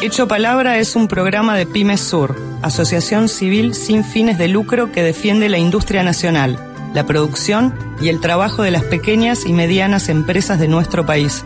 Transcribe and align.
Hecho 0.00 0.28
Palabra 0.28 0.78
es 0.78 0.94
un 0.94 1.08
programa 1.08 1.56
de 1.56 1.66
Pymes 1.66 2.00
Sur, 2.00 2.36
asociación 2.62 3.28
civil 3.28 3.74
sin 3.74 4.04
fines 4.04 4.38
de 4.38 4.46
lucro 4.46 4.92
que 4.92 5.02
defiende 5.02 5.48
la 5.48 5.58
industria 5.58 6.04
nacional, 6.04 6.56
la 6.94 7.04
producción 7.04 7.74
y 8.00 8.08
el 8.08 8.20
trabajo 8.20 8.62
de 8.62 8.70
las 8.70 8.84
pequeñas 8.84 9.44
y 9.44 9.52
medianas 9.52 10.08
empresas 10.08 10.60
de 10.60 10.68
nuestro 10.68 11.04
país. 11.04 11.44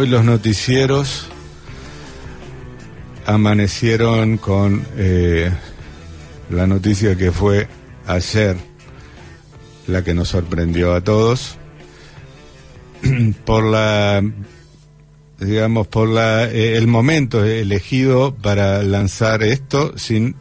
Hoy 0.00 0.06
los 0.06 0.24
noticieros 0.24 1.26
amanecieron 3.26 4.38
con 4.38 4.82
eh, 4.96 5.52
la 6.48 6.66
noticia 6.66 7.16
que 7.16 7.32
fue 7.32 7.68
ayer 8.06 8.56
la 9.86 10.02
que 10.02 10.14
nos 10.14 10.28
sorprendió 10.28 10.94
a 10.94 11.02
todos. 11.02 11.58
Por 13.44 13.64
la 13.64 14.24
digamos 15.38 15.86
por 15.86 16.08
la 16.08 16.44
eh, 16.44 16.78
el 16.78 16.86
momento 16.86 17.44
elegido 17.44 18.34
para 18.34 18.82
lanzar 18.82 19.42
esto 19.42 19.96
sin 19.98 20.34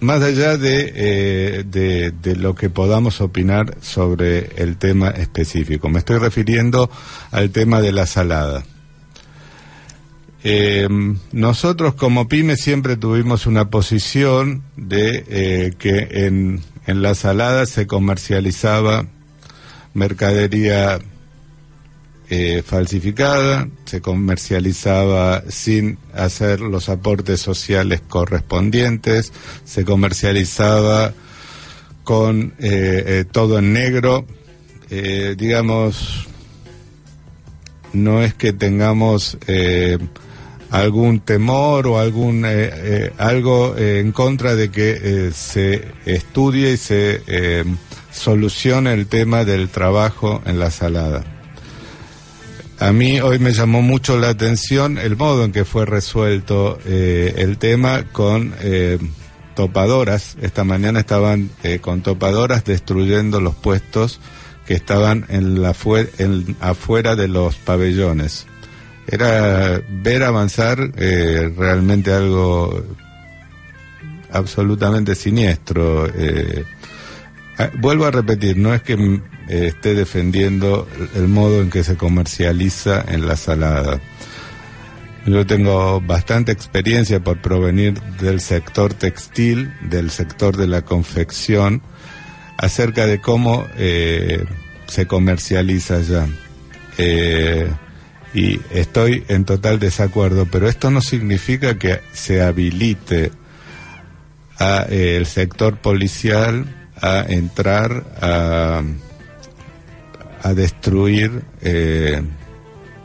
más 0.00 0.22
allá 0.22 0.56
de, 0.56 0.92
eh, 0.94 1.64
de, 1.66 2.12
de, 2.12 2.36
lo 2.36 2.54
que 2.54 2.70
podamos 2.70 3.20
opinar 3.20 3.76
sobre 3.80 4.50
el 4.56 4.76
tema 4.76 5.10
específico. 5.10 5.88
Me 5.88 5.98
estoy 5.98 6.18
refiriendo 6.18 6.90
al 7.30 7.50
tema 7.50 7.80
de 7.80 7.92
la 7.92 8.06
salada. 8.06 8.64
Eh, 10.44 10.88
nosotros 11.32 11.94
como 11.94 12.28
PYME 12.28 12.56
siempre 12.56 12.96
tuvimos 12.96 13.46
una 13.46 13.70
posición 13.70 14.62
de 14.76 15.24
eh, 15.28 15.72
que 15.78 16.08
en, 16.26 16.62
en 16.86 17.02
la 17.02 17.14
salada 17.14 17.66
se 17.66 17.86
comercializaba 17.86 19.06
mercadería 19.94 21.00
eh, 22.30 22.62
falsificada, 22.64 23.68
se 23.86 24.00
comercializaba 24.00 25.42
sin 25.48 25.98
hacer 26.12 26.60
los 26.60 26.88
aportes 26.88 27.40
sociales 27.40 28.02
correspondientes, 28.06 29.32
se 29.64 29.84
comercializaba 29.84 31.14
con 32.04 32.54
eh, 32.58 33.04
eh, 33.06 33.24
todo 33.30 33.58
en 33.58 33.72
negro, 33.72 34.26
eh, 34.90 35.34
digamos, 35.36 36.26
no 37.92 38.22
es 38.22 38.34
que 38.34 38.52
tengamos 38.52 39.38
eh, 39.46 39.98
algún 40.70 41.20
temor 41.20 41.86
o 41.86 41.98
algún 41.98 42.44
eh, 42.46 43.12
algo 43.16 43.76
en 43.76 44.12
contra 44.12 44.54
de 44.54 44.70
que 44.70 45.30
se 45.34 45.88
estudie 46.04 46.72
y 46.72 46.76
se 46.76 47.22
solucione 48.12 48.92
el 48.92 49.06
tema 49.06 49.44
del 49.44 49.68
trabajo 49.68 50.42
en 50.44 50.58
la 50.58 50.70
salada. 50.70 51.37
A 52.80 52.92
mí 52.92 53.18
hoy 53.20 53.40
me 53.40 53.52
llamó 53.52 53.82
mucho 53.82 54.18
la 54.18 54.28
atención 54.28 54.98
el 54.98 55.16
modo 55.16 55.44
en 55.44 55.50
que 55.50 55.64
fue 55.64 55.84
resuelto 55.84 56.78
eh, 56.86 57.34
el 57.38 57.58
tema 57.58 58.04
con 58.12 58.54
eh, 58.60 58.98
topadoras. 59.56 60.36
Esta 60.40 60.62
mañana 60.62 61.00
estaban 61.00 61.50
eh, 61.64 61.80
con 61.80 62.02
topadoras 62.02 62.64
destruyendo 62.64 63.40
los 63.40 63.56
puestos 63.56 64.20
que 64.64 64.74
estaban 64.74 65.26
en 65.28 65.60
la 65.60 65.74
en, 66.18 66.56
afuera 66.60 67.16
de 67.16 67.26
los 67.26 67.56
pabellones. 67.56 68.46
Era 69.08 69.82
ver 69.88 70.22
avanzar 70.22 70.78
realmente 70.78 72.12
algo 72.12 72.84
absolutamente 74.30 75.14
siniestro. 75.14 76.06
vuelvo 77.80 78.04
a 78.04 78.10
repetir, 78.10 78.58
no 78.58 78.74
es 78.74 78.82
que 78.82 79.22
eh, 79.48 79.68
esté 79.68 79.94
defendiendo 79.94 80.86
el 81.14 81.28
modo 81.28 81.62
en 81.62 81.70
que 81.70 81.82
se 81.82 81.96
comercializa 81.96 83.04
en 83.08 83.26
la 83.26 83.36
salada. 83.36 84.00
Yo 85.26 85.46
tengo 85.46 86.00
bastante 86.00 86.52
experiencia 86.52 87.20
por 87.20 87.40
provenir 87.40 88.00
del 88.20 88.40
sector 88.40 88.94
textil, 88.94 89.72
del 89.82 90.10
sector 90.10 90.56
de 90.56 90.66
la 90.66 90.82
confección, 90.82 91.82
acerca 92.56 93.06
de 93.06 93.20
cómo 93.20 93.66
eh, 93.76 94.44
se 94.86 95.06
comercializa 95.06 96.00
ya. 96.00 96.26
Eh, 96.96 97.70
y 98.34 98.60
estoy 98.70 99.24
en 99.28 99.44
total 99.44 99.78
desacuerdo, 99.78 100.46
pero 100.50 100.68
esto 100.68 100.90
no 100.90 101.00
significa 101.00 101.78
que 101.78 102.00
se 102.12 102.42
habilite 102.42 103.30
a 104.58 104.82
el 104.88 105.26
sector 105.26 105.78
policial 105.78 106.66
a 107.00 107.24
entrar 107.28 108.04
a 108.20 108.82
a 110.48 110.54
destruir 110.54 111.42
eh, 111.62 112.22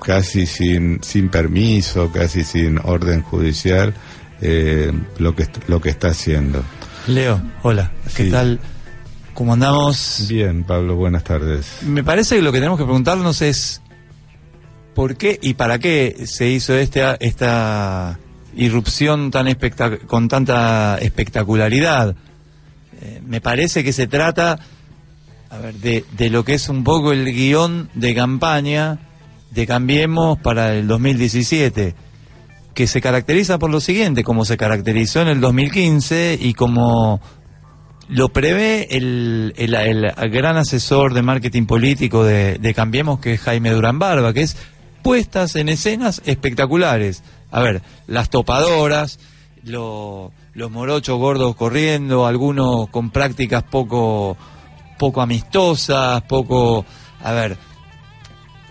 casi 0.04 0.46
sin, 0.46 1.04
sin 1.04 1.30
permiso, 1.30 2.12
casi 2.12 2.44
sin 2.44 2.80
orden 2.84 3.22
judicial, 3.22 3.94
eh, 4.42 4.92
lo, 5.18 5.36
que, 5.36 5.48
lo 5.68 5.80
que 5.81 5.90
está 5.90 6.09
haciendo. 6.09 6.64
Leo, 7.08 7.42
hola, 7.64 7.92
¿qué 8.16 8.26
Sí. 8.26 8.31
tal? 8.31 8.59
¿Cómo 9.34 9.54
andamos? 9.54 10.26
Bien, 10.30 10.64
Pablo, 10.64 10.96
buenas 10.96 11.24
tardes. 11.24 11.78
Me 11.81 12.04
parece 12.04 12.36
que 12.36 12.42
lo 12.42 12.52
que 12.52 12.59
tenemos 12.59 12.78
que 12.78 12.86
preguntarnos 12.86 13.42
es 13.42 13.81
por 14.94 15.16
qué 15.18 15.40
y 15.42 15.56
para 15.56 15.80
qué 15.80 16.16
se 16.25 16.50
hizo 16.50 16.75
este, 16.75 17.02
esta 17.20 18.20
irrupción 18.56 19.31
tan 19.31 19.48
espectac- 19.48 20.06
con 20.06 20.28
tanta 20.28 20.98
espectacularidad. 21.02 22.16
Eh, 23.02 23.22
me 23.25 23.42
parece 23.42 23.84
que 23.84 23.92
se 23.92 24.06
trata 24.06 24.60
a 25.53 25.58
ver, 25.59 25.75
de, 25.75 26.03
de 26.18 26.30
lo 26.30 26.44
que 26.44 26.56
es 26.56 26.68
un 26.69 26.84
poco 26.84 27.12
el 27.12 27.25
guion 27.31 27.90
de 27.94 28.16
campaña 28.16 29.00
de 29.52 29.68
Cambiemos 29.68 30.40
para 30.40 30.74
el 30.74 30.88
2017, 30.88 31.94
que 32.74 32.88
se 32.88 33.02
caracteriza 33.02 33.59
por 33.59 33.69
lo 33.69 33.80
siguiente, 33.80 34.24
como 34.24 34.46
se 34.46 34.58
caracterizó 34.58 35.22
en 35.22 35.28
el 35.28 35.42
2015 35.42 36.40
y 36.42 36.56
como 36.56 37.22
lo 38.09 38.30
prevé 38.30 38.88
el, 38.97 39.53
el- 39.58 39.75
el 39.75 40.30
gran 40.31 40.58
asesor 40.58 41.13
de 41.13 41.22
marketing 41.22 41.66
político 41.68 42.24
de, 42.24 42.58
de 42.58 42.74
Cambiemos, 42.74 43.19
que 43.19 43.34
es 43.34 43.42
Jaime 43.42 43.69
Durán 43.72 44.00
Barba, 44.00 44.34
que 44.34 44.42
es 44.42 44.58
puestas 45.03 45.56
en 45.56 45.69
escenas 45.69 46.22
espectaculares. 46.25 47.24
A 47.52 47.62
ver, 47.62 47.84
las 48.08 48.30
topadoras, 48.31 49.19
lo- 49.63 50.31
los 50.56 50.72
morochos 50.72 51.18
gordos 51.19 51.56
corriendo, 51.56 52.25
algunos 52.25 52.89
con 52.89 53.12
prácticas 53.12 53.62
poco, 53.63 54.36
poco 55.04 55.20
amistosas, 55.20 56.22
poco, 56.22 56.86
a 57.22 57.34
ver, 57.34 57.58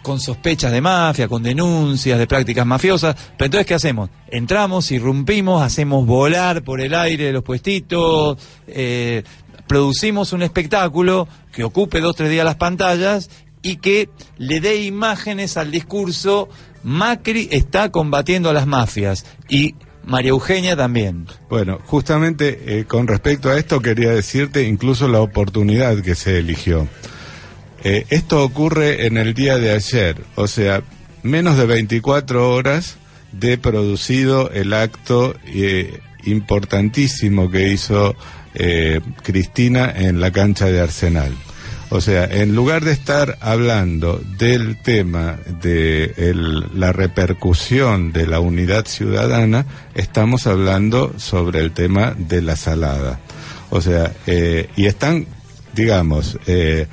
con 0.00 0.18
sospechas 0.18 0.72
de 0.72 0.80
mafia, 0.80 1.28
con 1.28 1.42
denuncias 1.42 2.18
de 2.18 2.26
prácticas 2.26 2.64
mafiosas. 2.64 3.14
Pero 3.36 3.44
entonces, 3.44 3.66
¿qué 3.66 3.74
hacemos? 3.74 4.08
Entramos, 4.28 4.90
irrumpimos, 4.92 5.62
hacemos 5.62 6.06
volar 6.06 6.64
por 6.64 6.80
el 6.80 6.94
aire 6.94 7.34
los 7.34 7.42
puestitos, 7.42 8.38
eh, 8.66 9.24
producimos 9.66 10.32
un 10.32 10.40
espectáculo 10.40 11.28
que 11.52 11.64
ocupe 11.64 12.00
dos, 12.00 12.16
tres 12.16 12.30
días 12.30 12.46
las 12.46 12.56
pantallas 12.56 13.28
y 13.60 13.76
que 13.76 14.08
le 14.38 14.62
dé 14.62 14.84
imágenes 14.84 15.58
al 15.58 15.70
discurso. 15.70 16.48
Macri 16.82 17.50
está 17.52 17.90
combatiendo 17.90 18.48
a 18.48 18.54
las 18.54 18.66
mafias 18.66 19.26
y 19.50 19.74
María 20.04 20.30
Eugenia 20.30 20.76
también. 20.76 21.26
Bueno, 21.48 21.78
justamente 21.84 22.60
eh, 22.66 22.84
con 22.84 23.06
respecto 23.06 23.50
a 23.50 23.58
esto 23.58 23.80
quería 23.80 24.10
decirte 24.10 24.64
incluso 24.64 25.08
la 25.08 25.20
oportunidad 25.20 25.98
que 26.00 26.14
se 26.14 26.38
eligió. 26.38 26.88
Eh, 27.84 28.06
esto 28.10 28.44
ocurre 28.44 29.06
en 29.06 29.16
el 29.16 29.34
día 29.34 29.58
de 29.58 29.72
ayer, 29.72 30.16
o 30.34 30.46
sea, 30.46 30.82
menos 31.22 31.56
de 31.56 31.66
24 31.66 32.50
horas 32.50 32.96
de 33.32 33.58
producido 33.58 34.50
el 34.50 34.72
acto 34.72 35.34
eh, 35.46 36.00
importantísimo 36.24 37.50
que 37.50 37.72
hizo 37.72 38.14
Cristina 39.22 39.90
en 39.96 40.20
la 40.20 40.30
cancha 40.30 40.66
de 40.66 40.78
Arsenal. 40.78 41.32
O 41.94 42.00
sea, 42.00 42.24
en 42.24 42.54
lugar 42.54 42.86
de 42.86 42.92
estar 42.92 43.36
hablando 43.42 44.18
del 44.38 44.80
tema 44.80 45.38
de 45.60 46.14
la 46.72 46.90
repercusión 46.90 48.14
de 48.14 48.26
la 48.26 48.40
unidad 48.40 48.86
ciudadana, 48.86 49.66
estamos 49.94 50.46
hablando 50.46 51.12
sobre 51.18 51.60
el 51.60 51.72
tema 51.72 52.14
de 52.16 52.40
la 52.40 52.56
salada. 52.56 53.20
O 53.68 53.82
sea, 53.82 54.10
eh, 54.26 54.70
y 54.74 54.86
están, 54.86 55.26
digamos, 55.74 56.38
eh, 56.46 56.86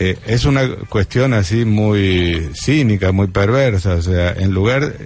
eh, 0.00 0.18
es 0.26 0.46
una 0.46 0.68
cuestión 0.88 1.32
así 1.32 1.64
muy 1.64 2.50
cínica, 2.60 3.12
muy 3.12 3.28
perversa. 3.28 3.94
O 3.94 4.02
sea, 4.02 4.32
en 4.32 4.50
lugar 4.50 4.96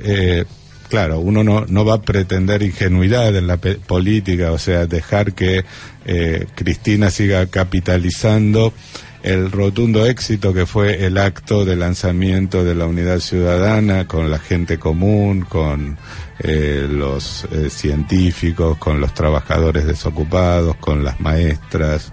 claro, 0.91 1.21
uno 1.21 1.45
no, 1.45 1.65
no 1.67 1.85
va 1.85 1.95
a 1.95 2.03
pretender 2.03 2.63
ingenuidad 2.63 3.35
en 3.35 3.47
la 3.47 3.57
política, 3.57 4.53
o 4.53 4.59
sea, 4.59 4.87
dejar 4.87 5.33
que 5.33 5.65
eh, 6.05 6.47
Cristina 6.55 7.11
siga 7.11 7.47
capitalizando 7.47 8.75
el 9.23 9.53
rotundo 9.53 10.07
éxito 10.07 10.53
que 10.53 10.67
fue 10.67 11.07
el 11.07 11.17
acto 11.17 11.65
de 11.65 11.77
lanzamiento 11.77 12.65
de 12.65 12.75
la 12.75 12.87
unidad 12.87 13.21
ciudadana 13.21 14.09
con 14.09 14.31
la 14.31 14.39
gente 14.39 14.79
común, 14.79 15.43
con 15.43 15.97
eh, 16.41 16.89
los 16.91 17.47
eh, 17.53 17.71
científicos, 17.71 18.77
con 18.79 19.01
los 19.01 19.15
trabajadores 19.15 19.87
desocupados, 19.87 20.77
con 20.77 21.05
las 21.05 21.21
maestras, 21.21 22.13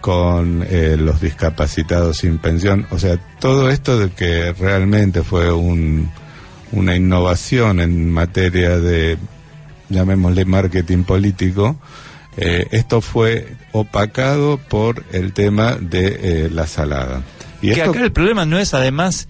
con 0.00 0.64
los 0.70 1.20
discapacitados 1.20 2.18
sin 2.18 2.38
pensión. 2.38 2.86
O 2.90 2.98
sea, 2.98 3.18
todo 3.40 3.68
esto 3.68 3.98
de 3.98 4.10
que 4.10 4.52
realmente 4.52 5.22
fue 5.22 5.52
un 5.52 6.08
una 6.72 6.96
innovación 6.96 7.80
en 7.80 8.10
materia 8.10 8.78
de, 8.78 9.18
llamémosle, 9.88 10.44
marketing 10.44 11.04
político, 11.04 11.78
eh, 12.36 12.66
esto 12.70 13.00
fue 13.00 13.56
opacado 13.72 14.58
por 14.58 15.04
el 15.12 15.32
tema 15.32 15.76
de 15.80 16.06
eh, 16.46 16.50
la 16.50 16.66
salada. 16.66 17.22
Y 17.60 17.72
que 17.72 17.82
acá 17.82 18.00
el 18.00 18.12
problema 18.12 18.46
no 18.46 18.58
es 18.58 18.74
además 18.74 19.28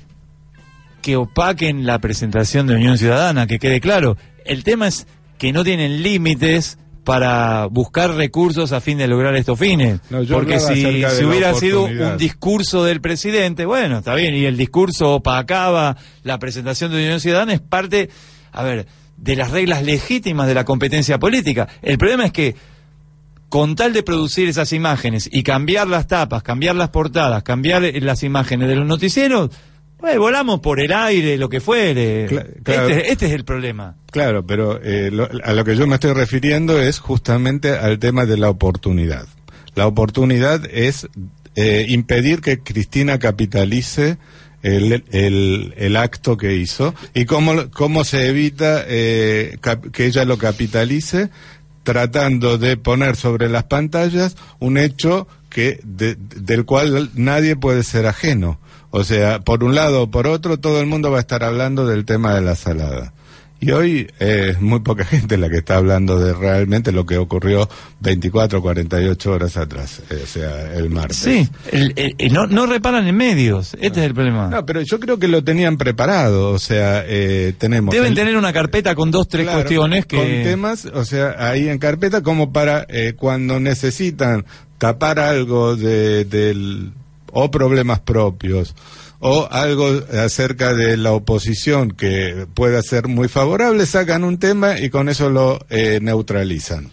que 1.00 1.16
opaquen 1.16 1.86
la 1.86 2.00
presentación 2.00 2.66
de 2.66 2.74
Unión 2.74 2.98
Ciudadana, 2.98 3.46
que 3.46 3.58
quede 3.58 3.80
claro. 3.80 4.16
El 4.44 4.64
tema 4.64 4.88
es 4.88 5.06
que 5.38 5.52
no 5.52 5.64
tienen 5.64 6.02
límites 6.02 6.78
para 7.08 7.64
buscar 7.68 8.16
recursos 8.16 8.70
a 8.72 8.82
fin 8.82 8.98
de 8.98 9.08
lograr 9.08 9.34
estos 9.34 9.58
fines. 9.58 9.98
Porque 10.30 10.60
si, 10.60 10.74
si 10.74 11.24
hubiera 11.24 11.54
sido 11.54 11.84
un 11.84 12.18
discurso 12.18 12.84
del 12.84 13.00
presidente, 13.00 13.64
bueno, 13.64 14.00
está 14.00 14.14
bien, 14.14 14.34
y 14.34 14.44
el 14.44 14.58
discurso 14.58 15.14
opacaba 15.14 15.96
la 16.22 16.38
presentación 16.38 16.90
de 16.90 16.98
Unión 16.98 17.18
Ciudadana, 17.18 17.54
es 17.54 17.60
parte, 17.60 18.10
a 18.52 18.62
ver, 18.62 18.86
de 19.16 19.36
las 19.36 19.52
reglas 19.52 19.84
legítimas 19.84 20.48
de 20.48 20.52
la 20.52 20.66
competencia 20.66 21.18
política. 21.18 21.66
El 21.80 21.96
problema 21.96 22.26
es 22.26 22.32
que 22.32 22.56
con 23.48 23.74
tal 23.74 23.94
de 23.94 24.02
producir 24.02 24.46
esas 24.46 24.74
imágenes 24.74 25.30
y 25.32 25.42
cambiar 25.44 25.88
las 25.88 26.08
tapas, 26.08 26.42
cambiar 26.42 26.76
las 26.76 26.90
portadas, 26.90 27.42
cambiar 27.42 27.84
las 28.02 28.22
imágenes 28.22 28.68
de 28.68 28.76
los 28.76 28.86
noticieros, 28.86 29.48
pues 29.98 30.16
volamos 30.16 30.60
por 30.60 30.80
el 30.80 30.92
aire, 30.92 31.36
lo 31.36 31.48
que 31.48 31.60
fuere. 31.60 32.24
Este, 32.24 33.10
este, 33.10 33.26
es 33.26 33.32
el 33.32 33.44
problema. 33.44 33.96
Claro, 34.10 34.46
pero 34.46 34.80
eh, 34.82 35.10
a 35.42 35.52
lo 35.52 35.64
que 35.64 35.76
yo 35.76 35.86
me 35.86 35.94
estoy 35.94 36.12
refiriendo 36.12 36.80
es 36.80 37.00
justamente 37.00 37.72
al 37.72 37.98
tema 37.98 38.24
de 38.24 38.36
la 38.36 38.48
oportunidad. 38.48 39.26
La 39.74 39.86
oportunidad 39.86 40.64
es 40.72 41.08
eh, 41.56 41.86
impedir 41.88 42.40
que 42.40 42.60
Cristina 42.60 43.18
capitalice 43.18 44.18
el, 44.62 45.04
el, 45.10 45.96
acto 45.96 46.36
que 46.36 46.54
hizo 46.54 46.94
y 47.14 47.24
cómo, 47.24 47.70
cómo 47.70 48.04
se 48.04 48.28
evita 48.28 48.84
eh, 48.86 49.58
que 49.92 50.06
ella 50.06 50.24
lo 50.24 50.38
capitalice 50.38 51.30
tratando 51.84 52.58
de 52.58 52.76
poner 52.76 53.16
sobre 53.16 53.48
las 53.48 53.64
pantallas 53.64 54.36
un 54.58 54.78
hecho 54.78 55.26
que 55.48 55.80
del 55.84 56.64
cual 56.64 57.10
nadie 57.14 57.56
puede 57.56 57.82
ser 57.82 58.06
ajeno 58.06 58.60
o 58.90 59.04
sea, 59.04 59.40
por 59.40 59.64
un 59.64 59.74
lado 59.74 60.02
o 60.02 60.10
por 60.10 60.26
otro, 60.26 60.58
todo 60.58 60.80
el 60.80 60.86
mundo 60.86 61.10
va 61.10 61.18
a 61.18 61.20
estar 61.20 61.44
hablando 61.44 61.86
del 61.86 62.04
tema 62.04 62.34
de 62.34 62.40
la 62.40 62.54
salada. 62.54 63.12
Y 63.60 63.72
hoy 63.72 64.08
es 64.20 64.60
muy 64.60 64.80
poca 64.80 65.04
gente 65.04 65.36
la 65.36 65.48
que 65.48 65.56
está 65.56 65.76
hablando 65.76 66.20
de 66.20 66.32
realmente 66.32 66.92
lo 66.92 67.04
que 67.04 67.18
ocurrió 67.18 67.68
24, 68.00 68.62
48 68.62 69.32
horas 69.32 69.56
atrás, 69.56 70.00
eh, 70.10 70.20
o 70.22 70.26
sea, 70.26 70.74
el 70.74 70.90
martes. 70.90 71.16
Sí, 71.16 71.48
no, 72.30 72.46
no 72.46 72.66
reparan 72.66 73.08
en 73.08 73.16
medios, 73.16 73.74
este 73.80 73.98
es 73.98 74.06
el 74.06 74.14
problema. 74.14 74.46
No, 74.46 74.64
pero 74.64 74.80
yo 74.82 75.00
creo 75.00 75.18
que 75.18 75.26
lo 75.26 75.42
tenían 75.42 75.76
preparado, 75.76 76.50
o 76.50 76.58
sea, 76.60 77.02
eh, 77.04 77.52
tenemos... 77.58 77.92
Deben 77.92 78.14
tener 78.14 78.36
una 78.36 78.52
carpeta 78.52 78.94
con 78.94 79.10
dos, 79.10 79.26
tres 79.26 79.48
cuestiones 79.48 80.06
que... 80.06 80.16
Con 80.18 80.26
temas, 80.26 80.84
o 80.84 81.04
sea, 81.04 81.34
ahí 81.38 81.68
en 81.68 81.78
carpeta 81.78 82.22
como 82.22 82.52
para 82.52 82.86
eh, 82.88 83.14
cuando 83.16 83.58
necesitan 83.58 84.44
tapar 84.78 85.18
algo 85.18 85.74
de, 85.74 86.24
del 86.24 86.92
o 87.32 87.50
problemas 87.50 88.00
propios 88.00 88.74
o 89.20 89.48
algo 89.50 89.88
acerca 90.24 90.74
de 90.74 90.96
la 90.96 91.12
oposición 91.12 91.90
que 91.90 92.46
pueda 92.54 92.82
ser 92.82 93.08
muy 93.08 93.28
favorable, 93.28 93.84
sacan 93.86 94.24
un 94.24 94.38
tema 94.38 94.78
y 94.78 94.90
con 94.90 95.08
eso 95.08 95.28
lo 95.28 95.58
eh, 95.70 95.98
neutralizan. 96.00 96.90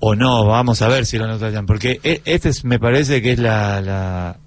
O 0.00 0.14
no, 0.14 0.44
vamos 0.46 0.82
a 0.82 0.88
ver 0.88 1.06
si 1.06 1.18
lo 1.18 1.26
neutralizan, 1.26 1.66
porque 1.66 2.00
e, 2.02 2.20
este 2.24 2.48
es, 2.48 2.64
me 2.64 2.78
parece 2.78 3.22
que 3.22 3.32
es 3.32 3.38
la, 3.38 3.80
la, 3.80 4.38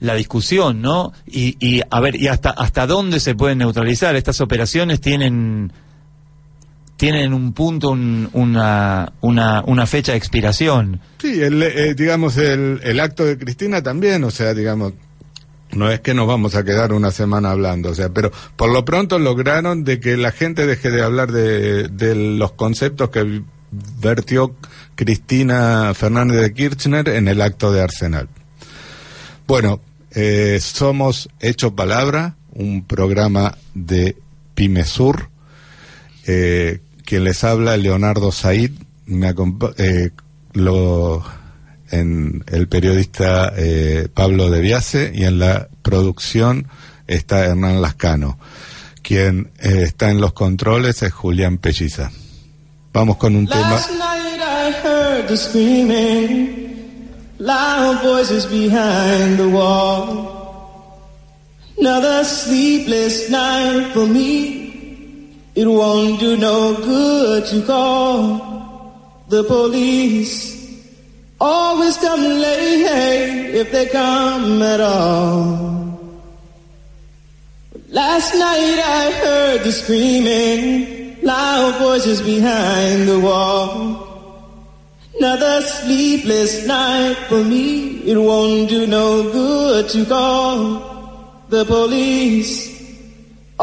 la 0.00 0.14
discusión, 0.14 0.82
¿no? 0.82 1.12
Y, 1.26 1.56
y, 1.60 1.80
a 1.88 2.00
ver, 2.00 2.16
¿y 2.16 2.28
hasta, 2.28 2.50
hasta 2.50 2.86
dónde 2.86 3.20
se 3.20 3.34
pueden 3.34 3.58
neutralizar? 3.58 4.16
Estas 4.16 4.40
operaciones 4.40 5.00
tienen 5.00 5.72
tienen 7.02 7.34
un 7.34 7.52
punto, 7.52 7.90
una, 7.90 9.12
una, 9.22 9.64
una, 9.66 9.86
fecha 9.86 10.12
de 10.12 10.18
expiración. 10.18 11.00
Sí, 11.18 11.42
el, 11.42 11.60
eh, 11.60 11.94
digamos, 11.96 12.36
el, 12.36 12.80
el 12.84 13.00
acto 13.00 13.24
de 13.24 13.36
Cristina 13.36 13.82
también, 13.82 14.22
o 14.22 14.30
sea, 14.30 14.54
digamos, 14.54 14.92
no 15.72 15.90
es 15.90 15.98
que 15.98 16.14
nos 16.14 16.28
vamos 16.28 16.54
a 16.54 16.62
quedar 16.62 16.92
una 16.92 17.10
semana 17.10 17.50
hablando, 17.50 17.90
o 17.90 17.94
sea, 17.96 18.10
pero 18.10 18.30
por 18.54 18.70
lo 18.70 18.84
pronto 18.84 19.18
lograron 19.18 19.82
de 19.82 19.98
que 19.98 20.16
la 20.16 20.30
gente 20.30 20.64
deje 20.64 20.92
de 20.92 21.02
hablar 21.02 21.32
de, 21.32 21.88
de 21.88 22.14
los 22.14 22.52
conceptos 22.52 23.10
que 23.10 23.42
vertió 24.00 24.54
Cristina 24.94 25.94
Fernández 25.94 26.40
de 26.40 26.54
Kirchner 26.54 27.08
en 27.08 27.26
el 27.26 27.42
acto 27.42 27.72
de 27.72 27.82
Arsenal. 27.82 28.28
Bueno, 29.48 29.80
eh, 30.12 30.60
somos 30.60 31.28
Hecho 31.40 31.74
Palabra, 31.74 32.36
un 32.52 32.84
programa 32.84 33.58
de 33.74 34.16
Pimesur. 34.54 35.30
Eh, 36.28 36.78
quien 37.04 37.24
les 37.24 37.44
habla, 37.44 37.76
Leonardo 37.76 38.32
Said, 38.32 38.70
me 39.06 39.28
eh, 39.78 40.10
el 41.92 42.68
periodista 42.68 43.52
eh, 43.56 44.08
Pablo 44.12 44.50
de 44.50 44.60
Viase 44.60 45.12
y 45.14 45.24
en 45.24 45.38
la 45.38 45.68
producción 45.82 46.68
está 47.06 47.44
Hernán 47.44 47.82
Lascano. 47.82 48.38
Quien 49.02 49.50
eh, 49.58 49.82
está 49.82 50.10
en 50.10 50.20
los 50.20 50.32
controles 50.32 51.02
es 51.02 51.12
Julián 51.12 51.58
Pelliza. 51.58 52.10
Vamos 52.92 53.16
con 53.16 53.36
un 53.36 53.46
tema. 53.46 53.80
It 65.54 65.66
won't 65.66 66.18
do 66.18 66.36
no 66.38 66.74
good 66.74 67.46
to 67.46 67.62
call 67.66 69.24
the 69.28 69.44
police. 69.44 70.52
Always 71.38 71.96
come 71.98 72.20
late 72.20 73.54
if 73.54 73.70
they 73.70 73.86
come 73.86 74.62
at 74.62 74.80
all. 74.80 75.72
Last 77.88 78.32
night 78.34 78.80
I 78.82 79.10
heard 79.10 79.64
the 79.64 79.72
screaming, 79.72 81.20
loud 81.22 81.78
voices 81.78 82.22
behind 82.22 83.06
the 83.06 83.20
wall. 83.20 84.08
Another 85.18 85.60
sleepless 85.60 86.66
night 86.66 87.16
for 87.28 87.44
me. 87.44 87.98
It 88.10 88.16
won't 88.16 88.70
do 88.70 88.86
no 88.86 89.30
good 89.30 89.90
to 89.90 90.06
call 90.06 91.44
the 91.50 91.66
police. 91.66 92.71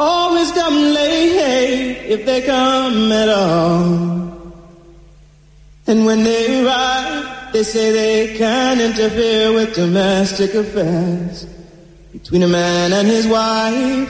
Always 0.01 0.50
come 0.53 0.75
late 0.75 1.98
if 2.08 2.25
they 2.25 2.41
come 2.41 3.12
at 3.12 3.27
all. 3.27 4.63
And 5.88 6.06
when 6.06 6.24
they 6.24 6.63
arrive, 6.63 7.51
they 7.51 7.63
say 7.63 7.91
they 7.91 8.38
can't 8.38 8.79
interfere 8.79 9.51
with 9.51 9.75
domestic 9.75 10.53
affairs 10.53 11.46
between 12.13 12.44
a 12.44 12.48
man 12.48 12.94
and 12.94 13.10
his 13.10 13.27
wife. 13.27 14.10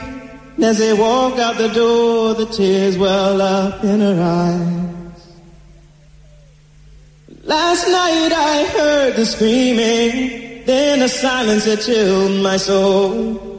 And 0.54 0.64
as 0.64 0.78
they 0.78 0.92
walk 0.92 1.40
out 1.40 1.58
the 1.58 1.70
door, 1.70 2.34
the 2.34 2.46
tears 2.46 2.96
well 2.96 3.42
up 3.42 3.82
in 3.82 3.98
her 3.98 4.22
eyes. 4.22 5.38
Last 7.42 7.88
night 7.88 8.32
I 8.32 8.64
heard 8.66 9.16
the 9.16 9.26
screaming, 9.26 10.64
then 10.66 11.02
a 11.02 11.08
silence 11.08 11.64
that 11.64 11.80
chilled 11.80 12.44
my 12.44 12.58
soul. 12.58 13.49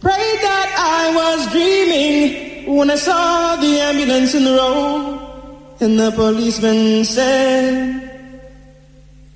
Prayed 0.00 0.40
that 0.42 0.68
I 0.78 1.14
was 1.14 1.52
dreaming 1.52 2.74
when 2.74 2.90
I 2.90 2.96
saw 2.96 3.56
the 3.56 3.80
ambulance 3.80 4.34
in 4.34 4.44
the 4.44 4.52
road 4.52 5.76
and 5.80 5.98
the 5.98 6.10
policeman 6.12 7.04
said, 7.04 8.00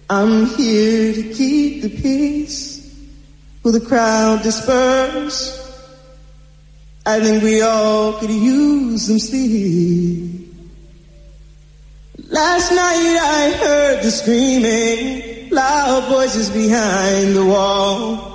I'm 0.08 0.46
here 0.46 1.12
to 1.12 1.22
keep 1.34 1.82
the 1.82 1.90
peace. 1.90 2.80
Will 3.62 3.72
the 3.72 3.80
crowd 3.80 4.42
disperse? 4.42 5.60
I 7.04 7.20
think 7.20 7.42
we 7.42 7.60
all 7.60 8.14
could 8.14 8.30
use 8.30 9.06
some 9.06 9.18
sleep. 9.18 10.50
Last 12.30 12.70
night 12.70 13.18
I 13.20 13.50
heard 13.60 14.02
the 14.02 14.10
screaming, 14.10 15.50
loud 15.50 16.08
voices 16.08 16.48
behind 16.48 17.36
the 17.36 17.44
wall. 17.44 18.33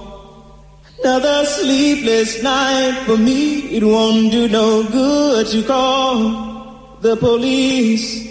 Another 1.02 1.46
sleepless 1.46 2.44
night 2.44 3.04
for 3.06 3.18
me. 3.18 3.70
It 3.72 3.84
won't 3.84 4.32
do 4.32 4.50
no 4.50 4.84
good 4.84 5.48
to 5.48 5.64
call 5.64 6.98
the 7.02 7.16
police. 7.16 8.28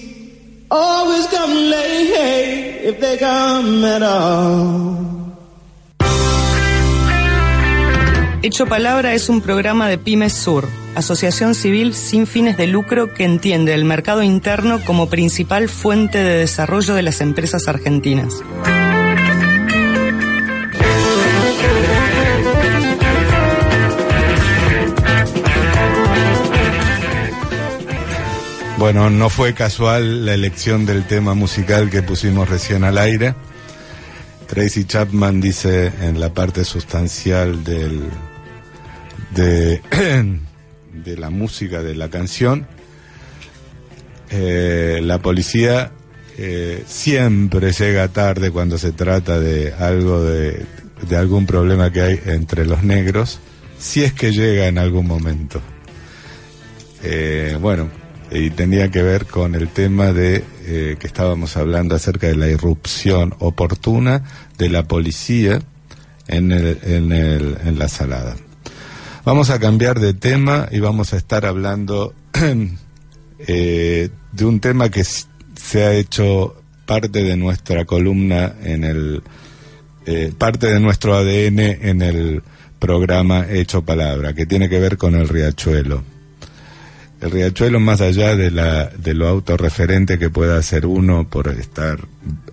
Always 0.71 1.27
come 1.29 1.55
late 1.55 2.85
if 2.85 3.01
they 3.01 3.17
come 3.17 3.85
at 3.85 4.03
all. 4.03 5.09
Hecho 8.43 8.67
Palabra 8.67 9.15
es 9.15 9.29
un 9.29 9.41
programa 9.41 9.89
de 9.89 9.99
Pymes 9.99 10.33
Sur, 10.33 10.69
asociación 10.95 11.55
civil 11.55 11.93
sin 11.93 12.27
fines 12.27 12.57
de 12.57 12.69
lucro 12.69 13.13
que 13.13 13.25
entiende 13.25 13.75
el 13.75 13.85
mercado 13.85 14.23
interno 14.23 14.81
como 14.85 15.09
principal 15.09 15.69
fuente 15.69 16.19
de 16.19 16.39
desarrollo 16.39 16.95
de 16.95 17.03
las 17.03 17.21
empresas 17.21 17.67
argentinas. 17.67 18.35
Bueno, 28.79 29.11
no 29.11 29.29
fue 29.29 29.55
casual 29.55 30.25
la 30.25 30.35
elección 30.35 30.87
del 30.87 31.05
tema 31.05 31.35
musical 31.35 31.91
que 31.91 32.05
pusimos 32.05 32.49
recién 32.49 32.85
al 32.85 32.97
aire. 32.97 33.35
Tracy 34.47 34.85
Chapman 34.85 35.41
dice 35.41 35.93
en 36.01 36.21
la 36.21 36.33
parte 36.33 36.65
sustancial 36.65 37.65
del, 37.65 38.05
de, 39.35 41.17
la 41.17 41.29
música 41.29 41.83
de 41.83 41.97
la 41.97 42.09
canción, 42.09 42.69
eh, 44.31 45.01
la 45.03 45.19
policía 45.19 45.91
eh, 46.37 46.85
siempre 46.87 47.73
llega 47.73 48.07
tarde 48.07 48.53
cuando 48.53 48.79
se 48.79 48.93
trata 48.93 49.41
de 49.41 49.73
algo 49.73 50.23
de, 50.23 50.65
de 51.09 51.17
algún 51.17 51.47
problema 51.47 51.91
que 51.91 52.01
hay 52.01 52.21
entre 52.27 52.65
los 52.65 52.85
negros, 52.85 53.41
si 53.77 54.05
es 54.05 54.13
que 54.13 54.31
llega 54.31 54.69
en 54.69 54.79
algún 54.79 55.09
momento. 55.09 55.61
Eh, 57.03 57.59
bueno, 57.61 57.91
y 58.31 58.51
tenía 58.51 58.91
que 58.91 59.03
ver 59.03 59.27
con 59.27 59.55
el 59.55 59.69
tema 59.69 60.13
de 60.13 60.45
eh, 60.67 60.97
que 60.99 61.07
estábamos 61.07 61.57
hablando 61.57 61.95
acerca 61.95 62.27
de 62.27 62.37
la 62.37 62.49
irrupción 62.49 63.35
oportuna 63.39 64.23
de 64.59 64.69
la 64.69 64.85
policía 64.85 65.61
en, 66.27 66.53
el, 66.53 66.79
en, 66.83 67.13
el, 67.13 67.57
en 67.65 67.79
la 67.79 67.89
salada. 67.89 68.37
Vamos 69.25 69.51
a 69.51 69.59
cambiar 69.59 69.99
de 69.99 70.15
tema 70.15 70.69
y 70.71 70.81
vamos 70.81 71.13
a 71.13 71.17
estar 71.17 71.47
hablando 71.47 72.15
eh, 73.39 74.11
de 74.33 74.45
un 74.45 74.61
tema 74.61 74.91
que 74.91 75.05
se 75.05 75.85
ha 75.85 75.95
hecho 75.95 76.63
parte 76.87 77.23
de 77.23 77.37
nuestra 77.37 77.85
columna 77.85 78.55
en 78.63 78.85
el 78.85 79.23
eh, 80.07 80.33
parte 80.37 80.69
de 80.69 80.81
nuestro 80.81 81.15
ADN 81.15 81.59
en 81.59 82.03
el 82.03 82.43
programa 82.79 83.47
Hecho 83.49 83.83
Palabra, 83.83 84.33
que 84.33 84.47
tiene 84.47 84.69
que 84.69 84.79
ver 84.79 84.97
con 84.97 85.15
el 85.15 85.29
riachuelo 85.29 86.18
el 87.21 87.31
riachuelo 87.31 87.81
más 87.81 88.01
allá 88.01 88.37
de 88.37 89.15
lo 89.15 89.29
autorreferente 89.29 90.19
que 90.19 90.31
pueda 90.31 90.59
hacer 90.59 90.87
uno 90.87 91.29
por 91.29 91.49
estar 91.49 91.99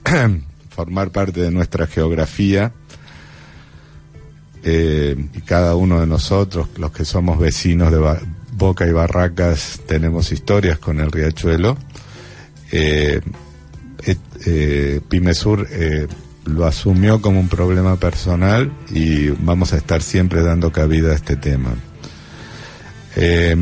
formar 0.69 1.11
parte 1.11 1.41
de 1.41 1.51
nuestra 1.51 1.87
geografía 1.87 2.71
eh, 4.63 5.15
y 5.33 5.41
cada 5.41 5.75
uno 5.75 5.99
de 5.99 6.07
nosotros 6.07 6.69
los 6.77 6.91
que 6.91 7.05
somos 7.05 7.39
vecinos 7.39 7.91
de 7.91 8.17
Boca 8.53 8.87
y 8.87 8.91
Barracas 8.91 9.81
tenemos 9.87 10.31
historias 10.31 10.79
con 10.79 10.99
el 10.99 11.11
riachuelo. 11.11 11.77
Eh, 12.71 13.21
eh, 14.45 15.01
Pimesur 15.07 15.67
eh, 15.71 16.07
lo 16.45 16.65
asumió 16.65 17.21
como 17.21 17.39
un 17.39 17.49
problema 17.49 17.95
personal 17.97 18.71
y 18.91 19.29
vamos 19.29 19.73
a 19.73 19.77
estar 19.77 20.01
siempre 20.01 20.41
dando 20.41 20.71
cabida 20.71 21.11
a 21.11 21.15
este 21.15 21.35
tema. 21.35 21.73
Eh, 23.15 23.55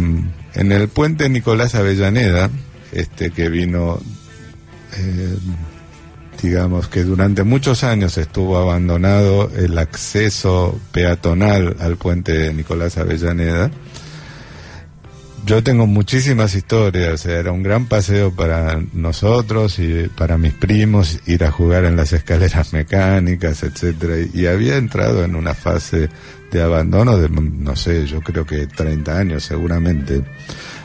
en 0.55 0.71
el 0.71 0.87
puente 0.87 1.29
Nicolás 1.29 1.75
Avellaneda, 1.75 2.49
este 2.91 3.31
que 3.31 3.49
vino, 3.49 3.99
eh, 4.97 5.37
digamos 6.41 6.87
que 6.87 7.03
durante 7.03 7.43
muchos 7.43 7.83
años 7.83 8.17
estuvo 8.17 8.57
abandonado 8.57 9.49
el 9.55 9.77
acceso 9.77 10.79
peatonal 10.91 11.75
al 11.79 11.97
puente 11.97 12.53
Nicolás 12.53 12.97
Avellaneda. 12.97 13.71
Yo 15.45 15.61
tengo 15.61 15.87
muchísimas 15.87 16.55
historias, 16.55 17.25
era 17.25 17.51
un 17.51 17.63
gran 17.63 17.87
paseo 17.87 18.33
para 18.33 18.81
nosotros 18.93 19.77
y 19.77 20.07
para 20.07 20.37
mis 20.37 20.53
primos 20.53 21.19
ir 21.25 21.43
a 21.43 21.51
jugar 21.51 21.83
en 21.83 21.97
las 21.97 22.13
escaleras 22.13 22.71
mecánicas, 22.71 23.61
etcétera, 23.63 24.25
y 24.33 24.45
había 24.45 24.77
entrado 24.77 25.21
en 25.25 25.35
una 25.35 25.53
fase 25.53 26.09
de 26.49 26.61
abandono 26.61 27.17
de, 27.17 27.27
no 27.27 27.75
sé, 27.75 28.05
yo 28.05 28.21
creo 28.21 28.45
que 28.45 28.67
30 28.67 29.17
años 29.17 29.43
seguramente. 29.43 30.23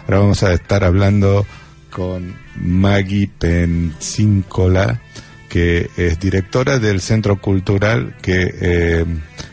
Ahora 0.06 0.18
vamos 0.18 0.42
a 0.42 0.52
estar 0.52 0.82
hablando 0.82 1.46
con 1.92 2.34
Maggie 2.56 3.30
Pensíncola, 3.38 5.00
que 5.48 5.88
es 5.96 6.18
directora 6.18 6.80
del 6.80 7.00
Centro 7.00 7.40
Cultural 7.40 8.16
que 8.20 8.54
eh, 8.60 9.04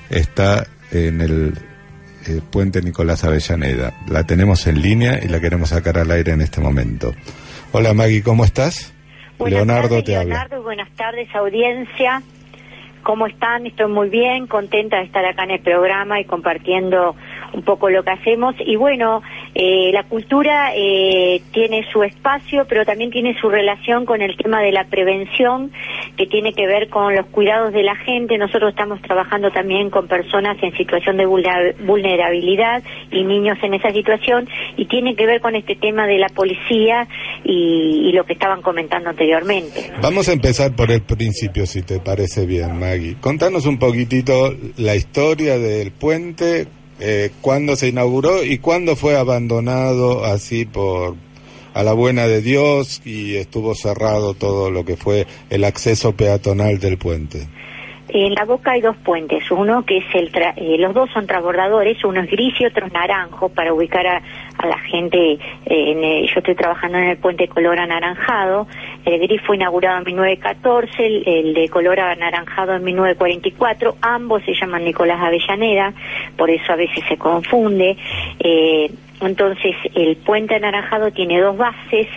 está 0.10 0.66
en 0.92 1.22
el 1.22 1.54
eh, 2.28 2.42
Puente 2.52 2.82
Nicolás 2.82 3.24
Avellaneda. 3.24 3.94
La 4.08 4.26
tenemos 4.26 4.68
en 4.68 4.82
línea 4.82 5.20
y 5.24 5.28
la 5.28 5.40
queremos 5.40 5.70
sacar 5.70 5.98
al 5.98 6.12
aire 6.12 6.34
en 6.34 6.42
este 6.42 6.62
momento. 6.62 7.14
Hola 7.72 7.94
Maggie, 7.94 8.24
¿cómo 8.24 8.46
estás? 8.46 8.94
Buenas 9.38 9.58
Leonardo 9.58 9.90
tardes, 9.90 10.06
te 10.06 10.12
Leonardo, 10.12 10.56
habla. 10.56 10.60
Buenas 10.60 10.90
tardes, 10.96 11.28
audiencia. 11.36 12.22
¿Cómo 13.04 13.28
están? 13.28 13.68
Estoy 13.68 13.92
muy 13.92 14.10
bien, 14.10 14.48
contenta 14.48 14.98
de 14.98 15.04
estar 15.04 15.24
acá 15.24 15.44
en 15.44 15.52
el 15.52 15.60
programa 15.60 16.20
y 16.20 16.26
compartiendo 16.26 17.16
un 17.54 17.62
poco 17.62 17.90
lo 17.90 18.04
que 18.04 18.10
hacemos. 18.10 18.56
Y 18.60 18.78
bueno, 18.78 19.22
eh, 19.54 19.92
la 19.94 20.04
cultura 20.04 20.72
eh, 20.76 21.42
tiene 21.52 21.86
su 21.92 22.02
espacio, 22.02 22.66
pero 22.68 22.84
también 22.84 23.12
tiene 23.12 23.40
su 23.40 23.50
relación 23.50 24.06
con 24.06 24.24
el 24.24 24.36
tema 24.36 24.62
de 24.62 24.72
la 24.72 24.86
prevención, 24.86 25.72
que 26.16 26.26
tiene 26.28 26.54
que 26.54 26.66
ver 26.66 26.90
con 26.90 27.16
los 27.16 27.26
cuidados 27.28 27.74
de 27.74 27.84
la 27.84 27.96
gente. 27.96 28.38
Nosotros 28.38 28.70
estamos 28.72 29.02
trabajando 29.02 29.52
también 29.52 29.90
con 29.90 30.08
personas 30.08 30.58
en 30.62 30.76
situación 30.78 31.18
de 31.18 31.26
vulnerabilidad 31.26 32.84
y 33.12 33.24
niños 33.24 33.58
en 33.62 33.74
esa 33.74 33.92
situación, 33.92 34.48
y 34.78 34.86
tiene 34.86 35.16
que 35.16 35.26
ver 35.26 35.42
con 35.42 35.56
este 35.56 35.76
tema 35.76 36.08
de 36.08 36.18
la 36.18 36.30
policía 36.30 37.08
y, 37.44 38.12
lo 38.16 38.24
que 38.26 38.34
estaban 38.34 38.62
comentando 38.62 39.10
anteriormente. 39.10 39.92
Vamos 40.02 40.30
a 40.30 40.34
empezar 40.34 40.74
por 40.74 40.90
el 40.90 41.02
principio, 41.02 41.66
si 41.66 41.82
te 41.82 42.00
parece 42.00 42.46
bien, 42.46 42.80
Maggie. 42.80 43.18
Contanos 43.20 43.66
un 43.66 43.78
poquitito 43.78 44.56
la 44.78 44.96
historia 44.96 45.60
del 45.60 45.92
puente, 45.92 46.68
eh, 47.02 47.32
cuándo 47.42 47.76
se 47.76 47.90
inauguró 47.90 48.42
y 48.42 48.60
cuándo 48.60 48.96
fue 48.96 49.18
abandonado 49.18 50.24
así 50.24 50.64
por 50.66 51.16
a 51.76 51.84
la 51.84 51.92
buena 51.92 52.26
de 52.26 52.42
Dios 52.42 53.02
y 53.06 53.36
estuvo 53.36 53.76
cerrado 53.76 54.34
todo 54.34 54.72
lo 54.72 54.86
que 54.86 54.96
fue 54.96 55.28
el 55.50 55.66
acceso 55.66 56.16
peatonal 56.16 56.80
del 56.80 56.98
puente. 56.98 57.48
En 58.08 58.34
la 58.34 58.46
boca 58.46 58.72
hay 58.72 58.82
dos 58.82 58.96
puentes, 58.98 59.52
uno 59.52 59.84
que 59.84 59.98
es 59.98 60.06
el, 60.14 60.32
eh, 60.56 60.78
los 60.78 60.94
dos 60.94 61.10
son 61.12 61.28
transbordadores, 61.28 62.02
uno 62.06 62.22
es 62.22 62.32
gris 62.32 62.54
y 62.62 62.66
otro 62.66 62.86
es 62.86 62.94
naranjo, 62.94 63.50
para 63.50 63.74
ubicar 63.74 64.08
a, 64.08 64.22
a 64.58 64.68
la 64.68 64.80
gente, 64.80 65.34
eh, 65.34 65.38
en 65.66 66.26
yo 66.26 66.34
estoy 66.38 66.56
trabajando 66.56 66.98
en 66.98 67.06
el 67.06 67.18
puente 67.18 67.50
color 67.50 67.78
anaranjado, 67.78 68.68
el 69.04 69.20
gris 69.20 69.42
fue 69.42 69.58
inaugurado 69.58 69.98
en 69.98 70.06
1914, 70.06 71.06
el, 71.06 71.28
el, 71.28 71.54
de 71.56 71.68
color 71.68 72.00
anaranjado 72.00 72.76
en 72.76 72.86
1944, 72.86 73.98
ambos 74.00 74.44
se 74.44 74.54
llaman 74.54 74.86
Nicolás 74.86 75.20
Avellaneda, 75.22 75.94
por 76.38 76.50
eso 76.50 76.72
a 76.72 76.78
veces 76.78 77.04
se 77.10 77.18
confunde, 77.18 77.98
eh, 78.40 78.92
entonces 79.22 79.76
el 79.94 80.18
puente 80.18 80.56
anaranjado 80.56 81.12
tiene 81.12 81.40
dos 81.40 81.58
bases, 81.58 82.08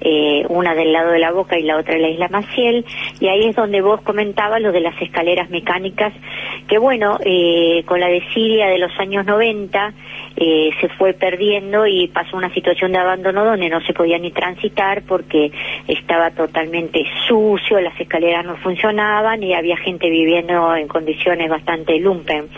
eh, 0.00 0.44
una 0.48 0.74
del 0.74 0.92
lado 0.92 1.10
de 1.10 1.18
la 1.18 1.32
boca 1.32 1.58
y 1.58 1.62
la 1.62 1.76
otra 1.76 1.94
de 1.94 2.00
la 2.00 2.08
isla 2.08 2.28
Maciel, 2.28 2.84
y 3.20 3.28
ahí 3.28 3.46
es 3.46 3.56
donde 3.56 3.80
vos 3.80 4.00
comentabas 4.02 4.60
lo 4.60 4.72
de 4.72 4.80
las 4.80 5.00
escaleras 5.00 5.50
mecánicas, 5.50 6.12
que 6.68 6.78
bueno, 6.78 7.18
eh, 7.24 7.82
con 7.86 8.00
la 8.00 8.08
desidia 8.08 8.68
de 8.68 8.78
los 8.78 8.92
años 8.98 9.26
90, 9.26 9.92
eh, 10.40 10.70
se 10.80 10.88
fue 10.90 11.14
perdiendo 11.14 11.84
y 11.86 12.06
pasó 12.06 12.36
una 12.36 12.52
situación 12.54 12.92
de 12.92 12.98
abandono 12.98 13.44
donde 13.44 13.68
no 13.68 13.80
se 13.80 13.92
podía 13.92 14.18
ni 14.18 14.30
transitar 14.30 15.02
porque 15.02 15.50
estaba 15.88 16.30
totalmente 16.30 17.04
sucio, 17.26 17.80
las 17.80 17.98
escaleras 17.98 18.44
no 18.44 18.56
funcionaban 18.58 19.42
y 19.42 19.54
había 19.54 19.76
gente 19.76 20.08
viviendo 20.08 20.76
en 20.76 20.86
condiciones 20.86 21.50
bastante 21.50 21.98
lumpen. 21.98 22.48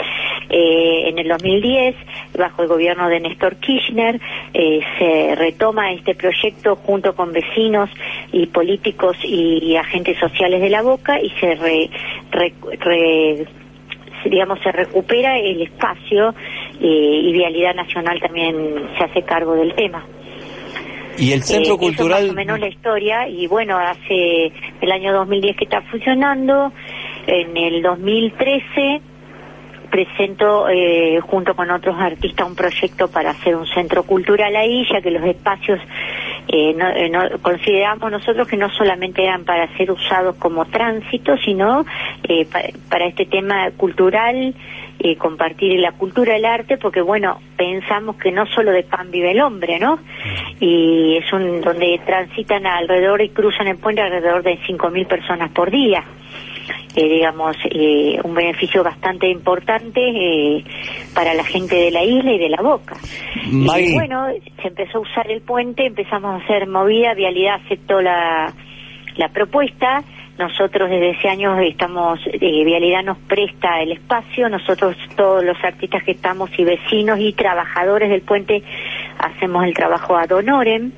Eh, 0.50 1.08
en 1.08 1.18
el 1.18 1.28
2010, 1.28 1.96
bajo 2.36 2.62
el 2.62 2.68
gobierno 2.68 3.08
de 3.08 3.20
Néstor 3.20 3.56
Kirchner, 3.56 4.20
eh, 4.52 4.80
se 4.98 5.34
retoma 5.36 5.92
este 5.92 6.14
proyecto 6.14 6.76
junto 6.76 7.14
con 7.14 7.32
vecinos 7.32 7.88
y 8.30 8.46
políticos 8.46 9.16
y, 9.24 9.76
agentes 9.76 10.18
sociales 10.18 10.60
de 10.60 10.68
la 10.68 10.82
Boca 10.82 11.18
y 11.20 11.30
se 11.30 11.54
digamos 14.24 14.60
se 14.60 14.72
recupera 14.72 15.38
el 15.38 15.62
espacio 15.62 16.34
eh, 16.80 17.20
y 17.24 17.32
Vialidad 17.32 17.74
Nacional 17.74 18.20
también 18.20 18.88
se 18.96 19.04
hace 19.04 19.22
cargo 19.22 19.54
del 19.54 19.74
tema. 19.74 20.04
Y 21.18 21.32
el 21.32 21.42
centro 21.42 21.76
cultural. 21.76 22.22
más 22.22 22.32
o 22.32 22.34
menos 22.34 22.60
la 22.60 22.68
historia 22.68 23.28
y 23.28 23.46
bueno 23.46 23.78
hace 23.78 24.52
el 24.80 24.92
año 24.92 25.12
2010 25.12 25.56
que 25.56 25.64
está 25.64 25.82
funcionando, 25.82 26.72
en 27.26 27.56
el 27.56 27.82
2013 27.82 29.00
presento 29.90 30.68
eh, 30.68 31.20
junto 31.20 31.54
con 31.54 31.70
otros 31.70 31.96
artistas 31.98 32.46
un 32.46 32.54
proyecto 32.54 33.08
para 33.08 33.30
hacer 33.30 33.56
un 33.56 33.66
centro 33.66 34.04
cultural 34.04 34.54
ahí, 34.56 34.86
ya 34.90 35.00
que 35.00 35.10
los 35.10 35.24
espacios 35.24 35.80
eh, 36.52 36.76
eh, 36.96 37.08
no, 37.10 37.20
consideramos 37.42 38.10
nosotros 38.10 38.48
que 38.48 38.56
no 38.56 38.68
solamente 38.70 39.22
eran 39.22 39.44
para 39.44 39.68
ser 39.76 39.90
usados 39.90 40.36
como 40.36 40.64
tránsito, 40.66 41.36
sino 41.38 41.84
para 42.88 43.06
este 43.06 43.26
tema 43.26 43.70
cultural, 43.76 44.54
compartir 45.18 45.78
la 45.80 45.92
cultura, 45.92 46.36
el 46.36 46.44
arte, 46.44 46.76
porque 46.76 47.00
bueno, 47.00 47.40
pensamos 47.56 48.16
que 48.16 48.32
no 48.32 48.46
solo 48.46 48.70
de 48.72 48.82
pan 48.82 49.10
vive 49.10 49.30
el 49.30 49.40
hombre, 49.40 49.78
¿no? 49.78 49.98
Y 50.60 51.16
es 51.16 51.32
un 51.32 51.60
donde 51.62 52.00
transitan 52.04 52.66
alrededor 52.66 53.22
y 53.22 53.30
cruzan 53.30 53.68
el 53.68 53.78
puente 53.78 54.02
alrededor 54.02 54.42
de 54.42 54.58
5.000 54.58 55.06
personas 55.06 55.50
por 55.52 55.70
día 55.70 56.04
eh, 56.94 57.08
digamos, 57.08 57.56
eh, 57.70 58.18
un 58.22 58.34
beneficio 58.34 58.82
bastante 58.82 59.28
importante 59.28 60.00
eh, 60.00 60.64
para 61.14 61.34
la 61.34 61.44
gente 61.44 61.76
de 61.76 61.90
la 61.90 62.02
isla 62.04 62.32
y 62.32 62.38
de 62.38 62.48
la 62.48 62.62
boca. 62.62 62.96
Y 63.46 63.94
bueno, 63.94 64.26
se 64.60 64.68
empezó 64.68 64.98
a 64.98 65.00
usar 65.00 65.30
el 65.30 65.40
puente, 65.42 65.86
empezamos 65.86 66.40
a 66.40 66.44
hacer 66.44 66.66
movida, 66.66 67.14
Vialidad 67.14 67.60
aceptó 67.64 68.00
la, 68.00 68.52
la 69.16 69.28
propuesta. 69.28 70.02
Nosotros 70.38 70.88
desde 70.88 71.10
ese 71.10 71.28
año 71.28 71.58
estamos, 71.60 72.18
eh, 72.26 72.64
Vialidad 72.64 73.02
nos 73.04 73.18
presta 73.18 73.82
el 73.82 73.92
espacio, 73.92 74.48
nosotros 74.48 74.96
todos 75.14 75.44
los 75.44 75.62
artistas 75.62 76.02
que 76.02 76.12
estamos 76.12 76.50
y 76.58 76.64
vecinos 76.64 77.18
y 77.20 77.34
trabajadores 77.34 78.08
del 78.08 78.22
puente 78.22 78.62
hacemos 79.18 79.64
el 79.64 79.74
trabajo 79.74 80.16
ad 80.16 80.30
honorem. 80.30 80.92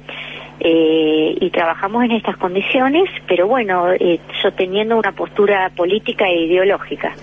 Eh, 0.64 1.34
y 1.40 1.50
trabajamos 1.50 2.04
en 2.04 2.12
estas 2.12 2.36
condiciones, 2.36 3.10
pero 3.26 3.48
bueno, 3.48 3.92
eh, 3.92 4.20
sosteniendo 4.40 4.96
una 4.96 5.10
postura 5.10 5.70
política 5.76 6.24
e 6.28 6.44
ideológica. 6.44 7.14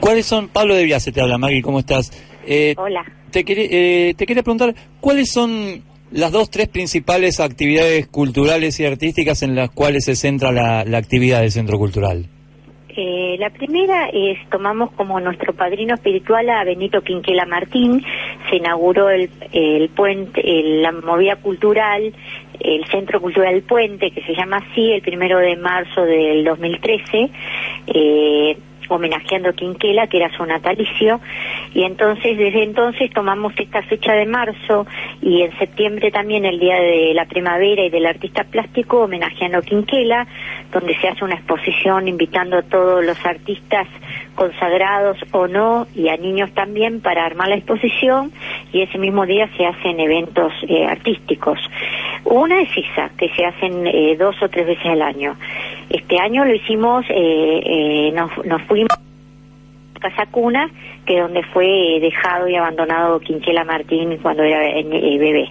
¿Cuáles 0.00 0.26
son, 0.26 0.48
Pablo 0.48 0.74
de 0.74 0.84
Viase 0.84 1.10
te 1.10 1.22
habla, 1.22 1.38
Maggie, 1.38 1.62
¿cómo 1.62 1.78
estás? 1.78 2.10
Eh, 2.46 2.74
Hola. 2.76 3.02
Te, 3.30 3.44
te 3.44 4.26
quería 4.26 4.42
preguntar, 4.42 4.74
¿cuáles 5.00 5.30
son 5.32 5.82
las 6.10 6.32
dos, 6.32 6.50
tres 6.50 6.68
principales 6.68 7.40
actividades 7.40 8.08
culturales 8.08 8.78
y 8.78 8.84
artísticas 8.84 9.42
en 9.42 9.54
las 9.54 9.70
cuales 9.70 10.04
se 10.04 10.14
centra 10.14 10.52
la, 10.52 10.84
la 10.84 10.98
actividad 10.98 11.40
del 11.40 11.52
Centro 11.52 11.78
Cultural? 11.78 12.28
Eh, 12.96 13.36
la 13.38 13.50
primera 13.50 14.08
es, 14.08 14.38
tomamos 14.48 14.90
como 14.92 15.20
nuestro 15.20 15.52
padrino 15.52 15.94
espiritual 15.94 16.48
a 16.48 16.64
Benito 16.64 17.02
Quinquela 17.02 17.44
Martín, 17.44 18.02
se 18.48 18.56
inauguró 18.56 19.10
el, 19.10 19.28
el 19.52 19.90
puente, 19.90 20.42
la 20.80 20.92
movida 20.92 21.36
cultural, 21.36 22.14
el 22.58 22.86
Centro 22.86 23.20
Cultural 23.20 23.60
Puente, 23.62 24.10
que 24.10 24.22
se 24.22 24.34
llama 24.34 24.58
así, 24.58 24.92
el 24.92 25.02
primero 25.02 25.38
de 25.38 25.56
marzo 25.56 26.02
del 26.02 26.44
2013. 26.44 27.30
Eh, 27.88 28.56
homenajeando 28.88 29.52
Quinquela, 29.54 30.06
que 30.06 30.18
era 30.18 30.36
su 30.36 30.44
natalicio, 30.44 31.20
y 31.74 31.82
entonces 31.84 32.38
desde 32.38 32.62
entonces 32.62 33.10
tomamos 33.12 33.52
esta 33.58 33.82
fecha 33.82 34.12
de 34.12 34.26
marzo 34.26 34.86
y 35.20 35.42
en 35.42 35.56
septiembre 35.58 36.10
también 36.10 36.44
el 36.44 36.58
Día 36.58 36.76
de 36.76 37.12
la 37.14 37.26
Primavera 37.26 37.84
y 37.84 37.90
del 37.90 38.06
Artista 38.06 38.44
Plástico 38.44 39.02
homenajeando 39.02 39.58
a 39.58 39.62
Quinquela, 39.62 40.26
donde 40.72 40.96
se 40.96 41.08
hace 41.08 41.24
una 41.24 41.34
exposición 41.34 42.08
invitando 42.08 42.58
a 42.58 42.62
todos 42.62 43.04
los 43.04 43.24
artistas 43.24 43.86
consagrados 44.34 45.16
o 45.32 45.48
no 45.48 45.86
y 45.94 46.08
a 46.08 46.16
niños 46.16 46.52
también 46.52 47.00
para 47.00 47.24
armar 47.24 47.48
la 47.48 47.56
exposición 47.56 48.32
y 48.72 48.82
ese 48.82 48.98
mismo 48.98 49.26
día 49.26 49.48
se 49.56 49.66
hacen 49.66 49.98
eventos 49.98 50.52
eh, 50.68 50.86
artísticos. 50.86 51.58
Una 52.28 52.60
es 52.60 52.70
esa, 52.76 53.08
que 53.16 53.28
se 53.30 53.44
hacen 53.44 53.86
eh, 53.86 54.16
dos 54.18 54.34
o 54.42 54.48
tres 54.48 54.66
veces 54.66 54.86
al 54.86 55.02
año. 55.02 55.36
Este 55.88 56.18
año 56.18 56.44
lo 56.44 56.54
hicimos, 56.54 57.06
eh, 57.08 58.10
nos, 58.14 58.44
nos 58.44 58.62
fuimos 58.62 58.90
a 58.92 60.00
Casa 60.00 60.26
Cuna, 60.30 60.68
que 61.06 61.14
es 61.14 61.22
donde 61.22 61.44
fue 61.44 61.98
dejado 62.00 62.48
y 62.48 62.56
abandonado 62.56 63.20
Quinchela 63.20 63.64
Martín 63.64 64.18
cuando 64.22 64.42
era 64.42 64.58
bebé. 64.58 65.50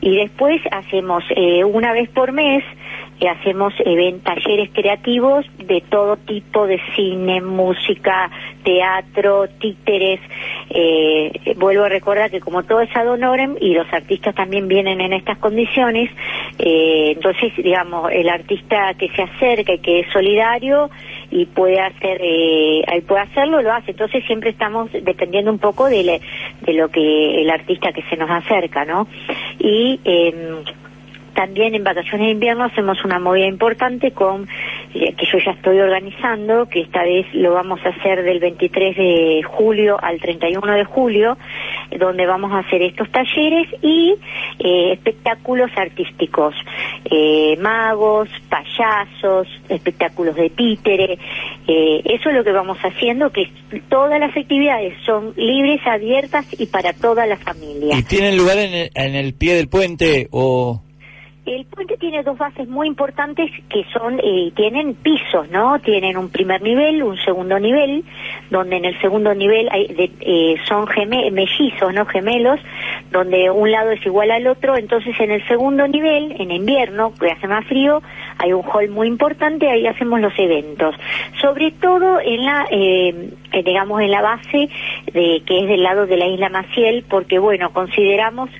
y 0.00 0.16
después 0.16 0.62
hacemos 0.70 1.24
una 1.66 1.92
vez 1.92 2.08
por 2.10 2.30
mes 2.30 2.62
hacemos 3.28 3.72
talleres 4.22 4.70
creativos 4.72 5.46
de 5.58 5.80
todo 5.88 6.16
tipo 6.16 6.66
de 6.66 6.80
cine, 6.94 7.40
música, 7.40 8.30
teatro, 8.62 9.48
títeres. 9.58 10.20
Eh, 10.70 11.54
vuelvo 11.56 11.84
a 11.84 11.88
recordar 11.88 12.30
que 12.30 12.40
como 12.40 12.62
todo 12.64 12.80
es 12.80 12.94
ad 12.94 13.08
honorem 13.08 13.56
y 13.60 13.74
los 13.74 13.90
artistas 13.92 14.34
también 14.34 14.68
vienen 14.68 15.00
en 15.00 15.12
estas 15.12 15.38
condiciones, 15.38 16.10
eh, 16.58 17.12
entonces, 17.16 17.52
digamos, 17.56 18.10
el 18.12 18.28
artista 18.28 18.94
que 18.94 19.08
se 19.10 19.22
acerca 19.22 19.74
y 19.74 19.78
que 19.78 20.00
es 20.00 20.12
solidario 20.12 20.90
y 21.30 21.46
puede 21.46 21.80
hacer 21.80 22.20
eh, 22.22 23.02
puede 23.06 23.22
hacerlo 23.22 23.60
lo 23.60 23.72
hace 23.72 23.90
entonces 23.90 24.24
siempre 24.26 24.50
estamos 24.50 24.90
dependiendo 24.92 25.50
un 25.50 25.58
poco 25.58 25.86
de, 25.86 26.20
de 26.60 26.72
lo 26.72 26.88
que 26.88 27.42
el 27.42 27.50
artista 27.50 27.92
que 27.92 28.02
se 28.02 28.16
nos 28.16 28.30
acerca 28.30 28.84
no 28.84 29.08
y 29.58 30.00
eh, 30.04 30.62
también 31.36 31.74
en 31.74 31.84
vacaciones 31.84 32.26
de 32.28 32.32
invierno 32.32 32.64
hacemos 32.64 33.04
una 33.04 33.18
movida 33.18 33.46
importante 33.46 34.10
con 34.10 34.48
eh, 34.94 35.12
que 35.12 35.26
yo 35.26 35.38
ya 35.38 35.52
estoy 35.52 35.78
organizando, 35.78 36.66
que 36.66 36.80
esta 36.80 37.02
vez 37.02 37.26
lo 37.34 37.52
vamos 37.52 37.78
a 37.84 37.90
hacer 37.90 38.22
del 38.24 38.40
23 38.40 38.96
de 38.96 39.42
julio 39.44 39.98
al 40.02 40.18
31 40.18 40.72
de 40.72 40.84
julio, 40.84 41.36
donde 41.98 42.26
vamos 42.26 42.52
a 42.52 42.60
hacer 42.60 42.80
estos 42.80 43.10
talleres 43.10 43.68
y 43.82 44.14
eh, 44.58 44.92
espectáculos 44.94 45.70
artísticos, 45.76 46.54
eh, 47.04 47.56
magos, 47.60 48.30
payasos, 48.48 49.46
espectáculos 49.68 50.34
de 50.36 50.48
títere, 50.48 51.18
eso 51.68 52.30
es 52.30 52.34
lo 52.34 52.44
que 52.44 52.52
vamos 52.52 52.78
haciendo, 52.78 53.30
que 53.30 53.50
todas 53.90 54.18
las 54.18 54.34
actividades 54.34 54.94
son 55.04 55.34
libres, 55.36 55.80
abiertas 55.86 56.46
y 56.58 56.66
para 56.66 56.94
toda 56.94 57.26
la 57.26 57.36
familia. 57.36 57.98
¿Y 57.98 58.02
tienen 58.04 58.36
lugar 58.36 58.56
en 58.56 58.88
en 58.94 59.14
el 59.14 59.34
pie 59.34 59.54
del 59.54 59.68
puente 59.68 60.28
o...? 60.30 60.85
El 61.46 61.64
puente 61.66 61.96
tiene 61.96 62.24
dos 62.24 62.36
bases 62.36 62.68
muy 62.68 62.88
importantes 62.88 63.52
que 63.68 63.84
son, 63.92 64.18
eh, 64.18 64.50
tienen 64.56 64.96
pisos, 64.96 65.48
¿no? 65.48 65.78
Tienen 65.78 66.16
un 66.16 66.28
primer 66.28 66.60
nivel, 66.60 67.04
un 67.04 67.16
segundo 67.18 67.60
nivel, 67.60 68.04
donde 68.50 68.78
en 68.78 68.84
el 68.84 69.00
segundo 69.00 69.32
nivel 69.32 69.68
hay 69.70 69.86
eh, 70.20 70.56
son 70.66 70.86
mellizos, 71.32 71.94
¿no? 71.94 72.04
Gemelos, 72.06 72.58
donde 73.12 73.48
un 73.48 73.70
lado 73.70 73.92
es 73.92 74.04
igual 74.04 74.32
al 74.32 74.48
otro. 74.48 74.76
Entonces 74.76 75.14
en 75.20 75.30
el 75.30 75.46
segundo 75.46 75.86
nivel, 75.86 76.34
en 76.40 76.50
invierno, 76.50 77.14
que 77.14 77.30
hace 77.30 77.46
más 77.46 77.64
frío, 77.66 78.02
hay 78.38 78.52
un 78.52 78.64
hall 78.64 78.88
muy 78.90 79.06
importante, 79.06 79.70
ahí 79.70 79.86
hacemos 79.86 80.20
los 80.20 80.36
eventos. 80.36 80.96
Sobre 81.40 81.70
todo 81.70 82.18
en 82.18 82.44
la, 82.44 82.66
eh, 82.72 83.30
digamos, 83.64 84.00
en 84.02 84.10
la 84.10 84.20
base 84.20 84.68
de 85.12 85.42
que 85.46 85.60
es 85.60 85.68
del 85.68 85.84
lado 85.84 86.06
de 86.06 86.16
la 86.16 86.26
isla 86.26 86.48
Maciel, 86.48 87.04
porque 87.08 87.38
bueno, 87.38 87.72
consideramos 87.72 88.50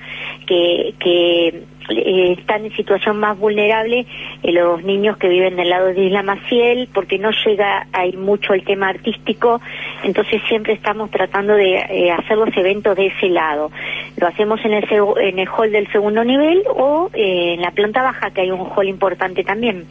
que, 0.45 0.93
que 0.99 1.63
eh, 1.89 2.35
están 2.37 2.65
en 2.65 2.75
situación 2.75 3.19
más 3.19 3.37
vulnerable 3.37 4.05
eh, 4.43 4.51
los 4.51 4.83
niños 4.83 5.17
que 5.17 5.29
viven 5.29 5.55
del 5.55 5.69
lado 5.69 5.87
de 5.87 6.05
Isla 6.05 6.23
Maciel, 6.23 6.89
porque 6.93 7.17
no 7.17 7.31
llega 7.45 7.87
ahí 7.93 8.15
mucho 8.17 8.53
el 8.53 8.63
tema 8.63 8.89
artístico, 8.89 9.61
entonces 10.03 10.41
siempre 10.47 10.73
estamos 10.73 11.09
tratando 11.11 11.53
de 11.53 11.75
eh, 11.75 12.11
hacer 12.11 12.37
los 12.37 12.55
eventos 12.57 12.95
de 12.95 13.07
ese 13.07 13.29
lado. 13.29 13.71
Lo 14.17 14.27
hacemos 14.27 14.59
en 14.65 14.73
el, 14.73 14.85
en 15.21 15.39
el 15.39 15.47
hall 15.47 15.71
del 15.71 15.91
segundo 15.91 16.23
nivel 16.23 16.63
o 16.75 17.09
en 17.13 17.61
la 17.61 17.71
planta 17.71 18.01
baja, 18.01 18.31
que 18.31 18.41
hay 18.41 18.51
un 18.51 18.67
hall 18.75 18.87
importante 18.87 19.43
también. 19.43 19.85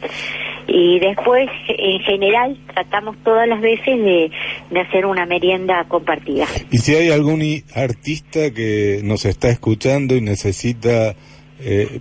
Y 0.67 0.99
después, 0.99 1.49
en 1.69 1.99
general, 2.01 2.57
tratamos 2.73 3.15
todas 3.23 3.47
las 3.47 3.61
veces 3.61 4.03
de, 4.03 4.31
de 4.69 4.79
hacer 4.81 5.05
una 5.05 5.25
merienda 5.25 5.85
compartida. 5.87 6.45
¿Y 6.69 6.79
si 6.79 6.93
hay 6.93 7.09
algún 7.09 7.41
artista 7.75 8.51
que 8.53 9.01
nos 9.03 9.25
está 9.25 9.49
escuchando 9.49 10.15
y 10.15 10.21
necesita 10.21 11.15
eh, 11.59 11.99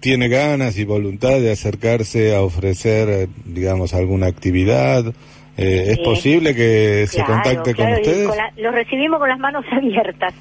tiene 0.00 0.28
ganas 0.28 0.78
y 0.78 0.84
voluntad 0.84 1.40
de 1.40 1.50
acercarse 1.50 2.34
a 2.34 2.42
ofrecer, 2.42 3.08
eh, 3.08 3.28
digamos, 3.44 3.94
alguna 3.94 4.26
actividad, 4.26 5.04
Eh, 5.56 5.92
¿Es 5.92 5.98
posible 6.00 6.52
que 6.52 7.06
se 7.06 7.22
contacte 7.22 7.76
con 7.76 7.92
ustedes? 7.92 8.28
los 8.56 8.74
recibimos 8.74 9.20
con 9.20 9.28
las 9.28 9.38
manos 9.38 9.64
abiertas. 9.70 10.34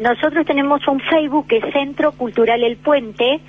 nosotros 0.00 0.46
tenemos 0.46 0.80
un 0.88 1.00
Facebook 1.00 1.46
que 1.48 1.58
es 1.58 1.64
Centro 1.72 2.12
Cultural 2.12 2.62
El 2.64 2.78
Puente, 2.78 3.40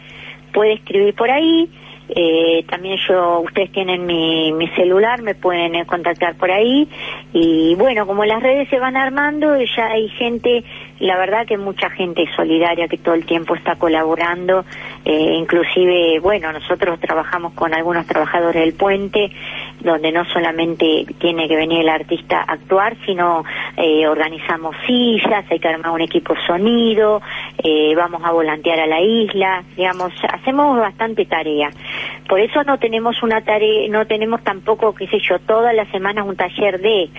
puede 0.53 0.73
escribir 0.73 1.13
por 1.15 1.31
ahí. 1.31 1.69
Eh, 2.09 2.63
también 2.69 2.97
yo, 3.07 3.41
ustedes 3.41 3.71
tienen 3.71 4.05
mi, 4.05 4.53
mi 4.53 4.67
celular, 4.69 5.21
me 5.21 5.35
pueden 5.35 5.75
eh, 5.75 5.85
contactar 5.85 6.35
por 6.35 6.51
ahí. 6.51 6.87
Y 7.33 7.75
bueno, 7.75 8.07
como 8.07 8.23
las 8.25 8.41
redes 8.41 8.69
se 8.69 8.79
van 8.79 8.95
armando, 8.95 9.57
ya 9.57 9.87
hay 9.87 10.07
gente, 10.09 10.63
la 10.99 11.17
verdad 11.17 11.45
que 11.45 11.57
mucha 11.57 11.89
gente 11.89 12.25
solidaria 12.35 12.87
que 12.87 12.97
todo 12.97 13.15
el 13.15 13.25
tiempo 13.25 13.55
está 13.55 13.75
colaborando. 13.75 14.63
Eh, 15.05 15.35
inclusive, 15.37 16.19
bueno, 16.19 16.51
nosotros 16.53 16.99
trabajamos 16.99 17.53
con 17.53 17.73
algunos 17.73 18.05
trabajadores 18.05 18.63
del 18.63 18.73
puente 18.73 19.31
donde 19.79 20.11
no 20.11 20.25
solamente 20.25 21.05
tiene 21.19 21.47
que 21.47 21.55
venir 21.55 21.81
el 21.81 21.89
artista 21.89 22.39
a 22.39 22.53
actuar, 22.53 22.97
sino 23.05 23.43
eh, 23.77 24.07
organizamos 24.07 24.75
sillas, 24.85 25.45
hay 25.49 25.59
que 25.59 25.67
armar 25.67 25.91
un 25.91 26.01
equipo 26.01 26.33
sonido, 26.45 27.21
eh, 27.63 27.93
vamos 27.95 28.21
a 28.23 28.31
volantear 28.31 28.79
a 28.79 28.87
la 28.87 29.01
isla, 29.01 29.63
digamos, 29.75 30.13
hacemos 30.31 30.79
bastante 30.79 31.25
tarea. 31.25 31.69
Por 32.27 32.39
eso 32.39 32.63
no 32.63 32.79
tenemos 32.79 33.21
una 33.23 33.41
tarea, 33.41 33.87
no 33.89 34.05
tenemos 34.07 34.43
tampoco, 34.43 34.93
qué 34.95 35.07
sé 35.07 35.19
yo, 35.19 35.39
todas 35.39 35.75
las 35.75 35.87
semanas 35.89 36.25
un 36.27 36.35
taller 36.35 36.79
de, 36.79 37.09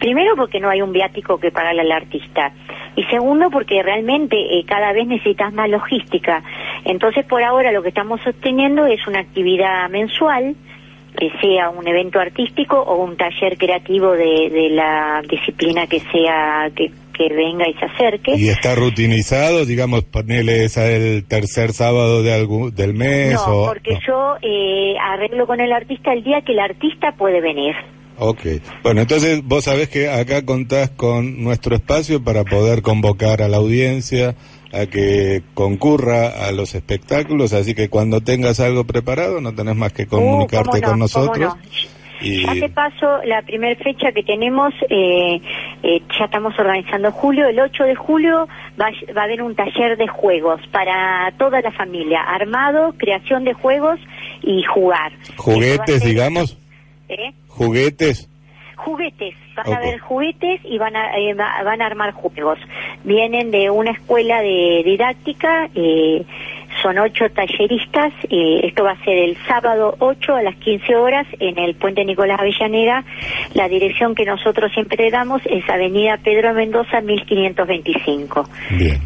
primero 0.00 0.36
porque 0.36 0.60
no 0.60 0.68
hay 0.68 0.82
un 0.82 0.92
viático 0.92 1.38
que 1.38 1.50
pagarle 1.50 1.82
al 1.82 1.92
artista, 1.92 2.52
y 2.96 3.04
segundo 3.04 3.50
porque 3.50 3.82
realmente 3.82 4.36
eh, 4.36 4.64
cada 4.66 4.92
vez 4.92 5.06
necesitas 5.06 5.52
más 5.52 5.70
logística. 5.70 6.42
Entonces 6.84 7.24
por 7.24 7.42
ahora 7.42 7.72
lo 7.72 7.82
que 7.82 7.88
estamos 7.88 8.20
sosteniendo 8.22 8.84
es 8.86 9.06
una 9.06 9.20
actividad 9.20 9.88
mensual, 9.88 10.56
que 11.18 11.30
sea 11.40 11.70
un 11.70 11.86
evento 11.86 12.18
artístico 12.18 12.80
o 12.80 13.04
un 13.04 13.16
taller 13.16 13.56
creativo 13.58 14.12
de, 14.12 14.68
la 14.70 15.22
disciplina 15.28 15.86
que 15.86 16.00
sea 16.00 16.70
que, 16.74 16.90
venga 17.20 17.68
y 17.68 17.74
se 17.74 17.84
acerque. 17.84 18.34
¿Y 18.34 18.48
está 18.48 18.74
rutinizado, 18.74 19.66
digamos, 19.66 20.04
ponele 20.04 20.64
esa 20.64 20.90
el 20.90 21.26
tercer 21.26 21.74
sábado 21.74 22.22
de 22.22 22.32
algún, 22.32 22.74
del 22.74 22.94
mes? 22.94 23.34
No, 23.34 23.66
porque 23.66 23.98
yo 24.08 24.36
eh, 24.40 24.94
arreglo 24.98 25.46
con 25.46 25.60
el 25.60 25.70
artista 25.70 26.14
el 26.14 26.24
día 26.24 26.40
que 26.40 26.52
el 26.52 26.60
artista 26.60 27.12
puede 27.18 27.42
venir. 27.42 27.74
Ok, 28.22 28.40
bueno, 28.82 29.02
entonces 29.02 29.42
vos 29.44 29.64
sabés 29.64 29.88
que 29.88 30.08
acá 30.08 30.44
contás 30.44 30.90
con 30.90 31.42
nuestro 31.42 31.74
espacio 31.74 32.22
para 32.22 32.44
poder 32.44 32.80
convocar 32.82 33.42
a 33.42 33.48
la 33.48 33.58
audiencia, 33.58 34.34
a 34.72 34.86
que 34.86 35.42
concurra 35.54 36.46
a 36.46 36.52
los 36.52 36.74
espectáculos, 36.74 37.52
así 37.52 37.74
que 37.74 37.88
cuando 37.88 38.20
tengas 38.20 38.60
algo 38.60 38.84
preparado 38.84 39.40
no 39.40 39.54
tenés 39.54 39.76
más 39.76 39.92
que 39.92 40.04
uh, 40.04 40.08
comunicarte 40.08 40.80
con 40.80 40.98
nosotros. 40.98 41.54
Y... 42.22 42.44
Ya 42.44 42.52
te 42.52 42.68
paso 42.68 43.18
la 43.24 43.40
primera 43.42 43.74
fecha 43.82 44.12
que 44.12 44.22
tenemos, 44.22 44.74
eh, 44.90 45.40
eh, 45.82 46.02
ya 46.18 46.26
estamos 46.26 46.52
organizando 46.58 47.10
julio, 47.12 47.48
el 47.48 47.58
8 47.58 47.84
de 47.84 47.94
julio 47.94 48.46
va, 48.78 48.90
va, 49.16 49.22
a 49.22 49.24
haber 49.24 49.42
un 49.42 49.54
taller 49.54 49.96
de 49.96 50.06
juegos 50.06 50.60
para 50.70 51.32
toda 51.38 51.62
la 51.62 51.72
familia, 51.72 52.20
armado, 52.22 52.94
creación 52.98 53.44
de 53.44 53.54
juegos 53.54 53.98
y 54.42 54.62
jugar. 54.64 55.12
¿Juguetes, 55.36 56.04
digamos? 56.04 56.58
¿Eh? 57.08 57.32
¿Juguetes? 57.48 58.29
Juguetes, 58.84 59.34
van 59.56 59.72
a 59.72 59.76
haber 59.76 59.98
juguetes 59.98 60.60
y 60.64 60.78
van 60.78 60.96
a, 60.96 61.16
eh, 61.18 61.34
van 61.34 61.82
a 61.82 61.86
armar 61.86 62.12
juegos. 62.12 62.58
Vienen 63.04 63.50
de 63.50 63.70
una 63.70 63.90
escuela 63.90 64.40
de 64.40 64.82
didáctica, 64.84 65.68
eh, 65.74 66.24
son 66.82 66.98
ocho 66.98 67.26
talleristas. 67.30 68.12
Eh, 68.30 68.60
esto 68.64 68.84
va 68.84 68.92
a 68.92 69.04
ser 69.04 69.16
el 69.18 69.36
sábado 69.46 69.96
8 69.98 70.34
a 70.34 70.42
las 70.42 70.56
15 70.56 70.96
horas 70.96 71.26
en 71.38 71.58
el 71.58 71.74
Puente 71.74 72.04
Nicolás 72.04 72.40
Avellaneda. 72.40 73.04
La 73.54 73.68
dirección 73.68 74.14
que 74.14 74.24
nosotros 74.24 74.72
siempre 74.72 75.10
damos 75.10 75.42
es 75.46 75.68
Avenida 75.68 76.18
Pedro 76.22 76.54
Mendoza 76.54 77.00
1525, 77.00 78.48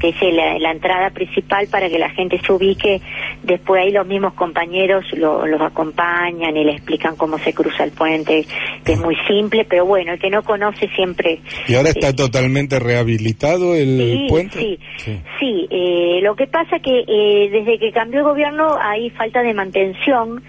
que 0.01 0.09
es 0.09 0.35
la, 0.61 0.71
entrada 0.71 1.11
principal 1.11 1.69
para 1.69 1.89
que 1.89 1.99
la 1.99 2.11
gente 2.11 2.41
se 2.45 2.53
ubique. 2.53 3.01
Después 3.43 3.83
ahí 3.83 3.93
los 3.93 4.07
mismos 4.07 4.35
compañeros 4.35 5.05
los 5.15 5.61
acompañan 5.61 6.57
y 6.57 6.65
le 6.65 6.73
explican 6.73 7.17
cómo 7.17 7.39
se 7.39 7.53
cruza 7.53 7.85
el 7.85 7.93
puente, 7.93 8.47
que 8.85 8.93
es 8.93 9.01
muy 9.01 9.17
simple, 9.29 9.65
pero 9.65 9.87
bueno, 9.87 10.13
el 10.13 10.19
que 10.19 10.31
no 10.31 10.43
conoce 10.43 10.89
siempre... 10.89 11.41
¿Y 11.69 11.75
ahora 11.75 11.91
está 11.91 12.09
eh, 12.09 12.15
totalmente 12.15 12.79
rehabilitado 12.79 13.75
el 13.75 14.27
puente? 14.29 14.59
Sí, 14.59 14.79
sí. 14.97 15.21
sí 15.39 15.67
eh, 15.71 16.21
lo 16.23 16.35
que 16.35 16.47
pasa 16.47 16.79
que 16.81 17.05
desde 17.51 17.64
que 17.65 17.93
cambió 17.93 18.21
el 18.21 18.25
gobierno 18.25 18.77
hay 18.81 19.11
falta 19.11 19.43
de 19.43 19.55
mantención. 19.55 20.43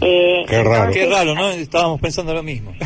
Eh, 0.00 0.44
qué 0.48 0.62
raro. 0.62 0.92
qué 0.92 1.06
raro, 1.06 1.34
¿no? 1.34 1.50
Estábamos 1.50 2.00
pensando 2.00 2.34
lo 2.34 2.42
mismo. 2.42 2.72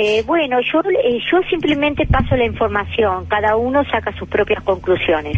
Eh, 0.00 0.22
bueno, 0.26 0.60
yo, 0.60 0.80
eh, 0.80 1.18
yo 1.30 1.40
simplemente 1.50 2.06
paso 2.06 2.36
la 2.36 2.44
información, 2.44 3.26
cada 3.26 3.56
uno 3.56 3.84
saca 3.84 4.16
sus 4.16 4.28
propias 4.28 4.62
conclusiones. 4.62 5.36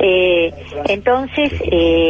Eh, 0.00 0.52
entonces, 0.88 1.52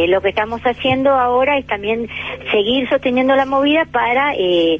lo 0.07 0.21
que 0.21 0.29
estamos 0.29 0.61
haciendo 0.61 1.11
ahora 1.11 1.57
es 1.57 1.67
también 1.67 2.07
seguir 2.51 2.87
sosteniendo 2.89 3.35
la 3.35 3.45
movida 3.45 3.85
para... 3.91 4.33
Eh, 4.35 4.79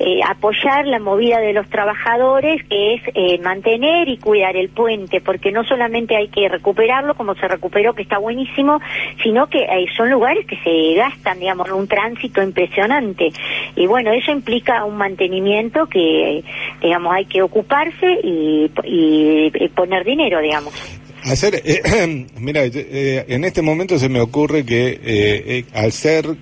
eh, 0.00 0.20
apoyar 0.28 0.88
la 0.88 0.98
movida 0.98 1.38
de 1.38 1.52
los 1.52 1.70
trabajadores, 1.70 2.64
que 2.68 2.94
es 2.94 3.02
eh, 3.14 3.38
mantener 3.38 4.08
y 4.08 4.18
cuidar 4.18 4.56
el 4.56 4.68
puente, 4.68 5.20
porque 5.20 5.52
no 5.52 5.62
solamente 5.62 6.16
hay 6.16 6.26
que 6.28 6.48
recuperarlo 6.48 7.14
como 7.14 7.36
se 7.36 7.46
recuperó, 7.46 7.94
que 7.94 8.02
está 8.02 8.18
buenísimo, 8.18 8.80
sino 9.22 9.46
que 9.46 9.60
eh, 9.60 9.86
son 9.96 10.10
lugares 10.10 10.46
que 10.46 10.56
se 10.64 10.94
gastan, 10.94 11.38
digamos, 11.38 11.70
un 11.70 11.86
tránsito 11.86 12.42
impresionante. 12.42 13.28
Y 13.76 13.86
bueno, 13.86 14.10
eso 14.10 14.32
implica 14.32 14.84
un 14.84 14.96
mantenimiento 14.96 15.86
que, 15.86 16.42
digamos, 16.82 17.14
hay 17.14 17.26
que 17.26 17.42
ocuparse 17.42 18.18
y, 18.24 18.68
poner 19.76 20.04
dinero, 20.04 20.40
digamos. 20.40 20.74
Hacer, 21.24 21.62
mira, 22.40 22.62
en 22.64 23.44
este 23.44 23.62
momento 23.62 23.96
se 23.98 24.08
me 24.08 24.20
ocurre 24.20 24.66
que 24.66 25.64
al 25.72 25.92
ser 25.92 26.36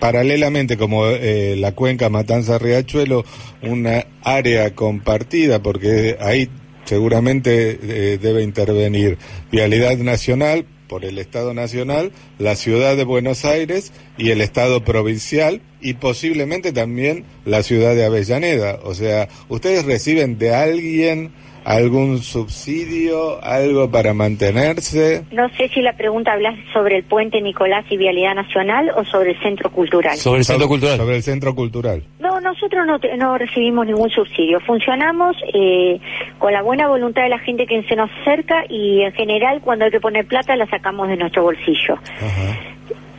paralelamente 0.00 0.76
como 0.76 1.06
eh, 1.06 1.56
la 1.56 1.72
cuenca 1.72 2.08
Matanza 2.08 2.58
Riachuelo 2.58 3.24
una 3.62 4.06
área 4.22 4.74
compartida 4.74 5.62
porque 5.62 6.16
ahí 6.20 6.48
seguramente 6.84 7.78
eh, 7.82 8.18
debe 8.18 8.42
intervenir 8.42 9.18
Vialidad 9.50 9.96
Nacional 9.98 10.64
por 10.88 11.04
el 11.04 11.18
Estado 11.18 11.52
Nacional, 11.54 12.12
la 12.38 12.56
Ciudad 12.56 12.96
de 12.96 13.04
Buenos 13.04 13.44
Aires 13.44 13.92
y 14.16 14.30
el 14.30 14.40
Estado 14.40 14.84
Provincial 14.84 15.60
y 15.80 15.94
posiblemente 15.94 16.72
también 16.72 17.24
la 17.44 17.62
Ciudad 17.62 17.94
de 17.94 18.06
Avellaneda. 18.06 18.80
O 18.82 18.94
sea, 18.94 19.28
ustedes 19.48 19.84
reciben 19.84 20.38
de 20.38 20.54
alguien 20.54 21.32
algún 21.68 22.22
subsidio, 22.22 23.44
algo 23.44 23.90
para 23.90 24.14
mantenerse? 24.14 25.24
No 25.30 25.50
sé 25.50 25.68
si 25.68 25.82
la 25.82 25.92
pregunta 25.92 26.32
hablas 26.32 26.58
sobre 26.72 26.96
el 26.96 27.04
puente 27.04 27.42
Nicolás 27.42 27.84
y 27.90 27.98
Vialidad 27.98 28.34
Nacional 28.34 28.90
o 28.96 29.04
sobre 29.04 29.32
el 29.32 29.42
centro 29.42 29.70
cultural. 29.70 30.16
Sobre 30.16 30.38
el 30.38 30.44
centro 30.46 30.66
cultural. 30.66 30.96
Sobre 30.96 31.16
el 31.16 31.22
centro 31.22 31.54
cultural. 31.54 32.02
No, 32.20 32.40
nosotros 32.40 32.86
no, 32.86 32.98
no 33.18 33.36
recibimos 33.36 33.86
ningún 33.86 34.08
subsidio. 34.08 34.60
Funcionamos 34.60 35.36
eh, 35.52 36.00
con 36.38 36.54
la 36.54 36.62
buena 36.62 36.88
voluntad 36.88 37.24
de 37.24 37.28
la 37.28 37.38
gente 37.38 37.66
que 37.66 37.82
se 37.82 37.96
nos 37.96 38.10
acerca 38.22 38.64
y 38.66 39.02
en 39.02 39.12
general 39.12 39.60
cuando 39.60 39.84
hay 39.84 39.90
que 39.90 40.00
poner 40.00 40.26
plata 40.26 40.56
la 40.56 40.66
sacamos 40.70 41.08
de 41.08 41.18
nuestro 41.18 41.42
bolsillo. 41.42 41.98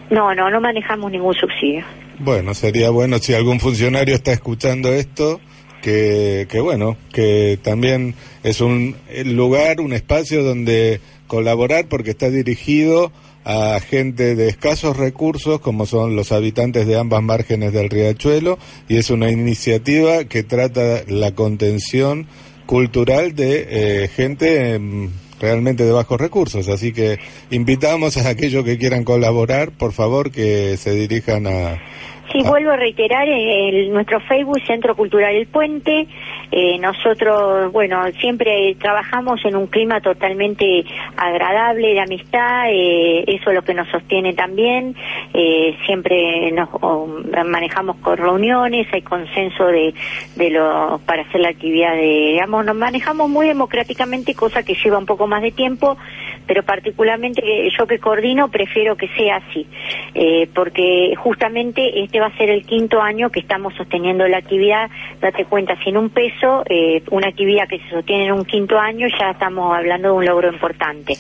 No, 0.09 0.33
no, 0.33 0.49
no 0.49 0.59
manejamos 0.59 1.11
ningún 1.11 1.35
subsidio. 1.35 1.83
Bueno, 2.17 2.55
sería 2.55 2.89
bueno 2.89 3.19
si 3.19 3.35
algún 3.35 3.59
funcionario 3.59 4.15
está 4.15 4.31
escuchando 4.31 4.91
esto 4.91 5.39
que, 5.81 6.47
que 6.49 6.59
bueno, 6.59 6.97
que 7.13 7.59
también 7.61 8.15
es 8.43 8.61
un 8.61 8.95
lugar, 9.25 9.81
un 9.81 9.93
espacio 9.93 10.43
donde 10.43 10.99
colaborar 11.27 11.87
porque 11.87 12.11
está 12.11 12.29
dirigido 12.29 13.11
a 13.45 13.79
gente 13.79 14.35
de 14.35 14.49
escasos 14.49 14.97
recursos 14.97 15.61
como 15.61 15.85
son 15.85 16.15
los 16.15 16.31
habitantes 16.31 16.85
de 16.85 16.99
ambas 16.99 17.23
márgenes 17.23 17.73
del 17.73 17.89
riachuelo 17.89 18.59
y 18.87 18.97
es 18.97 19.09
una 19.09 19.31
iniciativa 19.31 20.25
que 20.25 20.43
trata 20.43 21.03
la 21.07 21.33
contención 21.33 22.27
cultural 22.65 23.35
de 23.35 23.67
eh, 23.69 24.07
gente 24.09 24.75
em, 24.75 25.09
realmente 25.39 25.85
de 25.85 25.91
bajos 25.91 26.19
recursos. 26.19 26.67
Así 26.67 26.91
que 26.91 27.17
invitamos 27.49 28.17
a 28.17 28.29
aquellos 28.29 28.63
que 28.63 28.77
quieran 28.77 29.03
colaborar, 29.03 29.71
por 29.71 29.93
favor, 29.93 30.31
que 30.31 30.77
se 30.77 30.91
dirijan 30.91 31.47
a, 31.47 31.79
Sí, 32.31 32.43
vuelvo 32.43 32.69
a 32.71 32.75
reiterar, 32.75 33.27
el, 33.27 33.91
nuestro 33.91 34.19
Facebook, 34.19 34.61
Centro 34.67 34.95
Cultural 34.95 35.33
El 35.33 35.47
Puente, 35.47 36.07
eh, 36.51 36.77
nosotros, 36.77 37.71
bueno, 37.71 38.03
siempre 38.19 38.75
trabajamos 38.79 39.43
en 39.45 39.55
un 39.55 39.65
clima 39.65 39.99
totalmente 39.99 40.85
agradable, 41.17 41.93
de 41.95 41.99
amistad, 41.99 42.69
eh, 42.69 43.23
eso 43.25 43.49
es 43.49 43.55
lo 43.55 43.63
que 43.63 43.73
nos 43.73 43.89
sostiene 43.89 44.33
también, 44.33 44.95
eh, 45.33 45.75
siempre 45.87 46.51
nos 46.51 46.69
manejamos 47.47 47.95
con 47.97 48.15
reuniones, 48.15 48.87
hay 48.93 49.01
consenso 49.01 49.65
de, 49.65 49.95
de 50.35 50.49
lo, 50.51 51.01
para 51.07 51.23
hacer 51.23 51.41
la 51.41 51.49
actividad 51.49 51.95
de, 51.95 52.33
digamos, 52.33 52.63
nos 52.63 52.75
manejamos 52.75 53.27
muy 53.27 53.47
democráticamente, 53.47 54.35
cosa 54.35 54.61
que 54.61 54.75
lleva 54.75 54.99
un 54.99 55.07
poco 55.07 55.25
más 55.25 55.41
de 55.41 55.51
tiempo, 55.51 55.97
pero 56.49 56.63
particularmente 56.63 57.43
yo 57.77 57.85
que 57.85 57.99
coordino 57.99 58.49
prefiero 58.49 58.97
que 58.97 59.07
sea 59.09 59.35
así, 59.35 59.67
eh, 60.15 60.49
porque 60.55 61.13
justamente 61.15 62.01
este 62.01 62.19
va 62.19 62.25
a 62.25 62.37
ser 62.37 62.49
el 62.49 62.65
quinto 62.65 62.99
año 62.99 63.29
que 63.29 63.39
estamos 63.39 63.75
sosteniendo 63.75 64.27
la 64.27 64.39
actividad, 64.39 64.89
date 65.21 65.45
cuenta, 65.45 65.77
sin 65.83 65.95
un 65.95 66.09
peso, 66.09 66.63
eh, 66.67 67.03
una 67.11 67.27
actividad 67.27 67.67
que 67.69 67.77
se 67.77 67.89
sostiene 67.91 68.25
en 68.25 68.31
un 68.31 68.45
quinto 68.45 68.79
año, 68.79 69.07
ya 69.19 69.29
estamos 69.29 69.77
hablando 69.77 70.07
de 70.07 70.13
un 70.15 70.25
logro 70.25 70.51
importante. 70.51 71.13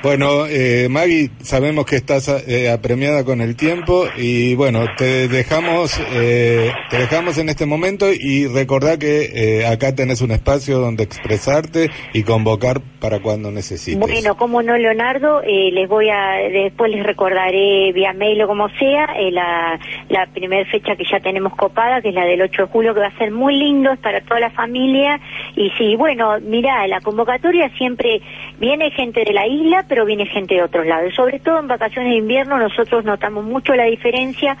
Bueno, 0.00 0.46
eh, 0.46 0.86
Maggie, 0.88 1.28
sabemos 1.42 1.84
que 1.84 1.96
estás 1.96 2.28
eh, 2.28 2.70
apremiada 2.70 3.24
con 3.24 3.40
el 3.40 3.56
tiempo 3.56 4.06
y 4.16 4.54
bueno, 4.54 4.84
te 4.96 5.26
dejamos, 5.26 5.98
eh, 6.12 6.70
te 6.88 6.98
dejamos 6.98 7.36
en 7.38 7.48
este 7.48 7.66
momento 7.66 8.06
y 8.12 8.46
recordá 8.46 8.96
que 8.96 9.66
acá 9.66 9.96
tenés 9.96 10.20
un 10.20 10.30
espacio 10.30 10.78
donde 10.78 11.02
expresarte 11.02 11.90
y 12.12 12.22
convocar 12.22 12.80
para 13.00 13.20
cuando 13.20 13.50
necesites. 13.50 13.98
Bueno, 13.98 14.36
como 14.38 14.62
no, 14.62 14.76
Leonardo, 14.78 15.42
eh, 15.42 15.70
les 15.72 15.88
voy 15.88 16.08
a, 16.08 16.36
después 16.50 16.90
les 16.90 17.04
recordaré 17.04 17.92
vía 17.92 18.12
mail 18.12 18.40
o 18.42 18.46
como 18.46 18.68
sea, 18.70 19.06
eh, 19.16 19.30
la, 19.32 19.78
la 20.08 20.26
primera 20.26 20.64
fecha 20.70 20.94
que 20.96 21.04
ya 21.04 21.18
tenemos 21.18 21.54
copada, 21.54 22.00
que 22.00 22.10
es 22.10 22.14
la 22.14 22.24
del 22.24 22.40
8 22.40 22.62
de 22.62 22.68
julio, 22.68 22.94
que 22.94 23.00
va 23.00 23.08
a 23.08 23.18
ser 23.18 23.32
muy 23.32 23.56
lindo, 23.56 23.92
es 23.92 23.98
para 23.98 24.20
toda 24.20 24.38
la 24.38 24.50
familia. 24.50 25.20
Y 25.56 25.70
sí, 25.70 25.96
bueno, 25.96 26.38
mira, 26.40 26.86
la 26.86 27.00
convocatoria 27.00 27.68
siempre 27.70 28.22
viene 28.58 28.92
gente 28.92 29.24
de 29.24 29.32
la 29.32 29.46
isla, 29.46 29.84
pero 29.88 30.04
viene 30.04 30.24
gente 30.26 30.54
de 30.54 30.62
otros 30.62 30.86
lados. 30.86 31.14
Sobre 31.14 31.40
todo 31.40 31.58
en 31.58 31.66
vacaciones 31.66 32.12
de 32.12 32.18
invierno 32.18 32.58
nosotros 32.58 33.04
notamos 33.04 33.44
mucho 33.44 33.74
la 33.74 33.84
diferencia 33.84 34.56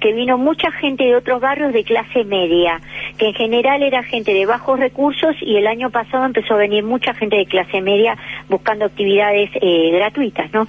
que 0.00 0.12
vino 0.12 0.38
mucha 0.38 0.72
gente 0.72 1.04
de 1.04 1.14
otros 1.14 1.40
barrios 1.40 1.72
de 1.72 1.84
clase 1.84 2.24
media, 2.24 2.80
que 3.16 3.28
en 3.28 3.34
general 3.34 3.82
era 3.82 4.02
gente 4.02 4.34
de 4.34 4.44
bajos 4.44 4.80
recursos 4.80 5.36
y 5.40 5.56
el 5.56 5.68
año 5.68 5.90
pasado 5.90 6.24
empezó 6.24 6.54
a 6.54 6.58
venir 6.58 6.82
mucha 6.82 7.14
gente 7.14 7.36
de 7.36 7.46
clase 7.46 7.80
media 7.80 8.16
buscando 8.48 8.86
actividades 8.86 9.09
eh, 9.18 9.90
gratuitas, 9.92 10.52
¿no? 10.52 10.66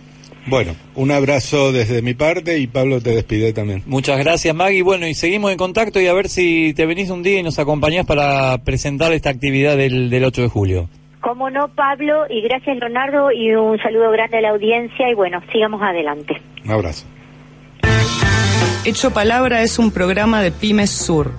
Bueno, 0.47 0.73
un 0.95 1.11
abrazo 1.11 1.71
desde 1.71 2.01
mi 2.01 2.15
parte 2.15 2.57
y 2.57 2.67
Pablo 2.67 2.99
te 2.99 3.11
despide 3.11 3.53
también. 3.53 3.83
Muchas 3.85 4.17
gracias, 4.17 4.55
Maggie. 4.55 4.81
Bueno, 4.81 5.07
y 5.07 5.13
seguimos 5.13 5.51
en 5.51 5.57
contacto 5.57 6.01
y 6.01 6.07
a 6.07 6.13
ver 6.13 6.29
si 6.29 6.73
te 6.73 6.85
venís 6.85 7.09
un 7.11 7.21
día 7.21 7.39
y 7.39 7.43
nos 7.43 7.59
acompañás 7.59 8.05
para 8.05 8.57
presentar 8.63 9.13
esta 9.13 9.29
actividad 9.29 9.77
del, 9.77 10.09
del 10.09 10.23
8 10.25 10.41
de 10.41 10.47
julio. 10.47 10.89
Cómo 11.21 11.51
no, 11.51 11.67
Pablo, 11.67 12.25
y 12.29 12.41
gracias, 12.41 12.77
Leonardo, 12.77 13.31
y 13.31 13.53
un 13.53 13.77
saludo 13.77 14.09
grande 14.09 14.39
a 14.39 14.41
la 14.41 14.49
audiencia, 14.49 15.07
y 15.07 15.13
bueno, 15.13 15.39
sigamos 15.51 15.79
adelante. 15.83 16.41
Un 16.65 16.71
abrazo. 16.71 17.05
Hecho 18.83 19.11
Palabra 19.11 19.61
es 19.61 19.77
un 19.77 19.91
programa 19.91 20.41
de 20.41 20.51
Pymes 20.51 20.89
Sur, 20.89 21.31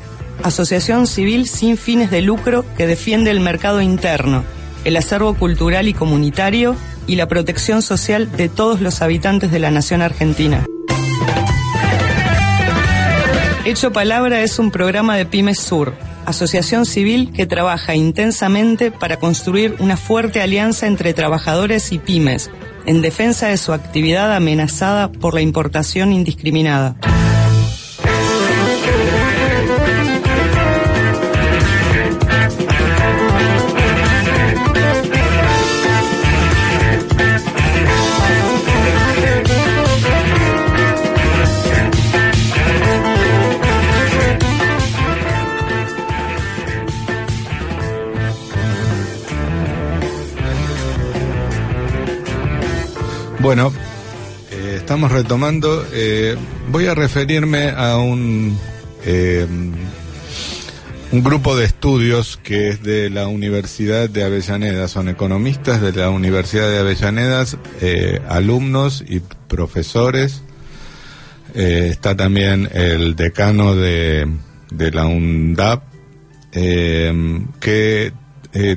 asociación 0.44 1.08
civil 1.08 1.48
sin 1.48 1.76
fines 1.76 2.12
de 2.12 2.22
lucro 2.22 2.64
que 2.76 2.86
defiende 2.86 3.32
el 3.32 3.40
mercado 3.40 3.80
interno, 3.80 4.44
el 4.84 4.96
acervo 4.96 5.34
cultural 5.34 5.88
y 5.88 5.94
comunitario 5.94 6.76
y 7.06 7.16
la 7.16 7.28
protección 7.28 7.82
social 7.82 8.30
de 8.36 8.48
todos 8.48 8.80
los 8.80 9.02
habitantes 9.02 9.50
de 9.50 9.58
la 9.58 9.70
nación 9.70 10.02
argentina. 10.02 10.64
Hecho 13.64 13.92
Palabra 13.92 14.42
es 14.42 14.58
un 14.58 14.70
programa 14.70 15.16
de 15.16 15.24
Pymes 15.24 15.60
Sur, 15.60 15.94
asociación 16.26 16.84
civil 16.84 17.32
que 17.32 17.46
trabaja 17.46 17.94
intensamente 17.94 18.90
para 18.90 19.18
construir 19.18 19.76
una 19.78 19.96
fuerte 19.96 20.40
alianza 20.40 20.86
entre 20.86 21.14
trabajadores 21.14 21.92
y 21.92 21.98
pymes, 21.98 22.50
en 22.86 23.02
defensa 23.02 23.48
de 23.48 23.56
su 23.56 23.72
actividad 23.72 24.34
amenazada 24.34 25.12
por 25.12 25.34
la 25.34 25.42
importación 25.42 26.12
indiscriminada. 26.12 26.96
Bueno, 53.42 53.72
eh, 54.52 54.74
estamos 54.76 55.10
retomando. 55.10 55.84
eh, 55.92 56.36
voy 56.70 56.86
a 56.86 56.94
referirme 56.94 57.70
a 57.70 57.96
un 57.96 58.56
eh, 59.04 59.44
un 61.10 61.22
grupo 61.24 61.56
de 61.56 61.64
estudios 61.64 62.38
que 62.40 62.68
es 62.68 62.84
de 62.84 63.10
la 63.10 63.26
Universidad 63.26 64.08
de 64.08 64.22
Avellaneda. 64.22 64.86
Son 64.86 65.08
economistas 65.08 65.82
de 65.82 65.90
la 65.90 66.10
Universidad 66.10 66.70
de 66.70 66.78
Avellaneda, 66.78 67.44
eh, 67.80 68.20
alumnos 68.28 69.04
y 69.08 69.18
profesores. 69.48 70.42
Está 71.52 72.16
también 72.16 72.68
el 72.72 73.16
decano 73.16 73.74
de, 73.74 74.26
de 74.70 74.90
la 74.92 75.04
UNDAP, 75.04 75.82
que 76.52 78.12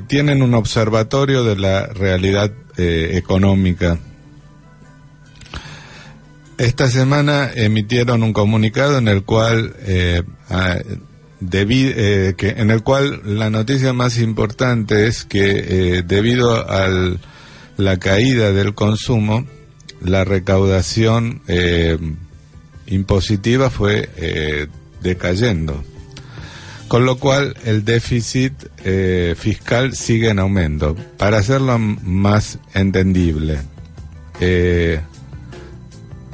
tienen 0.08 0.42
un 0.42 0.54
observatorio 0.54 1.44
de 1.44 1.56
la 1.56 1.86
realidad 1.86 2.50
económica 2.76 3.98
esta 6.58 6.88
semana 6.88 7.50
emitieron 7.54 8.22
un 8.22 8.32
comunicado 8.32 8.98
en 8.98 9.08
el 9.08 9.24
cual 9.24 9.74
eh, 9.80 10.22
ah, 10.48 10.78
eh, 11.52 12.34
que 12.36 12.48
en 12.48 12.70
el 12.70 12.82
cual 12.82 13.20
la 13.24 13.50
noticia 13.50 13.92
más 13.92 14.18
importante 14.18 15.06
es 15.06 15.24
que 15.24 15.98
eh, 15.98 16.02
debido 16.02 16.68
a 16.68 16.88
la 17.76 17.98
caída 17.98 18.52
del 18.52 18.74
consumo 18.74 19.46
la 20.00 20.24
recaudación 20.24 21.42
eh, 21.46 21.98
impositiva 22.86 23.70
fue 23.70 24.08
eh, 24.16 24.66
decayendo. 25.02 25.84
Con 26.88 27.04
lo 27.04 27.18
cual 27.18 27.56
el 27.64 27.84
déficit 27.84 28.52
fiscal 29.36 29.96
sigue 29.96 30.28
en 30.30 30.38
aumento. 30.38 30.94
Para 31.18 31.38
hacerlo 31.38 31.80
más 31.80 32.60
entendible 32.74 33.58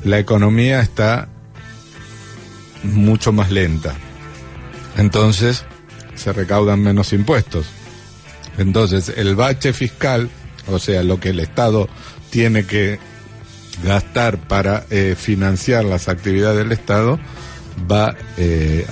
la 0.04 0.18
economía 0.18 0.80
está 0.80 1.28
mucho 2.82 3.32
más 3.32 3.50
lenta. 3.50 3.94
Entonces 4.96 5.64
se 6.14 6.32
recaudan 6.32 6.82
menos 6.82 7.12
impuestos. 7.12 7.66
Entonces 8.58 9.12
el 9.16 9.34
bache 9.34 9.72
fiscal, 9.72 10.28
o 10.68 10.78
sea, 10.78 11.02
lo 11.02 11.20
que 11.20 11.30
el 11.30 11.40
Estado 11.40 11.88
tiene 12.30 12.64
que 12.64 12.98
gastar 13.84 14.36
para 14.36 14.84
eh, 14.90 15.14
financiar 15.18 15.84
las 15.84 16.08
actividades 16.08 16.58
del 16.58 16.72
Estado, 16.72 17.18
va 17.90 18.14
eh, 18.36 18.86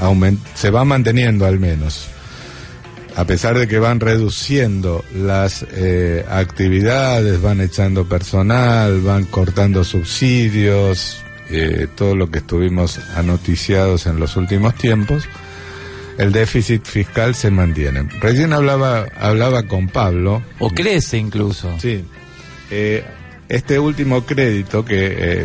se 0.54 0.70
va 0.70 0.84
manteniendo 0.84 1.44
al 1.44 1.58
menos 1.58 2.08
a 3.16 3.24
pesar 3.24 3.58
de 3.58 3.66
que 3.66 3.78
van 3.78 4.00
reduciendo 4.00 5.04
las 5.14 5.64
eh, 5.72 6.24
actividades, 6.30 7.40
van 7.40 7.60
echando 7.60 8.08
personal, 8.08 9.00
van 9.00 9.24
cortando 9.24 9.84
subsidios, 9.84 11.22
eh, 11.50 11.88
todo 11.94 12.14
lo 12.14 12.30
que 12.30 12.38
estuvimos 12.38 12.98
anoticiados 13.16 14.06
en 14.06 14.20
los 14.20 14.36
últimos 14.36 14.74
tiempos, 14.76 15.24
el 16.18 16.32
déficit 16.32 16.84
fiscal 16.84 17.34
se 17.34 17.50
mantiene. 17.50 18.08
Recién 18.20 18.52
hablaba, 18.52 19.06
hablaba 19.18 19.64
con 19.64 19.88
Pablo. 19.88 20.42
O 20.58 20.70
crece 20.70 21.18
incluso. 21.18 21.78
Sí. 21.80 22.04
Eh, 22.70 23.04
este 23.48 23.78
último 23.78 24.24
crédito 24.24 24.84
que, 24.84 25.44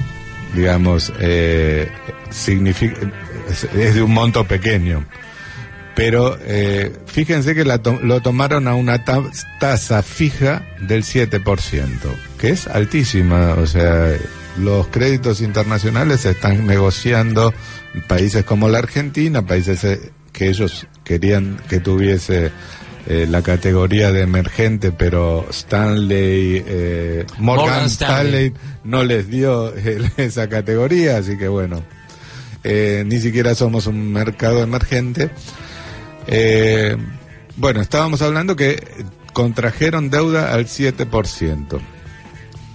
digamos, 0.53 1.11
significa, 2.29 2.97
es, 3.49 3.63
es 3.63 3.95
de 3.95 4.01
un 4.03 4.13
monto 4.13 4.45
pequeño. 4.45 5.05
Pero 5.95 6.37
eh, 6.41 6.91
fíjense 7.05 7.55
que 7.55 7.63
la 7.63 7.77
to- 7.81 7.99
lo 8.03 8.21
tomaron 8.21 8.67
a 8.67 8.75
una 8.75 9.05
ta- 9.05 9.23
tasa 9.59 10.01
fija 10.03 10.63
del 10.81 11.03
7%, 11.03 12.09
que 12.37 12.49
es 12.49 12.67
altísima. 12.67 13.53
O 13.53 13.65
sea, 13.65 14.11
los 14.57 14.87
créditos 14.87 15.39
internacionales 15.41 16.21
se 16.21 16.31
están 16.31 16.65
negociando 16.67 17.53
países 18.07 18.43
como 18.43 18.67
la 18.67 18.79
Argentina, 18.79 19.45
países 19.45 19.83
eh, 19.85 20.11
que 20.33 20.49
ellos 20.49 20.85
querían 21.05 21.61
que 21.69 21.79
tuviese 21.79 22.51
eh, 23.07 23.25
la 23.29 23.41
categoría 23.41 24.11
de 24.11 24.21
emergente, 24.23 24.91
pero 24.91 25.45
Stanley, 25.49 26.61
eh, 26.67 27.25
Morgan, 27.37 27.67
Morgan 27.67 27.85
Stanley. 27.85 28.47
Stanley 28.47 28.53
no 28.83 29.03
les 29.05 29.29
dio 29.29 29.73
eh, 29.77 29.99
esa 30.17 30.49
categoría, 30.49 31.15
así 31.17 31.37
que 31.37 31.47
bueno, 31.47 31.83
eh, 32.65 33.03
ni 33.05 33.19
siquiera 33.21 33.55
somos 33.55 33.87
un 33.87 34.11
mercado 34.11 34.61
emergente. 34.61 35.29
Eh, 36.27 36.95
bueno, 37.57 37.81
estábamos 37.81 38.21
hablando 38.21 38.55
que 38.55 38.83
contrajeron 39.33 40.09
deuda 40.09 40.53
al 40.53 40.65
7%. 40.67 41.79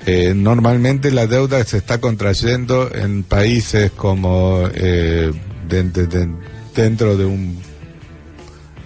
Eh, 0.06 0.32
normalmente 0.34 1.10
la 1.10 1.26
deuda 1.26 1.62
se 1.64 1.76
está 1.78 1.98
contrayendo 2.00 2.90
en 2.94 3.22
países 3.22 3.90
como 3.90 4.62
eh, 4.74 5.30
de- 5.68 5.82
de- 5.84 6.06
de- 6.06 6.28
dentro 6.74 7.16
de 7.16 7.24
un 7.26 7.58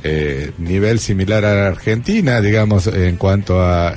eh, 0.02 0.50
nivel 0.58 0.98
similar 0.98 1.44
a 1.44 1.68
Argentina, 1.68 2.40
digamos, 2.40 2.88
en 2.88 3.16
cuanto 3.16 3.62
a 3.62 3.94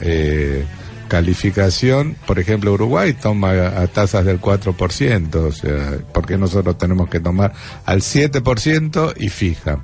calificación, 1.08 2.16
por 2.26 2.38
ejemplo, 2.40 2.74
Uruguay 2.74 3.14
toma 3.14 3.52
a, 3.52 3.88
tasas 3.88 4.26
del 4.26 4.40
4%, 4.40 5.36
o 5.36 5.52
sea, 5.52 5.98
porque 6.14 6.38
nosotros 6.38 6.78
tenemos 6.78 7.10
que 7.10 7.20
tomar 7.20 7.54
al 7.86 8.02
7% 8.02 9.14
y 9.18 9.30
fija. 9.30 9.80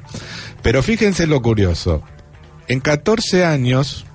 Pero 0.63 0.81
fíjense 0.81 1.27
lo 1.27 1.41
curioso, 1.41 2.01
en 2.67 2.79
14 2.79 3.45
años, 3.45 4.05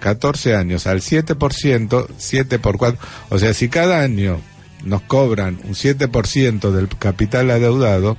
14 0.00 0.56
años, 0.56 0.86
al 0.86 1.00
7%, 1.00 2.06
7 2.16 2.58
por 2.58 2.78
4, 2.78 2.98
o 3.28 3.38
sea, 3.38 3.52
si 3.54 3.68
cada 3.68 4.00
año 4.00 4.40
nos 4.84 5.02
cobran 5.02 5.60
un 5.64 5.74
7% 5.74 6.70
del 6.70 6.88
capital 6.88 7.50
adeudado, 7.50 8.16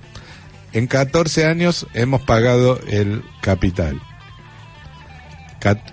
en 0.71 0.88
14 0.88 1.45
años 1.45 1.88
hemos 1.93 2.21
pagado 2.21 2.79
el 2.88 3.23
capital. 3.41 3.99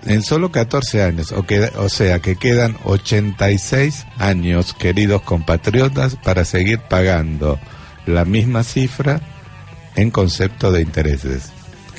En 0.05 0.21
solo 0.21 0.51
14 0.51 1.01
años, 1.01 1.31
o, 1.31 1.45
o 1.77 1.89
sea 1.89 2.19
que 2.19 2.35
quedan 2.35 2.77
86 2.83 4.05
años, 4.17 4.73
queridos 4.73 5.21
compatriotas, 5.21 6.17
para 6.17 6.45
seguir 6.45 6.79
pagando 6.79 7.57
la 8.05 8.25
misma 8.25 8.63
cifra 8.63 9.21
en 9.95 10.11
concepto 10.11 10.71
de 10.71 10.81
intereses. 10.81 11.51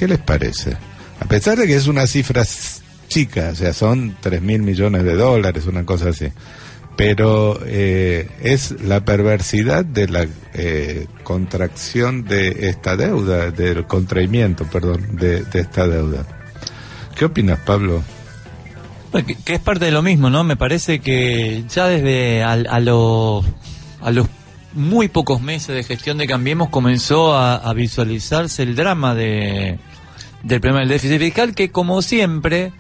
¿Qué 0.03 0.09
les 0.09 0.19
parece? 0.19 0.77
A 1.21 1.27
pesar 1.27 1.57
de 1.57 1.65
que 1.65 1.77
es 1.77 1.87
una 1.87 2.09
cifra 2.09 2.43
chica, 3.07 3.51
o 3.53 3.55
sea, 3.55 3.73
son 3.73 4.17
3 4.21 4.43
mil 4.43 4.61
millones 4.61 5.05
de 5.05 5.15
dólares, 5.15 5.67
una 5.67 5.87
cosa 5.87 6.09
así 6.09 6.27
pero 6.97 7.61
eh, 7.65 8.29
es 8.43 8.83
la 8.83 9.05
perversidad 9.05 9.85
de 9.85 10.09
la 10.09 10.27
eh, 10.55 11.07
contracción 11.23 12.25
de 12.25 12.69
esta 12.69 12.97
deuda, 12.97 13.53
del 13.53 13.87
contraimiento, 13.87 14.65
perdón, 14.65 15.15
de, 15.17 15.47
esta 15.55 15.87
deuda. 15.87 16.27
¿Qué 17.17 17.27
opinas, 17.27 17.61
Pablo? 17.61 18.03
Que, 19.45 19.55
es 19.55 19.61
parte 19.61 19.85
de 19.85 19.93
lo 19.93 20.03
mismo, 20.03 20.31
¿no? 20.31 20.43
Me 20.43 20.57
parece 20.57 20.99
que 20.99 21.63
ya 21.69 21.87
desde 21.87 22.43
a, 22.43 22.53
a, 22.53 22.81
los 22.81 23.47
muy 24.75 25.09
pocos 25.09 25.41
meses 25.41 25.75
de 25.75 25.85
gestión 25.85 26.19
de 26.19 26.27
Cambiemos 26.27 26.69
comenzó 26.71 27.37
a, 27.37 27.73
visualizarse 27.75 28.63
el 28.63 28.75
drama 28.75 29.15
de, 29.15 29.79
del 30.43 30.61
problema 30.61 30.81
del 30.81 30.89
déficit 30.89 31.19
fiscal, 31.19 31.55
que 31.55 31.71
como 31.71 32.03
siempre 32.03 32.73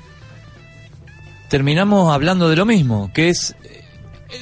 terminamos 1.48 2.12
hablando 2.12 2.48
de 2.48 2.56
lo 2.56 2.64
mismo, 2.64 3.10
que 3.12 3.28
es 3.28 3.54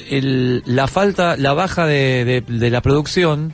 la 0.09 0.87
falta, 0.87 1.35
la 1.37 1.53
baja 1.53 1.85
de, 1.85 2.43
la 2.47 2.81
producción, 2.81 3.53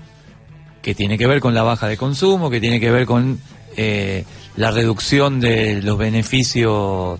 que 0.81 0.93
tiene 0.95 1.17
que 1.17 1.27
ver 1.27 1.39
con 1.39 1.53
la 1.53 1.63
baja 1.63 1.87
de 1.87 1.97
consumo, 1.97 2.49
que 2.49 2.59
tiene 2.59 2.79
que 2.79 2.91
ver 2.91 3.05
con 3.05 3.39
eh, 3.75 4.25
la 4.55 4.71
reducción 4.71 5.39
de 5.39 5.81
los 5.81 5.97
beneficios 5.97 7.19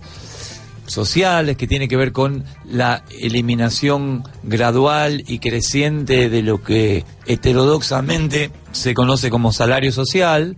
sociales, 0.86 1.56
que 1.56 1.66
tiene 1.66 1.88
que 1.88 1.96
ver 1.96 2.12
con 2.12 2.44
la 2.64 3.02
eliminación 3.20 4.24
gradual 4.42 5.24
y 5.26 5.38
creciente 5.38 6.28
de 6.30 6.42
lo 6.42 6.62
que 6.62 7.04
heterodoxamente 7.26 8.50
se 8.72 8.94
conoce 8.94 9.28
como 9.28 9.52
salario 9.52 9.92
social, 9.92 10.56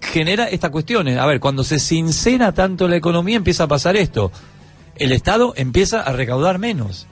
genera 0.00 0.48
estas 0.48 0.70
cuestiones. 0.70 1.18
A 1.18 1.26
ver, 1.26 1.40
cuando 1.40 1.64
se 1.64 1.78
sincera 1.78 2.52
tanto 2.52 2.88
la 2.88 2.96
economía 2.96 3.36
empieza 3.36 3.64
a 3.64 3.68
pasar 3.68 3.96
esto. 3.96 4.32
El 4.96 5.12
Estado 5.12 5.54
empieza 5.56 6.00
a 6.00 6.12
recaudar 6.12 6.58
menos. 6.58 7.06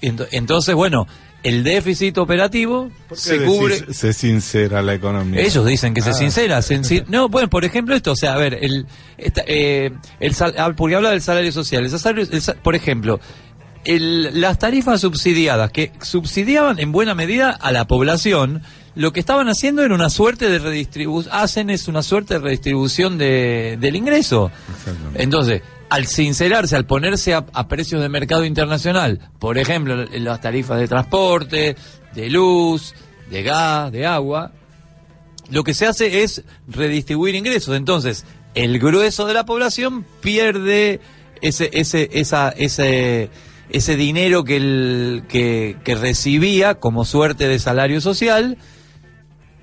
Entonces, 0.00 0.74
bueno, 0.74 1.06
el 1.42 1.64
déficit 1.64 2.18
operativo 2.18 2.90
se 3.12 3.44
cubre. 3.44 3.92
Se 3.92 4.12
sincera 4.12 4.82
la 4.82 4.94
economía. 4.94 5.40
Ellos 5.40 5.64
dicen 5.66 5.94
que 5.94 6.02
se 6.02 6.10
ah. 6.10 6.14
sincera. 6.14 6.60
no, 7.08 7.28
bueno, 7.28 7.48
por 7.48 7.64
ejemplo, 7.64 7.94
esto, 7.94 8.12
o 8.12 8.16
sea, 8.16 8.34
a 8.34 8.38
ver, 8.38 8.58
el, 8.60 8.86
eh, 9.18 9.90
el 10.20 10.36
ah, 10.58 10.72
porque 10.76 10.96
habla 10.96 11.10
del 11.10 11.22
salario 11.22 11.52
social. 11.52 11.88
por 12.62 12.74
ejemplo, 12.74 13.20
el, 13.84 14.40
las 14.40 14.58
tarifas 14.58 15.00
subsidiadas 15.00 15.70
que 15.70 15.92
subsidiaban 16.02 16.78
en 16.78 16.92
buena 16.92 17.14
medida 17.14 17.50
a 17.50 17.72
la 17.72 17.86
población, 17.86 18.62
lo 18.94 19.12
que 19.12 19.20
estaban 19.20 19.48
haciendo 19.48 19.82
era 19.82 19.94
una 19.94 20.10
suerte 20.10 20.48
de 20.48 20.58
redistribución, 20.58 21.34
hacen 21.34 21.70
es 21.70 21.88
una 21.88 22.02
suerte 22.02 22.34
de 22.34 22.40
redistribución 22.40 23.18
de, 23.18 23.78
del 23.80 23.96
ingreso. 23.96 24.50
Entonces, 25.14 25.62
al 25.88 26.06
sincerarse, 26.06 26.76
al 26.76 26.86
ponerse 26.86 27.34
a, 27.34 27.68
precios 27.68 28.00
de 28.00 28.08
mercado 28.08 28.44
internacional, 28.44 29.20
por 29.38 29.58
ejemplo, 29.58 29.96
las 29.96 30.40
tarifas 30.40 30.78
de 30.78 30.88
transporte, 30.88 31.76
de 32.14 32.30
luz, 32.30 32.94
de 33.30 33.42
gas, 33.42 33.92
de 33.92 34.06
agua, 34.06 34.52
lo 35.50 35.64
que 35.64 35.74
se 35.74 35.86
hace 35.86 36.22
es 36.22 36.44
redistribuir 36.68 37.34
ingresos. 37.34 37.76
Entonces, 37.76 38.24
el 38.54 38.78
grueso 38.78 39.26
de 39.26 39.34
la 39.34 39.44
población 39.44 40.04
pierde 40.20 41.00
ese, 41.40 41.70
ese, 41.72 42.08
esa, 42.12 42.50
ese, 42.50 43.30
ese 43.70 43.96
dinero 43.96 44.44
que, 44.44 44.56
el, 44.56 45.22
que, 45.28 45.76
que 45.84 45.94
recibía 45.94 46.76
como 46.76 47.04
suerte 47.04 47.48
de 47.48 47.58
salario 47.58 48.00
social, 48.00 48.58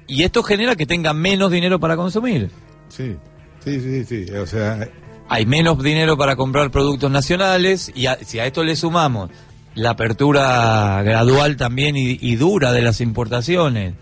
y 0.08 0.24
esto 0.24 0.42
genera 0.42 0.76
que 0.76 0.86
tenga 0.86 1.14
menos 1.14 1.52
dinero 1.52 1.80
para 1.80 1.96
consumir. 1.96 2.50
Sí, 2.90 3.16
sí, 3.64 3.80
sí, 3.82 4.06
sí. 4.06 4.32
O 4.32 4.48
sea, 4.48 4.88
hay 5.30 5.46
menos 5.46 5.82
dinero 5.84 6.18
para 6.18 6.36
comprar 6.36 6.72
productos 6.72 7.12
nacionales 7.12 7.92
y 7.94 8.06
si 8.26 8.40
a 8.40 8.46
esto 8.46 8.64
le 8.64 8.76
sumamos 8.76 9.30
la 9.76 9.92
apertura 9.92 11.02
gradual 11.04 11.58
también 11.58 11.96
y, 11.98 12.36
dura 12.36 12.72
de 12.72 12.82
las 12.82 13.00
importaciones. 13.02 13.94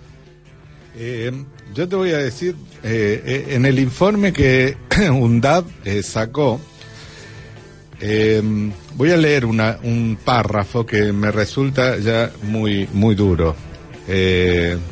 Eh, 0.97 1.31
yo 1.73 1.89
te 1.89 1.95
voy 1.97 2.11
a 2.11 2.17
decir, 2.19 2.55
eh, 2.83 3.21
eh, 3.25 3.45
en 3.49 3.65
el 3.65 3.79
informe 3.79 4.31
que 4.31 4.77
UNDAP 5.11 5.65
sacó, 6.01 6.61
voy 8.95 9.11
a 9.11 9.17
leer 9.17 9.45
una, 9.45 9.79
un 9.83 10.17
párrafo 10.23 10.85
que 10.85 11.11
me 11.11 11.31
resulta 11.31 11.97
ya 11.97 12.31
muy, 12.43 12.87
muy 12.93 13.15
duro 13.15 13.55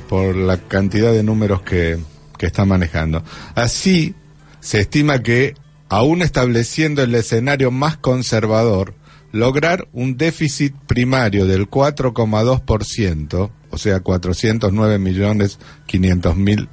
por 0.09 0.35
la 0.35 0.57
cantidad 0.57 1.11
de 1.11 1.23
números 1.23 1.61
que, 1.61 1.99
que 2.37 2.45
está 2.45 2.65
manejando. 2.65 3.23
Así, 3.55 4.15
se 4.59 4.79
estima 4.79 5.21
que 5.21 5.55
aún 5.89 6.21
estableciendo 6.21 7.03
el 7.03 7.13
escenario 7.13 7.69
más 7.69 7.97
conservador, 7.97 8.95
lograr 9.31 9.87
un 9.93 10.17
déficit 10.17 10.73
primario 10.87 11.45
del 11.45 11.69
4,2%, 11.69 13.51
o 13.69 13.77
sea, 13.77 13.99
409 13.99 14.99
millones 14.99 15.59
500 15.87 16.35
mil 16.35 16.69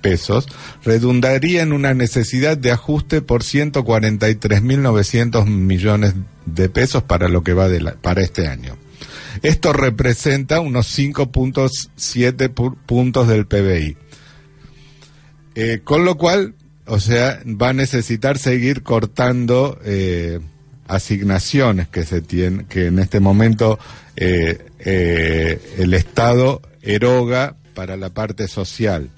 pesos, 0.00 0.46
redundaría 0.84 1.62
en 1.62 1.72
una 1.72 1.94
necesidad 1.94 2.56
de 2.56 2.70
ajuste 2.70 3.20
por 3.22 3.42
143.900 3.42 5.46
millones 5.46 6.14
de 6.46 6.68
pesos 6.68 7.02
para 7.02 7.26
lo 7.28 7.42
que 7.42 7.54
va 7.54 7.68
de 7.68 7.80
para 8.00 8.22
este 8.22 8.46
año. 8.46 8.76
Esto 9.42 9.72
representa 9.72 10.60
unos 10.60 10.98
5.7 10.98 12.74
puntos 12.86 13.28
del 13.28 13.46
PBI. 13.46 13.96
Eh, 15.54 15.80
con 15.82 16.04
lo 16.04 16.16
cual, 16.16 16.54
o 16.86 17.00
sea, 17.00 17.40
va 17.44 17.70
a 17.70 17.72
necesitar 17.72 18.38
seguir 18.38 18.82
cortando 18.82 19.78
eh, 19.84 20.40
asignaciones 20.86 21.88
que 21.88 22.04
se 22.04 22.20
tienen, 22.20 22.66
que 22.66 22.86
en 22.86 22.98
este 22.98 23.20
momento 23.20 23.78
eh, 24.16 24.58
el 25.78 25.94
Estado 25.94 26.62
eroga 26.82 27.56
para 27.74 27.96
la 27.96 28.10
parte 28.10 28.48
social. 28.48 29.10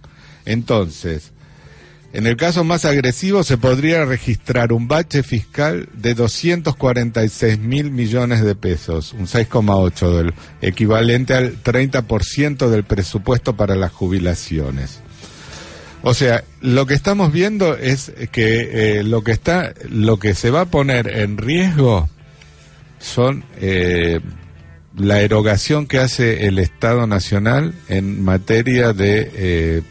Entonces, 0.46 1.32
en 2.12 2.26
el 2.26 2.36
caso 2.36 2.64
más 2.64 2.84
agresivo 2.84 3.44
se 3.44 3.56
podría 3.56 4.04
registrar 4.04 4.72
un 4.72 4.88
bache 4.88 5.22
fiscal 5.22 5.88
de 5.94 6.14
246 6.14 7.58
mil 7.58 7.92
millones 7.92 8.42
de 8.42 8.56
pesos, 8.56 9.12
un 9.12 9.26
6,8 9.26 10.16
del 10.16 10.34
equivalente 10.60 11.34
al 11.34 11.62
30% 11.62 12.68
del 12.68 12.82
presupuesto 12.82 13.54
para 13.54 13.76
las 13.76 13.92
jubilaciones. 13.92 15.00
O 16.02 16.14
sea, 16.14 16.44
lo 16.60 16.86
que 16.86 16.94
estamos 16.94 17.30
viendo 17.30 17.76
es 17.76 18.12
que 18.32 18.98
eh, 18.98 19.02
lo 19.04 19.22
que 19.22 19.32
está, 19.32 19.74
lo 19.88 20.18
que 20.18 20.34
se 20.34 20.50
va 20.50 20.62
a 20.62 20.66
poner 20.66 21.08
en 21.08 21.36
riesgo 21.36 22.08
son 22.98 23.44
eh, 23.60 24.20
la 24.96 25.20
erogación 25.20 25.86
que 25.86 25.98
hace 25.98 26.46
el 26.46 26.58
Estado 26.58 27.06
Nacional 27.06 27.74
en 27.88 28.22
materia 28.22 28.92
de 28.92 29.30
eh, 29.34 29.82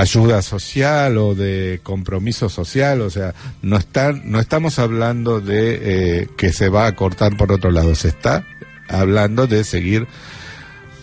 ayuda 0.00 0.42
social 0.42 1.16
o 1.18 1.34
de 1.34 1.80
compromiso 1.82 2.48
social, 2.48 3.00
o 3.00 3.10
sea, 3.10 3.34
no 3.62 3.76
están, 3.76 4.22
no 4.30 4.40
estamos 4.40 4.78
hablando 4.78 5.40
de 5.40 6.28
que 6.36 6.52
se 6.52 6.68
va 6.68 6.86
a 6.86 6.96
cortar 6.96 7.36
por 7.36 7.52
otro 7.52 7.70
lado, 7.70 7.94
se 7.94 8.08
está 8.08 8.44
hablando 8.88 9.46
de 9.46 9.64
seguir 9.64 10.06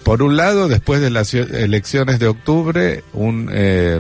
por 0.03 0.21
un 0.21 0.35
lado, 0.35 0.67
después 0.67 0.99
de 0.99 1.09
las 1.09 1.33
elecciones 1.33 2.19
de 2.19 2.27
octubre, 2.27 3.03
un 3.13 3.49
eh, 3.51 3.99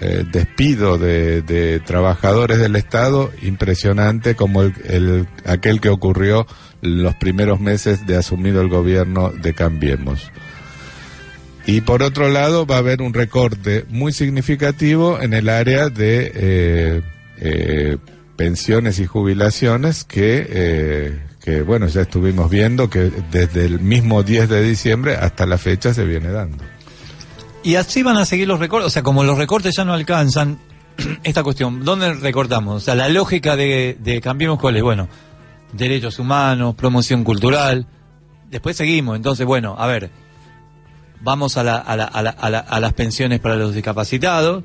eh, 0.00 0.24
despido 0.30 0.98
de, 0.98 1.80
trabajadores 1.86 2.58
del 2.58 2.74
Estado 2.74 3.30
impresionante 3.42 4.34
como 4.34 4.62
el, 4.62 5.28
aquel 5.44 5.80
que 5.80 5.88
ocurrió 5.88 6.46
los 6.82 7.14
primeros 7.14 7.60
meses 7.60 8.06
de 8.06 8.16
asumido 8.16 8.60
el 8.60 8.68
gobierno 8.68 9.30
de 9.30 9.54
Cambiemos. 9.54 10.32
Y 11.68 11.82
por 11.82 12.02
otro 12.02 12.30
lado, 12.30 12.64
va 12.64 12.76
a 12.76 12.78
haber 12.78 13.02
un 13.02 13.12
recorte 13.12 13.84
muy 13.90 14.10
significativo 14.14 15.20
en 15.20 15.34
el 15.34 15.50
área 15.50 15.90
de 15.90 17.02
eh, 17.36 17.98
pensiones 18.36 18.98
y 19.00 19.04
jubilaciones 19.04 20.02
que, 20.04 20.46
eh, 20.48 21.26
que, 21.44 21.60
bueno, 21.60 21.86
ya 21.86 22.00
estuvimos 22.00 22.48
viendo 22.50 22.88
que 22.88 23.12
desde 23.30 23.66
el 23.66 23.80
mismo 23.80 24.22
10 24.22 24.48
de 24.48 24.62
diciembre 24.62 25.16
hasta 25.16 25.44
la 25.44 25.58
fecha 25.58 25.92
se 25.92 26.06
viene 26.06 26.30
dando. 26.30 26.64
Y 27.62 27.74
así 27.74 28.02
van 28.02 28.16
a 28.16 28.24
seguir 28.24 28.48
los 28.48 28.60
recortes, 28.60 28.86
o 28.86 28.90
sea, 28.90 29.02
como 29.02 29.22
los 29.22 29.36
recortes 29.36 29.76
ya 29.76 29.84
no 29.84 29.92
alcanzan, 29.92 30.58
esta 31.22 31.42
cuestión, 31.42 31.84
¿dónde 31.84 32.14
recortamos? 32.14 32.76
O 32.76 32.80
sea, 32.80 32.94
la 32.94 33.10
lógica 33.10 33.56
de, 33.56 33.98
de 34.00 34.22
Cambiemos 34.22 34.58
cuál 34.58 34.76
es, 34.76 34.82
bueno, 34.82 35.06
derechos 35.74 36.18
humanos, 36.18 36.74
promoción 36.76 37.24
cultural, 37.24 37.86
después 38.50 38.74
seguimos, 38.74 39.16
entonces, 39.16 39.44
bueno, 39.44 39.76
a 39.78 39.86
ver, 39.86 40.10
vamos 41.20 41.56
a, 41.56 41.64
la, 41.64 41.76
a, 41.76 41.96
la, 41.96 42.04
a, 42.04 42.50
la, 42.50 42.58
a, 42.58 42.80
las 42.80 42.92
pensiones 42.92 43.40
para 43.40 43.56
los 43.56 43.74
discapacitados, 43.74 44.64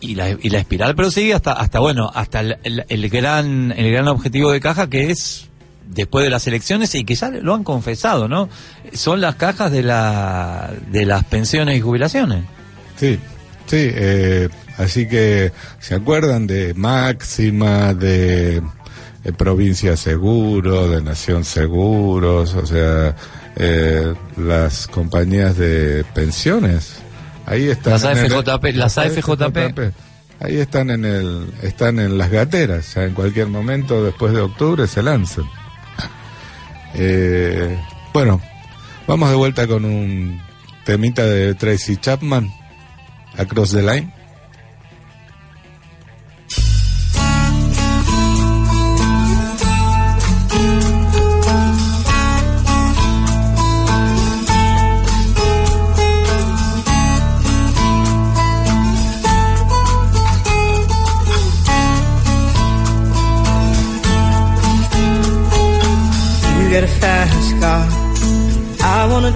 y 0.00 0.16
la, 0.16 0.30
y 0.30 0.50
la 0.50 0.58
espiral 0.58 0.94
prosigue 0.94 1.32
hasta, 1.32 1.52
hasta 1.52 1.78
bueno, 1.78 2.10
hasta 2.12 2.40
el, 2.40 2.84
el, 2.88 3.08
gran, 3.08 3.72
el 3.72 3.92
gran 3.92 4.08
objetivo 4.08 4.50
de 4.50 4.60
caja 4.60 4.90
que 4.90 5.10
es 5.10 5.48
después 5.86 6.24
de 6.24 6.30
las 6.30 6.46
elecciones 6.46 6.94
y 6.94 7.04
que 7.04 7.14
ya 7.14 7.30
lo 7.30 7.54
han 7.54 7.64
confesado, 7.64 8.28
¿no? 8.28 8.48
Son 8.92 9.20
las 9.20 9.36
cajas 9.36 9.70
de 9.70 9.82
la, 9.82 10.70
de 10.90 11.06
las 11.06 11.24
pensiones 11.24 11.76
y 11.76 11.80
jubilaciones. 11.80 12.44
Sí, 12.96 13.18
sí, 13.66 13.90
eh, 13.94 14.48
así 14.78 15.06
que 15.06 15.52
se 15.78 15.94
acuerdan 15.94 16.46
de 16.46 16.74
Máxima, 16.74 17.94
de, 17.94 18.62
Provincia 19.36 19.96
Seguro, 19.96 20.88
de 20.88 21.00
Nación 21.00 21.44
Seguros, 21.44 22.54
o 22.54 22.66
sea, 22.66 23.14
eh, 23.56 24.14
las 24.36 24.86
compañías 24.86 25.56
de 25.56 26.04
pensiones 26.14 27.02
Ahí 27.46 27.68
están. 27.68 27.92
Las 27.94 28.04
AFJP, 28.04 28.64
las 28.74 28.98
AFJP. 28.98 29.92
Ahí 30.40 30.56
están 30.56 30.90
en 30.90 31.04
el, 31.04 31.52
están 31.62 31.98
en 32.00 32.18
las 32.18 32.30
gateras, 32.30 32.94
ya 32.94 33.04
en 33.04 33.14
cualquier 33.14 33.46
momento 33.46 34.04
después 34.04 34.32
de 34.32 34.40
octubre 34.40 34.86
se 34.86 35.02
lanzan. 35.02 35.44
Eh, 36.94 37.78
bueno, 38.12 38.40
vamos 39.06 39.30
de 39.30 39.36
vuelta 39.36 39.66
con 39.66 39.84
un 39.84 40.40
temita 40.84 41.24
de 41.24 41.54
Tracy 41.54 41.96
Chapman, 41.96 42.50
Across 43.38 43.72
the 43.72 43.82
Line. 43.82 44.12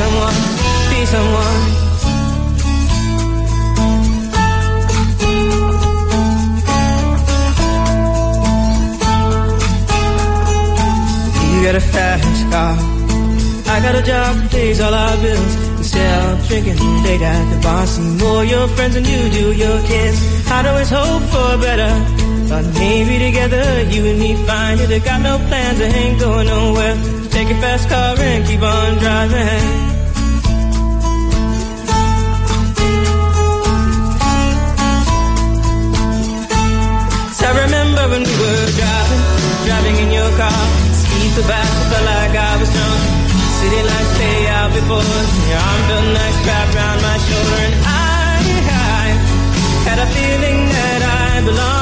someone, 0.00 0.38
be 0.90 1.00
someone. 1.14 1.60
You 11.52 11.68
got 11.68 11.76
a 11.76 11.80
fast 11.80 12.50
car. 12.50 12.76
I 13.74 13.80
got 13.80 13.94
a 13.94 14.02
job 14.02 14.36
that 14.36 14.50
pays 14.50 14.80
all 14.80 14.94
our 14.94 15.16
bills. 15.22 15.54
Instead 15.78 16.32
of 16.32 16.48
drinking 16.48 16.78
late 17.04 17.22
at 17.22 17.44
the 17.52 17.60
bar, 17.62 17.86
see 17.86 18.02
more 18.22 18.44
your 18.44 18.68
friends 18.68 18.94
than 18.94 19.04
you 19.04 19.30
do 19.30 19.52
your 19.52 19.78
kids. 19.82 20.18
I'd 20.50 20.66
always 20.66 20.90
hope 20.90 21.22
for 21.32 21.58
better. 21.58 22.21
But 22.48 22.64
maybe 22.74 23.18
together 23.26 23.82
you 23.92 24.06
and 24.10 24.18
me 24.18 24.34
find 24.46 24.80
it. 24.80 24.90
I 24.90 24.98
got 24.98 25.20
no 25.22 25.38
plans, 25.48 25.80
I 25.80 25.84
ain't 25.84 26.20
going 26.20 26.46
nowhere 26.46 27.22
take 27.32 27.48
your 27.48 27.60
fast 27.64 27.88
car 27.88 28.14
and 28.18 28.44
keep 28.46 28.62
on 28.62 28.90
driving. 28.98 29.64
So 37.36 37.42
I 37.50 37.52
remember 37.64 38.02
when 38.12 38.22
we 38.28 38.34
were 38.42 38.66
driving, 38.78 39.22
driving 39.66 39.96
in 40.04 40.10
your 40.18 40.30
car, 40.36 40.62
speed 41.00 41.30
so 41.36 41.42
fast, 41.50 41.72
I 41.80 41.84
felt 41.90 42.06
like 42.14 42.34
I 42.36 42.52
was 42.60 42.70
drunk. 42.76 43.00
City 43.58 43.80
lights 43.90 44.12
stay 44.16 44.38
out 44.58 44.70
before 44.78 45.06
us, 45.18 45.30
your 45.48 45.60
arm 45.70 45.80
felt 45.88 46.06
nice 46.20 46.38
wrapped 46.46 46.74
around 46.76 47.00
my 47.08 47.16
shoulder, 47.26 47.58
and 47.66 47.74
I, 47.86 48.40
I 48.94 49.06
had 49.88 49.98
a 50.04 50.08
feeling 50.14 50.60
that 50.76 51.00
I 51.02 51.44
belonged. 51.46 51.81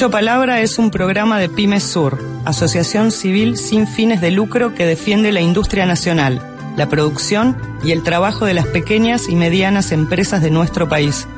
Hecho 0.00 0.10
Palabra 0.10 0.62
es 0.62 0.78
un 0.78 0.90
programa 0.90 1.38
de 1.38 1.50
Pymes 1.50 1.82
Sur, 1.82 2.18
asociación 2.46 3.12
civil 3.12 3.58
sin 3.58 3.86
fines 3.86 4.22
de 4.22 4.30
lucro 4.30 4.74
que 4.74 4.86
defiende 4.86 5.30
la 5.30 5.42
industria 5.42 5.84
nacional, 5.84 6.40
la 6.78 6.88
producción 6.88 7.54
y 7.84 7.90
el 7.90 8.02
trabajo 8.02 8.46
de 8.46 8.54
las 8.54 8.66
pequeñas 8.66 9.28
y 9.28 9.36
medianas 9.36 9.92
empresas 9.92 10.40
de 10.40 10.50
nuestro 10.50 10.88
país. 10.88 11.28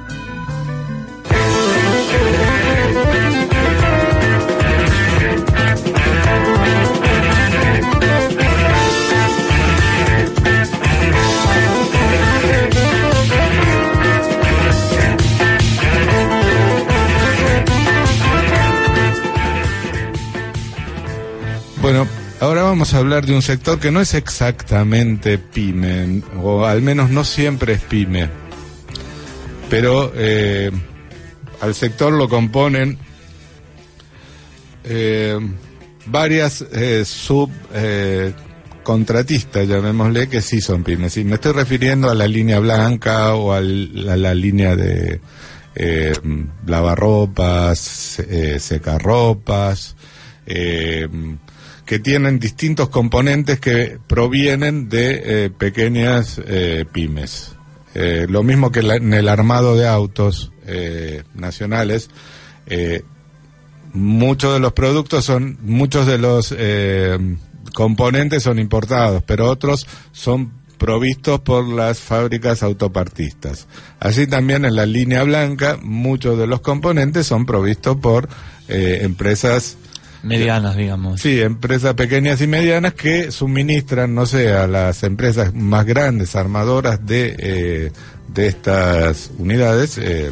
A 22.83 22.99
hablar 22.99 23.25
de 23.27 23.35
un 23.35 23.43
sector 23.43 23.79
que 23.79 23.93
no 23.93 24.01
es 24.01 24.15
exactamente 24.15 25.39
pyme, 25.39 26.23
o 26.43 26.65
al 26.65 26.83
menos 26.83 27.11
no 27.11 27.25
siempre 27.25 27.75
es 27.75 27.83
pyme, 27.83 28.29
pero 29.71 30.13
eh, 30.17 30.73
al 31.61 31.75
sector 31.75 32.13
lo 32.13 32.29
componen 32.29 32.99
eh, 34.85 35.39
varias 36.07 36.65
eh, 36.73 37.05
subcontratistas, 37.05 39.69
llamémosle, 39.69 40.29
que 40.29 40.41
sí 40.41 40.61
son 40.61 40.83
pymes. 40.83 41.17
Y 41.17 41.23
me 41.25 41.37
estoy 41.37 41.53
refiriendo 41.53 42.11
a 42.11 42.15
la 42.15 42.27
línea 42.27 42.59
blanca 42.59 43.35
o 43.35 43.53
a 43.53 43.61
la 43.61 44.35
línea 44.35 44.75
de 44.75 45.21
eh, 45.75 46.13
lavarropas, 46.67 48.19
eh, 48.19 48.59
secarropas, 48.59 49.95
eh, 50.47 51.09
que 51.87 51.99
tienen 51.99 52.39
distintos 52.39 52.89
componentes 52.89 53.59
que 53.61 53.99
provienen 54.07 54.89
de 54.89 55.45
eh, 55.45 55.51
pequeñas 55.51 56.41
eh, 56.47 56.85
pymes. 56.91 57.53
Eh, 57.95 58.27
lo 58.29 58.43
mismo 58.43 58.71
que 58.71 58.83
la- 58.83 58.97
en 58.97 59.13
el 59.13 59.29
armado 59.29 59.77
de 59.77 59.87
autos 59.89 60.51
nacionales, 61.35 62.09
muchos 63.93 64.55
de 64.55 64.61
los 64.61 64.73
productos 64.73 65.25
son, 65.25 65.59
muchos 65.63 66.07
de 66.07 66.19
los 66.19 66.55
componentes 67.75 68.45
son 68.45 68.59
importados, 68.61 69.23
pero 69.27 69.51
otros 69.51 69.87
son 70.13 70.53
provistos 70.79 71.41
por 71.41 71.67
las 71.67 71.99
fábricas 71.99 72.63
autopartistas. 72.63 73.67
Así 74.01 74.27
también 74.27 74.65
en 74.65 74.77
la 74.77 74.87
línea 74.87 75.25
blanca, 75.25 75.79
muchos 75.83 76.39
de 76.39 76.47
los 76.47 76.61
componentes 76.61 77.27
son 77.27 77.45
provistos 77.45 77.97
por 77.97 78.29
empresas 78.69 79.77
Medianas, 80.23 80.77
digamos. 80.77 81.21
Sí, 81.21 81.41
empresas 81.41 81.95
pequeñas 81.95 82.41
y 82.41 82.47
medianas 82.47 82.95
que 82.95 83.33
suministran, 83.33 84.15
no 84.15 84.27
sé, 84.27 84.53
a 84.53 84.67
las 84.67 85.03
empresas 85.03 85.53
más 85.55 85.85
grandes, 85.85 86.37
armadoras 86.37 87.05
de, 87.05 87.35
eh, 87.39 87.93
de 88.29 88.47
estas 88.47 89.31
unidades, 89.39 89.99
eh, 89.99 90.31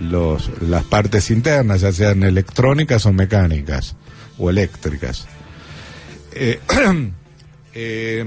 los, 0.00 0.50
las 0.62 0.84
partes 0.84 1.30
internas, 1.30 1.80
ya 1.80 1.92
sean 1.92 2.22
electrónicas 2.22 3.06
o 3.06 3.12
mecánicas, 3.12 3.96
o 4.38 4.50
eléctricas. 4.50 5.26
Eh, 6.32 6.60
eh, 7.74 8.24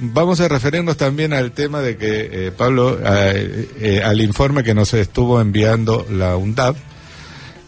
vamos 0.00 0.40
a 0.40 0.48
referirnos 0.48 0.96
también 0.96 1.32
al 1.32 1.52
tema 1.52 1.80
de 1.80 1.96
que 1.96 2.46
eh, 2.46 2.52
Pablo, 2.56 2.98
al 3.04 4.20
informe 4.20 4.64
que 4.64 4.74
nos 4.74 4.92
estuvo 4.94 5.40
enviando 5.40 6.06
la 6.10 6.36
UNDAP, 6.36 6.76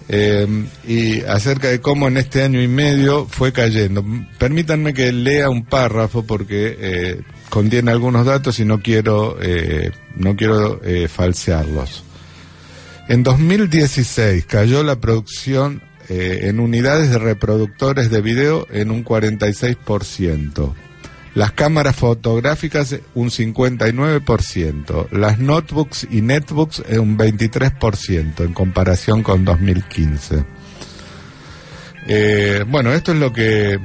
eh, 0.08 0.46
y 0.86 1.20
acerca 1.22 1.68
de 1.68 1.80
cómo 1.80 2.08
en 2.08 2.16
este 2.16 2.42
año 2.42 2.62
y 2.62 2.68
medio 2.68 3.26
fue 3.26 3.52
cayendo. 3.52 4.04
Permítanme 4.38 4.94
que 4.94 5.12
lea 5.12 5.50
un 5.50 5.64
párrafo 5.64 6.24
porque 6.24 6.76
eh, 6.78 7.20
contiene 7.48 7.90
algunos 7.90 8.26
datos 8.26 8.58
y 8.60 8.64
no 8.64 8.80
quiero, 8.80 9.38
eh, 9.40 9.90
no 10.16 10.36
quiero 10.36 10.80
eh, 10.84 11.08
falsearlos. 11.08 12.04
En 13.08 13.22
2016 13.22 14.46
cayó 14.46 14.82
la 14.82 14.96
producción 14.96 15.82
eh, 16.08 16.40
en 16.44 16.60
unidades 16.60 17.10
de 17.10 17.18
reproductores 17.18 18.10
de 18.10 18.20
video 18.20 18.66
en 18.70 18.90
un 18.90 19.04
46%. 19.04 20.74
Las 21.36 21.52
cámaras 21.52 21.94
fotográficas 21.94 22.96
un 23.14 23.28
59%, 23.28 25.10
las 25.10 25.38
notebooks 25.38 26.08
y 26.10 26.22
netbooks 26.22 26.82
eh, 26.88 26.98
un 26.98 27.18
23% 27.18 28.40
en 28.40 28.54
comparación 28.54 29.22
con 29.22 29.44
2015. 29.44 30.46
Eh, 32.06 32.64
bueno, 32.66 32.94
esto 32.94 33.12
es 33.12 33.18
lo 33.18 33.34
que 33.34 33.78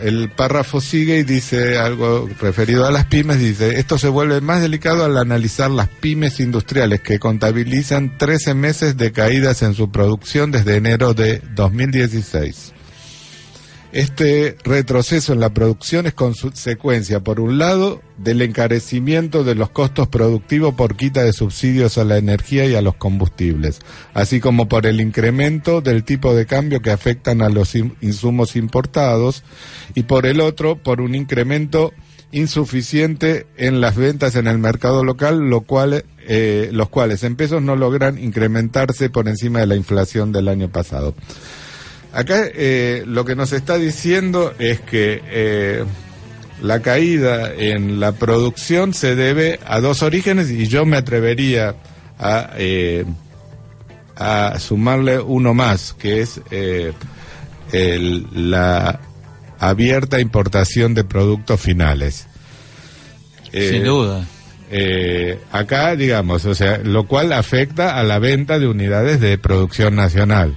el 0.00 0.30
párrafo 0.30 0.80
sigue 0.80 1.18
y 1.18 1.24
dice 1.24 1.76
algo 1.76 2.26
referido 2.40 2.86
a 2.86 2.90
las 2.90 3.04
pymes, 3.04 3.38
dice, 3.38 3.78
esto 3.78 3.98
se 3.98 4.08
vuelve 4.08 4.40
más 4.40 4.62
delicado 4.62 5.04
al 5.04 5.18
analizar 5.18 5.70
las 5.70 5.88
pymes 5.90 6.40
industriales 6.40 7.02
que 7.02 7.18
contabilizan 7.18 8.16
13 8.16 8.54
meses 8.54 8.96
de 8.96 9.12
caídas 9.12 9.60
en 9.60 9.74
su 9.74 9.92
producción 9.92 10.50
desde 10.52 10.76
enero 10.76 11.12
de 11.12 11.42
2016. 11.54 12.73
Este 13.94 14.56
retroceso 14.64 15.32
en 15.32 15.38
la 15.38 15.54
producción 15.54 16.06
es 16.06 16.14
consecuencia, 16.14 17.20
por 17.20 17.38
un 17.38 17.58
lado, 17.58 18.02
del 18.18 18.42
encarecimiento 18.42 19.44
de 19.44 19.54
los 19.54 19.70
costos 19.70 20.08
productivos 20.08 20.74
por 20.74 20.96
quita 20.96 21.22
de 21.22 21.32
subsidios 21.32 21.96
a 21.96 22.02
la 22.02 22.18
energía 22.18 22.66
y 22.66 22.74
a 22.74 22.82
los 22.82 22.96
combustibles, 22.96 23.78
así 24.12 24.40
como 24.40 24.68
por 24.68 24.86
el 24.86 25.00
incremento 25.00 25.80
del 25.80 26.02
tipo 26.02 26.34
de 26.34 26.44
cambio 26.44 26.82
que 26.82 26.90
afectan 26.90 27.40
a 27.40 27.48
los 27.48 27.76
in- 27.76 27.94
insumos 28.00 28.56
importados, 28.56 29.44
y 29.94 30.02
por 30.02 30.26
el 30.26 30.40
otro, 30.40 30.74
por 30.74 31.00
un 31.00 31.14
incremento 31.14 31.92
insuficiente 32.32 33.46
en 33.56 33.80
las 33.80 33.94
ventas 33.94 34.34
en 34.34 34.48
el 34.48 34.58
mercado 34.58 35.04
local, 35.04 35.38
lo 35.48 35.60
cual, 35.60 36.04
eh, 36.26 36.68
los 36.72 36.88
cuales 36.88 37.22
en 37.22 37.36
pesos 37.36 37.62
no 37.62 37.76
logran 37.76 38.18
incrementarse 38.18 39.08
por 39.08 39.28
encima 39.28 39.60
de 39.60 39.68
la 39.68 39.76
inflación 39.76 40.32
del 40.32 40.48
año 40.48 40.68
pasado. 40.68 41.14
Acá 42.14 42.44
eh, 42.54 43.02
lo 43.06 43.24
que 43.24 43.34
nos 43.34 43.52
está 43.52 43.76
diciendo 43.76 44.54
es 44.58 44.80
que 44.80 45.20
eh, 45.26 45.84
la 46.62 46.80
caída 46.80 47.52
en 47.52 47.98
la 47.98 48.12
producción 48.12 48.94
se 48.94 49.16
debe 49.16 49.58
a 49.66 49.80
dos 49.80 50.02
orígenes 50.02 50.50
y 50.50 50.68
yo 50.68 50.86
me 50.86 50.96
atrevería 50.96 51.74
a, 52.18 52.50
eh, 52.56 53.04
a 54.16 54.58
sumarle 54.60 55.18
uno 55.18 55.54
más, 55.54 55.92
que 55.98 56.20
es 56.20 56.40
eh, 56.52 56.92
el- 57.72 58.28
la 58.50 59.00
abierta 59.58 60.20
importación 60.20 60.94
de 60.94 61.02
productos 61.04 61.60
finales. 61.60 62.26
Eh, 63.52 63.70
Sin 63.70 63.84
duda. 63.84 64.24
eh, 64.70 65.38
acá, 65.52 65.96
digamos, 65.96 66.44
o 66.44 66.54
sea, 66.54 66.78
lo 66.78 67.06
cual 67.06 67.32
afecta 67.32 67.98
a 67.98 68.02
la 68.04 68.18
venta 68.20 68.58
de 68.60 68.68
unidades 68.68 69.20
de 69.20 69.36
producción 69.38 69.96
nacional. 69.96 70.56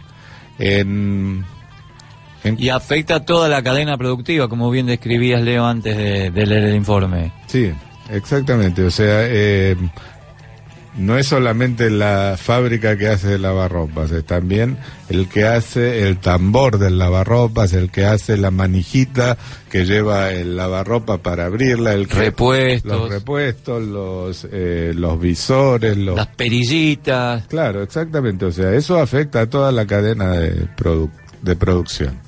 En, 0.60 1.46
y 2.58 2.70
afecta 2.70 3.16
a 3.16 3.26
toda 3.26 3.50
la 3.50 3.62
cadena 3.62 3.98
productiva, 3.98 4.48
como 4.48 4.70
bien 4.70 4.86
describías, 4.86 5.42
Leo, 5.42 5.66
antes 5.66 5.98
de, 5.98 6.46
leer 6.46 6.66
el 6.66 6.76
informe. 6.76 7.32
Sí, 7.48 7.72
exactamente. 8.10 8.84
O 8.84 8.92
sea, 8.92 9.26
eh, 9.26 9.76
no 10.98 11.18
es 11.18 11.28
solamente 11.28 11.90
la 11.90 12.36
fábrica 12.38 12.98
que 12.98 13.08
hace 13.08 13.38
lavarropas, 13.38 14.12
es 14.12 14.26
también 14.26 14.78
el 15.10 15.30
que 15.30 15.46
hace 15.46 16.08
el 16.08 16.18
tambor 16.18 16.80
del 16.80 16.98
lavarropas, 16.98 17.74
el 17.74 17.92
que 17.92 18.06
hace 18.06 18.36
la 18.36 18.50
manijita 18.50 19.38
que 19.70 19.86
lleva 19.86 20.32
el 20.32 20.58
lavarropa 20.58 21.20
para 21.20 21.46
abrirla, 21.46 21.94
el 21.94 22.10
repuestos, 22.10 22.92
los 22.92 23.10
repuestos, 23.10 23.84
los 23.84 24.48
eh, 24.52 24.94
los 24.96 25.20
visores, 25.20 25.96
las 25.98 26.28
perillitas. 26.28 27.46
Claro, 27.48 27.84
exactamente. 27.84 28.46
O 28.46 28.52
sea, 28.52 28.74
eso 28.74 29.00
afecta 29.00 29.42
a 29.42 29.50
toda 29.50 29.72
la 29.72 29.86
cadena 29.86 30.32
de 30.32 30.68
de 31.42 31.56
producción. 31.56 32.20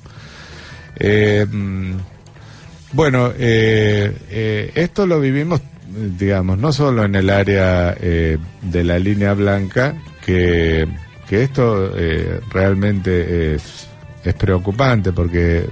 Eh, 0.96 1.44
mm, 1.50 1.94
bueno, 2.92 3.32
eh, 3.36 4.70
esto 4.74 5.06
lo 5.06 5.20
vivimos 5.20 5.60
digamos, 5.90 6.58
no 6.58 6.72
solo 6.72 7.04
en 7.04 7.14
el 7.14 7.30
área 7.30 7.96
eh, 8.00 8.38
de 8.62 8.84
la 8.84 8.98
línea 8.98 9.34
blanca, 9.34 9.94
que, 10.24 10.86
que 11.28 11.42
esto 11.42 11.96
eh, 11.96 12.40
realmente 12.50 13.54
es, 13.54 13.86
preocupante 14.38 15.12
porque 15.12 15.66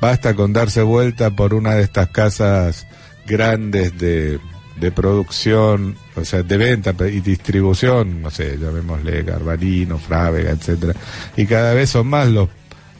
basta 0.00 0.34
con 0.34 0.52
darse 0.52 0.80
vuelta 0.82 1.30
por 1.30 1.54
una 1.54 1.74
de 1.74 1.82
estas 1.82 2.08
casas 2.10 2.86
grandes 3.26 3.98
de, 3.98 4.38
de 4.80 4.92
producción, 4.92 5.96
o 6.14 6.24
sea, 6.24 6.44
de 6.44 6.56
venta 6.56 6.94
y 7.08 7.20
distribución, 7.20 8.22
no 8.22 8.30
sé, 8.30 8.56
llamémosle 8.56 9.24
Garbarino, 9.24 9.98
Frávega, 9.98 10.52
etcétera, 10.52 10.94
y 11.36 11.46
cada 11.46 11.74
vez 11.74 11.90
son 11.90 12.06
más 12.06 12.28
los 12.28 12.48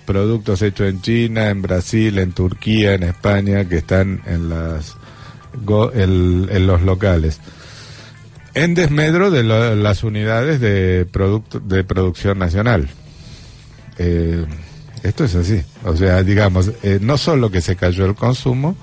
productos 0.05 0.61
hechos 0.61 0.89
en 0.89 1.01
China, 1.01 1.49
en 1.49 1.63
Brasil, 1.63 2.19
en 2.19 2.33
Turquía, 2.33 2.95
en 2.95 3.05
España, 3.05 3.65
que 3.67 3.77
están 3.77 4.21
en 4.27 4.49
las 4.49 4.97
en 5.95 6.67
los 6.67 6.83
locales. 6.83 7.41
En 8.55 8.75
desmedro 8.75 9.33
de 9.33 9.43
las 9.43 10.05
unidades 10.05 10.61
de, 10.61 11.07
producto, 11.11 11.59
de 11.59 11.83
producción 11.83 12.39
nacional. 12.39 12.89
Eh, 13.99 14.45
esto 15.03 15.25
es 15.25 15.35
así. 15.35 15.61
O 15.85 15.97
sea, 15.97 16.23
digamos, 16.23 16.71
eh, 16.85 16.99
no 17.01 17.19
solo 17.19 17.51
que 17.51 17.61
se 17.61 17.75
cayó 17.75 18.07
el 18.07 18.15
consumo 18.15 18.77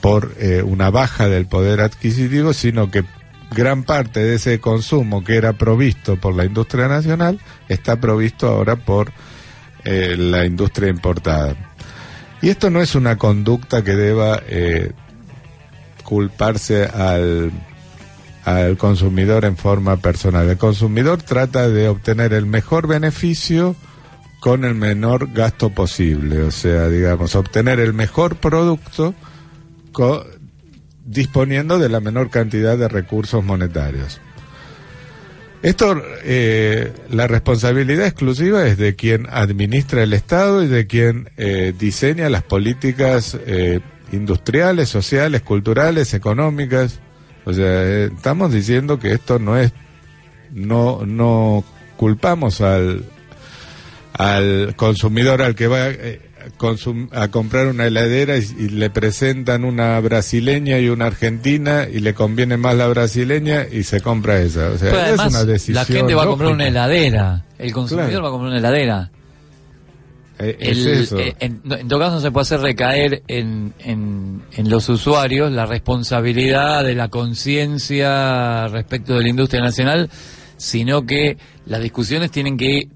por 0.00 0.34
eh, 0.38 0.62
una 0.62 0.90
baja 0.90 1.28
del 1.28 1.46
poder 1.46 1.80
adquisitivo, 1.80 2.52
sino 2.52 2.90
que 2.90 3.04
gran 3.52 3.84
parte 3.84 4.18
de 4.18 4.34
ese 4.34 4.58
consumo 4.58 5.22
que 5.22 5.36
era 5.36 5.52
provisto 5.52 6.16
por 6.16 6.34
la 6.34 6.44
industria 6.44 6.88
nacional 6.88 7.38
está 7.68 8.00
provisto 8.00 8.48
ahora 8.48 8.76
por 8.76 9.12
la 9.84 10.44
industria 10.46 10.88
importada. 10.88 11.56
Y 12.40 12.50
esto 12.50 12.70
no 12.70 12.80
es 12.80 12.94
una 12.94 13.18
conducta 13.18 13.82
que 13.82 13.96
deba 13.96 14.40
culparse 16.12 16.84
al, 16.84 17.50
al 18.44 18.76
consumidor 18.76 19.46
en 19.46 19.56
forma 19.56 19.96
personal. 19.96 20.46
El 20.46 20.58
consumidor 20.58 21.22
trata 21.22 21.70
de 21.70 21.88
obtener 21.88 22.34
el 22.34 22.44
mejor 22.44 22.86
beneficio 22.86 23.74
con 24.38 24.66
el 24.66 24.74
menor 24.74 25.32
gasto 25.32 25.70
posible, 25.70 26.42
o 26.42 26.50
sea, 26.50 26.90
digamos, 26.90 27.34
obtener 27.34 27.80
el 27.80 27.94
mejor 27.94 28.36
producto 28.36 29.14
disponiendo 31.06 31.78
de 31.78 31.88
la 31.88 32.00
menor 32.00 32.28
cantidad 32.28 32.76
de 32.76 32.88
recursos 32.88 33.42
monetarios. 33.42 34.20
Esto, 35.62 36.02
eh, 36.24 36.92
la 37.08 37.26
responsabilidad 37.26 38.06
exclusiva 38.06 38.66
es 38.66 38.76
de 38.76 38.96
quien 38.96 39.28
administra 39.30 40.02
el 40.02 40.12
Estado 40.12 40.62
y 40.62 40.66
de 40.66 40.86
quien 40.86 41.30
eh, 41.38 41.72
diseña 41.78 42.28
las 42.28 42.42
políticas 42.42 43.38
eh, 43.46 43.80
industriales, 44.12 44.88
sociales, 44.88 45.42
culturales, 45.42 46.14
económicas. 46.14 47.00
O 47.44 47.52
sea, 47.52 47.82
eh, 47.82 48.10
estamos 48.14 48.52
diciendo 48.52 48.98
que 48.98 49.12
esto 49.12 49.38
no 49.38 49.58
es, 49.58 49.72
no, 50.52 51.04
no 51.04 51.64
culpamos 51.96 52.60
al, 52.60 53.04
al 54.12 54.74
consumidor 54.76 55.42
al 55.42 55.54
que 55.54 55.66
va 55.66 55.88
eh, 55.88 56.20
a 57.12 57.28
comprar 57.28 57.66
una 57.68 57.86
heladera 57.86 58.36
y, 58.36 58.68
le 58.68 58.90
presentan 58.90 59.64
una 59.64 59.98
brasileña 60.00 60.78
y 60.78 60.88
una 60.88 61.06
argentina 61.06 61.86
y 61.90 62.00
le 62.00 62.14
conviene 62.14 62.56
más 62.56 62.74
la 62.76 62.88
brasileña 62.88 63.66
y 63.70 63.82
se 63.84 64.00
compra 64.00 64.40
esa. 64.40 64.70
O 64.70 64.78
sea, 64.78 65.12
es 65.12 65.20
una 65.20 65.44
decisión. 65.44 65.76
La 65.76 65.84
gente 65.84 66.14
va 66.14 66.24
a 66.24 66.26
comprar 66.26 66.52
una 66.52 66.66
heladera, 66.66 67.44
el 67.58 67.72
consumidor 67.72 68.24
va 68.24 68.28
a 68.28 68.30
comprar 68.30 68.50
una 68.50 68.58
heladera. 68.58 69.10
Eh, 70.38 70.56
eh, 70.60 71.34
en, 71.40 71.60
todo 71.88 71.98
caso 71.98 72.14
no 72.16 72.20
se 72.20 72.30
puede 72.30 72.42
hacer 72.42 72.60
recaer 72.60 73.22
en, 73.28 73.74
en, 73.80 74.70
los 74.70 74.88
usuarios 74.88 75.52
la 75.52 75.66
responsabilidad 75.66 76.84
de 76.84 76.94
la 76.94 77.08
conciencia 77.08 78.66
respecto 78.68 79.14
de 79.14 79.22
la 79.22 79.28
industria 79.28 79.62
nacional, 79.62 80.10
sino 80.56 81.04
que 81.04 81.36
las 81.66 81.82
discusiones 81.82 82.30
tienen 82.30 82.56
que 82.56 82.88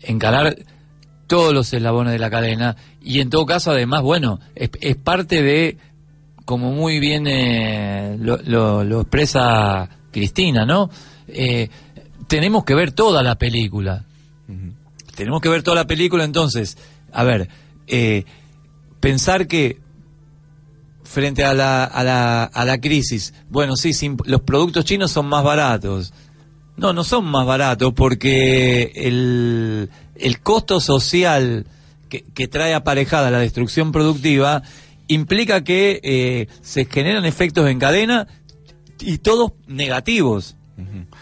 encarar 0.00 0.56
todos 1.26 1.52
los 1.52 1.72
eslabones 1.72 2.12
de 2.12 2.18
la 2.18 2.30
cadena 2.30 2.76
y 3.02 3.20
en 3.20 3.28
todo 3.28 3.44
caso 3.44 3.72
además, 3.72 4.02
bueno, 4.02 4.38
es, 4.54 4.96
parte 4.96 5.42
de, 5.42 5.76
como 6.44 6.70
muy 6.72 7.00
bien 7.00 7.26
eh, 7.26 8.16
lo, 8.18 9.00
expresa 9.00 9.88
Cristina, 10.12 10.64
¿no? 10.64 10.88
tenemos 12.28 12.64
que 12.64 12.74
ver 12.74 12.92
toda 12.92 13.22
la 13.22 13.36
película 13.36 14.04
tenemos 15.14 15.40
que 15.40 15.48
ver 15.48 15.62
toda 15.62 15.76
la 15.76 15.86
película, 15.86 16.24
entonces, 16.24 16.76
a 17.12 17.24
ver, 17.24 17.48
eh, 17.86 18.24
pensar 19.00 19.46
que 19.46 19.78
frente 21.02 21.44
a 21.44 21.54
la, 21.54 21.84
a 21.84 22.02
la, 22.02 22.44
a 22.44 22.64
la 22.64 22.80
crisis, 22.80 23.34
bueno, 23.48 23.76
sí, 23.76 23.92
los 24.24 24.40
productos 24.40 24.84
chinos 24.84 25.12
son 25.12 25.26
más 25.26 25.44
baratos. 25.44 26.12
No, 26.76 26.92
no 26.92 27.04
son 27.04 27.24
más 27.26 27.46
baratos 27.46 27.92
porque 27.94 28.90
el, 28.96 29.90
el 30.16 30.40
costo 30.40 30.80
social 30.80 31.66
que, 32.08 32.24
que, 32.34 32.48
trae 32.48 32.74
aparejada 32.74 33.30
la 33.30 33.38
destrucción 33.38 33.92
productiva 33.92 34.62
implica 35.06 35.62
que 35.62 36.00
eh, 36.02 36.48
se 36.62 36.86
generan 36.86 37.24
efectos 37.24 37.68
en 37.68 37.78
cadena 37.78 38.26
y 39.00 39.18
todos 39.18 39.52
negativos. 39.66 40.56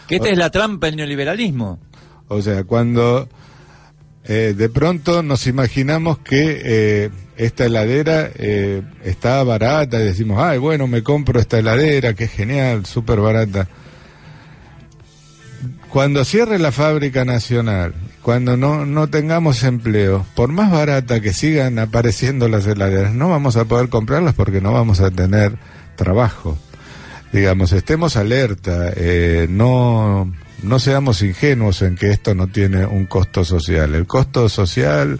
Que 0.07 0.15
esta 0.15 0.29
es 0.29 0.37
la 0.37 0.49
trampa 0.49 0.87
del 0.87 0.95
neoliberalismo. 0.95 1.79
O 2.27 2.41
sea, 2.41 2.63
cuando 2.63 3.29
eh, 4.25 4.53
de 4.55 4.69
pronto 4.69 5.21
nos 5.21 5.47
imaginamos 5.47 6.17
que 6.19 6.61
eh, 6.63 7.09
esta 7.35 7.65
heladera 7.65 8.29
eh, 8.35 8.81
está 9.03 9.43
barata 9.43 9.99
y 9.99 10.05
decimos, 10.05 10.39
ay, 10.41 10.59
bueno, 10.59 10.87
me 10.87 11.03
compro 11.03 11.39
esta 11.39 11.59
heladera, 11.59 12.13
que 12.13 12.27
genial, 12.27 12.85
súper 12.85 13.19
barata. 13.19 13.67
Cuando 15.89 16.23
cierre 16.23 16.57
la 16.57 16.71
fábrica 16.71 17.25
nacional, 17.25 17.93
cuando 18.21 18.55
no, 18.55 18.85
no 18.85 19.09
tengamos 19.09 19.63
empleo, 19.63 20.25
por 20.35 20.49
más 20.49 20.71
barata 20.71 21.19
que 21.19 21.33
sigan 21.33 21.77
apareciendo 21.77 22.47
las 22.47 22.65
heladeras, 22.65 23.13
no 23.13 23.29
vamos 23.29 23.57
a 23.57 23.65
poder 23.65 23.89
comprarlas 23.89 24.33
porque 24.33 24.61
no 24.61 24.71
vamos 24.71 25.01
a 25.01 25.11
tener 25.11 25.57
trabajo. 25.97 26.57
Digamos, 27.33 27.73
estemos 27.73 28.15
alerta, 28.15 28.93
no 29.49 30.31
no 30.63 30.79
seamos 30.79 31.21
ingenuos 31.21 31.81
en 31.81 31.95
que 31.95 32.11
esto 32.11 32.33
no 32.33 32.47
tiene 32.47 32.85
un 32.85 33.05
costo 33.05 33.45
social. 33.45 33.93
El 33.95 34.07
costo 34.07 34.49
social 34.49 35.19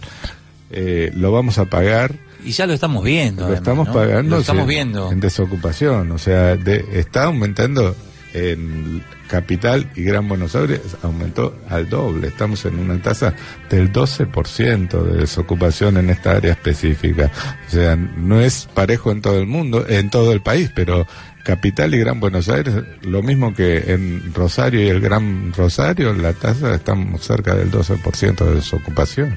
eh, 0.70 1.12
lo 1.14 1.32
vamos 1.32 1.58
a 1.58 1.66
pagar. 1.66 2.14
Y 2.44 2.50
ya 2.52 2.66
lo 2.66 2.72
estamos 2.72 3.04
viendo. 3.04 3.48
Lo 3.48 3.54
estamos 3.54 3.88
pagando. 3.88 4.38
estamos 4.38 4.66
viendo. 4.66 5.12
En 5.12 5.20
desocupación. 5.20 6.10
O 6.12 6.18
sea, 6.18 6.52
está 6.52 7.24
aumentando 7.24 7.94
en 8.34 9.02
capital 9.28 9.90
y 9.94 10.02
Gran 10.02 10.28
Buenos 10.28 10.54
Aires 10.54 10.80
aumentó 11.02 11.56
al 11.68 11.88
doble. 11.88 12.28
Estamos 12.28 12.64
en 12.64 12.78
una 12.78 13.00
tasa 13.00 13.34
del 13.70 13.92
12% 13.92 15.02
de 15.02 15.18
desocupación 15.18 15.96
en 15.96 16.10
esta 16.10 16.32
área 16.32 16.52
específica. 16.52 17.30
O 17.66 17.70
sea, 17.70 17.96
no 17.96 18.40
es 18.40 18.68
parejo 18.74 19.12
en 19.12 19.22
todo 19.22 19.38
el 19.38 19.46
mundo, 19.46 19.86
en 19.88 20.10
todo 20.10 20.32
el 20.32 20.42
país, 20.42 20.70
pero 20.74 21.06
Capital 21.44 21.94
y 21.94 21.98
Gran 21.98 22.18
Buenos 22.20 22.48
Aires, 22.48 22.74
lo 23.02 23.22
mismo 23.22 23.54
que 23.54 23.92
en 23.92 24.32
Rosario 24.34 24.82
y 24.82 24.88
el 24.88 25.00
Gran 25.00 25.52
Rosario, 25.52 26.12
la 26.14 26.32
tasa 26.32 26.74
estamos 26.74 27.22
cerca 27.22 27.54
del 27.54 27.70
12% 27.70 28.44
de 28.44 28.54
desocupación. 28.54 29.36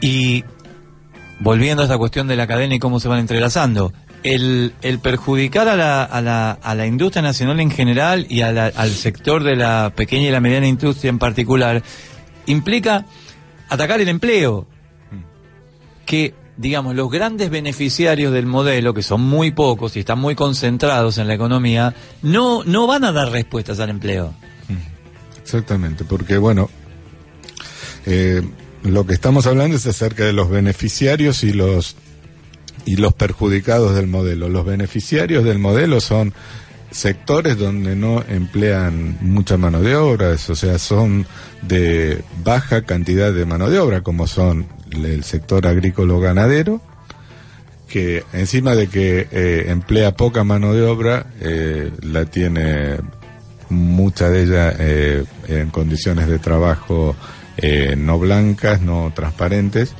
Y 0.00 0.44
volviendo 1.40 1.82
a 1.82 1.86
esta 1.86 1.98
cuestión 1.98 2.28
de 2.28 2.36
la 2.36 2.46
cadena 2.46 2.76
y 2.76 2.78
cómo 2.78 3.00
se 3.00 3.08
van 3.08 3.18
entrelazando, 3.18 3.92
el, 4.22 4.72
el 4.82 5.00
perjudicar 5.00 5.68
a 5.68 5.76
la, 5.76 6.04
a, 6.04 6.20
la, 6.20 6.52
a 6.52 6.74
la 6.74 6.86
industria 6.86 7.22
nacional 7.22 7.58
en 7.58 7.70
general 7.70 8.26
y 8.28 8.42
al 8.42 8.90
sector 8.90 9.42
de 9.42 9.56
la 9.56 9.92
pequeña 9.96 10.28
y 10.28 10.30
la 10.30 10.40
mediana 10.40 10.68
industria 10.68 11.08
en 11.08 11.18
particular 11.18 11.82
implica 12.46 13.04
atacar 13.68 14.00
el 14.00 14.08
empleo. 14.08 14.66
Que 16.06 16.34
digamos, 16.60 16.94
los 16.94 17.10
grandes 17.10 17.48
beneficiarios 17.48 18.34
del 18.34 18.44
modelo, 18.44 18.92
que 18.92 19.02
son 19.02 19.22
muy 19.22 19.50
pocos 19.50 19.96
y 19.96 20.00
están 20.00 20.18
muy 20.18 20.34
concentrados 20.34 21.16
en 21.16 21.26
la 21.26 21.32
economía, 21.32 21.94
no, 22.20 22.64
no 22.64 22.86
van 22.86 23.04
a 23.04 23.12
dar 23.12 23.30
respuestas 23.30 23.80
al 23.80 23.88
empleo. 23.88 24.34
Exactamente, 25.42 26.04
porque 26.04 26.36
bueno, 26.36 26.68
eh, 28.04 28.42
lo 28.82 29.06
que 29.06 29.14
estamos 29.14 29.46
hablando 29.46 29.76
es 29.76 29.86
acerca 29.86 30.24
de 30.24 30.34
los 30.34 30.50
beneficiarios 30.50 31.44
y 31.44 31.54
los 31.54 31.96
y 32.84 32.96
los 32.96 33.14
perjudicados 33.14 33.94
del 33.94 34.06
modelo. 34.06 34.48
Los 34.50 34.66
beneficiarios 34.66 35.44
del 35.44 35.58
modelo 35.58 36.00
son 36.00 36.34
sectores 36.90 37.56
donde 37.56 37.96
no 37.96 38.22
emplean 38.28 39.16
mucha 39.22 39.56
mano 39.56 39.80
de 39.80 39.96
obra, 39.96 40.32
o 40.32 40.54
sea, 40.54 40.78
son 40.78 41.26
de 41.62 42.22
baja 42.44 42.82
cantidad 42.82 43.32
de 43.32 43.46
mano 43.46 43.70
de 43.70 43.78
obra, 43.78 44.02
como 44.02 44.26
son 44.26 44.66
el 44.92 45.24
sector 45.24 45.66
agrícola 45.66 46.18
ganadero, 46.18 46.80
que 47.88 48.24
encima 48.32 48.74
de 48.74 48.86
que 48.86 49.28
eh, 49.30 49.64
emplea 49.68 50.16
poca 50.16 50.44
mano 50.44 50.72
de 50.72 50.82
obra, 50.82 51.26
eh, 51.40 51.90
la 52.02 52.24
tiene 52.24 52.96
mucha 53.68 54.30
de 54.30 54.42
ella 54.42 54.74
eh, 54.78 55.24
en 55.48 55.70
condiciones 55.70 56.28
de 56.28 56.38
trabajo 56.38 57.16
no 57.98 58.18
blancas, 58.18 58.80
no 58.80 59.12
transparentes. 59.14 59.92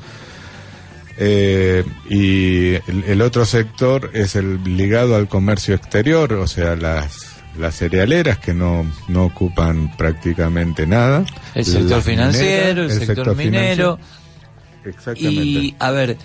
y 2.09 2.73
el, 2.73 3.21
otro 3.21 3.45
sector 3.45 4.09
es 4.13 4.35
el 4.35 4.63
ligado 4.63 5.15
al 5.15 5.27
comercio 5.27 5.75
exterior, 5.75 6.33
o 6.33 6.47
sea, 6.47 6.75
las, 6.75 7.31
las 7.59 7.75
cerealeras 7.75 8.39
que 8.39 8.55
no, 8.55 8.91
no 9.07 9.25
ocupan 9.25 9.95
prácticamente 9.95 10.87
nada. 10.87 11.23
El 11.53 11.65
sector 11.65 12.01
financiero, 12.01 12.83
el, 12.83 12.91
sector, 12.91 13.35
minero. 13.35 13.99
Exactamente. 14.85 15.41
Y, 15.41 15.75
a 15.79 15.91
ver, 15.91 16.17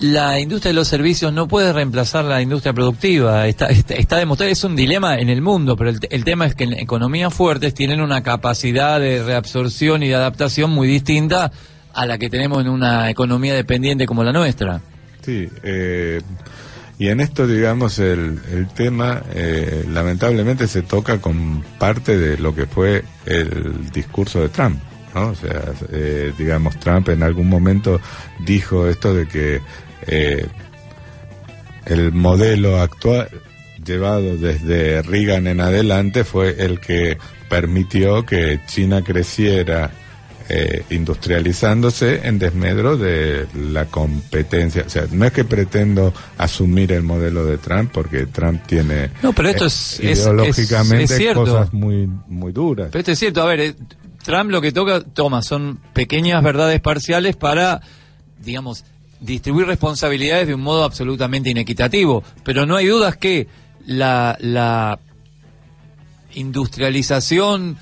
la 0.00 0.40
industria 0.40 0.70
de 0.70 0.74
los 0.74 0.88
servicios 0.88 1.32
no 1.32 1.46
puede 1.46 1.72
reemplazar 1.72 2.24
la 2.24 2.40
industria 2.40 2.72
productiva. 2.72 3.46
Está, 3.46 3.66
está, 3.68 4.16
demostrado, 4.16 4.50
es 4.50 4.64
un 4.64 4.74
dilema 4.74 5.16
en 5.18 5.28
el 5.28 5.42
mundo, 5.42 5.76
pero 5.76 5.90
el, 5.90 6.24
tema 6.24 6.46
es 6.46 6.54
que 6.54 6.64
en 6.64 6.72
economías 6.72 7.32
fuertes 7.32 7.74
tienen 7.74 8.00
una 8.00 8.22
capacidad 8.22 8.98
de 8.98 9.22
reabsorción 9.22 10.02
y 10.02 10.08
de 10.08 10.14
adaptación 10.14 10.70
muy 10.70 10.88
distinta 10.88 11.52
a 11.92 12.06
la 12.06 12.18
que 12.18 12.30
tenemos 12.30 12.62
en 12.62 12.70
una 12.70 13.10
economía 13.10 13.54
dependiente 13.54 14.06
como 14.06 14.24
la 14.24 14.32
nuestra. 14.32 14.80
Sí, 15.22 15.48
eh, 15.62 16.22
y 16.98 17.08
en 17.08 17.20
esto, 17.20 17.46
digamos, 17.46 17.98
el, 17.98 18.40
el 18.52 18.68
tema 18.68 19.22
eh, 19.34 19.84
lamentablemente 19.88 20.66
se 20.66 20.80
toca 20.80 21.20
con 21.20 21.62
parte 21.78 22.16
de 22.16 22.38
lo 22.38 22.54
que 22.54 22.66
fue 22.66 23.04
el 23.26 23.90
discurso 23.90 24.40
de 24.40 24.48
Trump. 24.48 24.80
¿No? 25.14 25.28
O 25.28 25.34
sea, 25.34 25.72
eh, 25.92 26.32
digamos, 26.36 26.78
Trump 26.80 27.08
en 27.08 27.22
algún 27.22 27.48
momento 27.48 28.00
dijo 28.40 28.88
esto 28.88 29.14
de 29.14 29.28
que 29.28 29.60
eh, 30.06 30.46
el 31.86 32.12
modelo 32.12 32.80
actual 32.80 33.28
llevado 33.84 34.36
desde 34.36 35.02
Reagan 35.02 35.46
en 35.46 35.60
adelante 35.60 36.24
fue 36.24 36.56
el 36.58 36.80
que 36.80 37.18
permitió 37.48 38.24
que 38.24 38.60
China 38.66 39.02
creciera 39.02 39.90
eh, 40.52 40.82
industrializándose 40.90 42.26
en 42.26 42.40
desmedro 42.40 42.96
de 42.96 43.46
la 43.54 43.84
competencia. 43.84 44.82
O 44.84 44.90
sea, 44.90 45.06
no 45.12 45.24
es 45.24 45.32
que 45.32 45.44
pretendo 45.44 46.12
asumir 46.38 46.90
el 46.90 47.04
modelo 47.04 47.46
de 47.46 47.56
Trump, 47.58 47.92
porque 47.92 48.26
Trump 48.26 48.60
tiene 48.66 49.10
no, 49.22 49.32
pero 49.32 49.48
esto 49.48 49.66
es, 49.66 50.00
ideológicamente 50.00 51.32
cosas 51.34 51.72
muy, 51.72 52.10
muy 52.26 52.50
duras. 52.50 52.88
Pero 52.90 52.98
esto 52.98 53.12
es 53.12 53.18
cierto, 53.20 53.42
a 53.42 53.46
ver, 53.46 53.60
eh, 53.60 53.74
Trump 54.22 54.50
lo 54.50 54.60
que 54.60 54.72
toca, 54.72 55.00
toma, 55.00 55.42
son 55.42 55.78
pequeñas 55.92 56.42
verdades 56.42 56.80
parciales 56.80 57.36
para, 57.36 57.80
digamos, 58.42 58.84
distribuir 59.20 59.66
responsabilidades 59.66 60.46
de 60.46 60.54
un 60.54 60.62
modo 60.62 60.84
absolutamente 60.84 61.50
inequitativo. 61.50 62.22
Pero 62.44 62.66
no 62.66 62.76
hay 62.76 62.86
dudas 62.86 63.16
que 63.16 63.48
la, 63.86 64.36
la 64.40 64.98
industrialización 66.34 67.78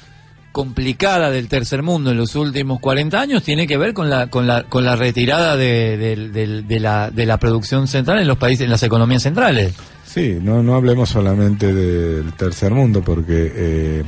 complicada 0.52 1.30
del 1.30 1.48
tercer 1.48 1.82
mundo 1.82 2.10
en 2.10 2.16
los 2.16 2.34
últimos 2.34 2.80
40 2.80 3.20
años 3.20 3.42
tiene 3.42 3.66
que 3.66 3.76
ver 3.76 3.92
con 3.92 4.08
la 4.08 4.28
con 4.28 4.46
la 4.46 4.64
con 4.64 4.84
la 4.84 4.96
retirada 4.96 5.56
de, 5.56 6.66
la, 6.80 7.10
de 7.10 7.26
la 7.26 7.36
producción 7.36 7.86
central 7.86 8.18
en 8.18 8.26
los 8.26 8.38
países 8.38 8.64
en 8.64 8.70
las 8.70 8.82
economías 8.82 9.22
centrales 9.22 9.74
sí 10.04 10.38
no 10.40 10.62
no 10.62 10.74
hablemos 10.74 11.10
solamente 11.10 11.72
del 11.72 12.32
tercer 12.32 12.72
mundo 12.72 13.02
porque 13.02 13.52
eh, 13.54 14.04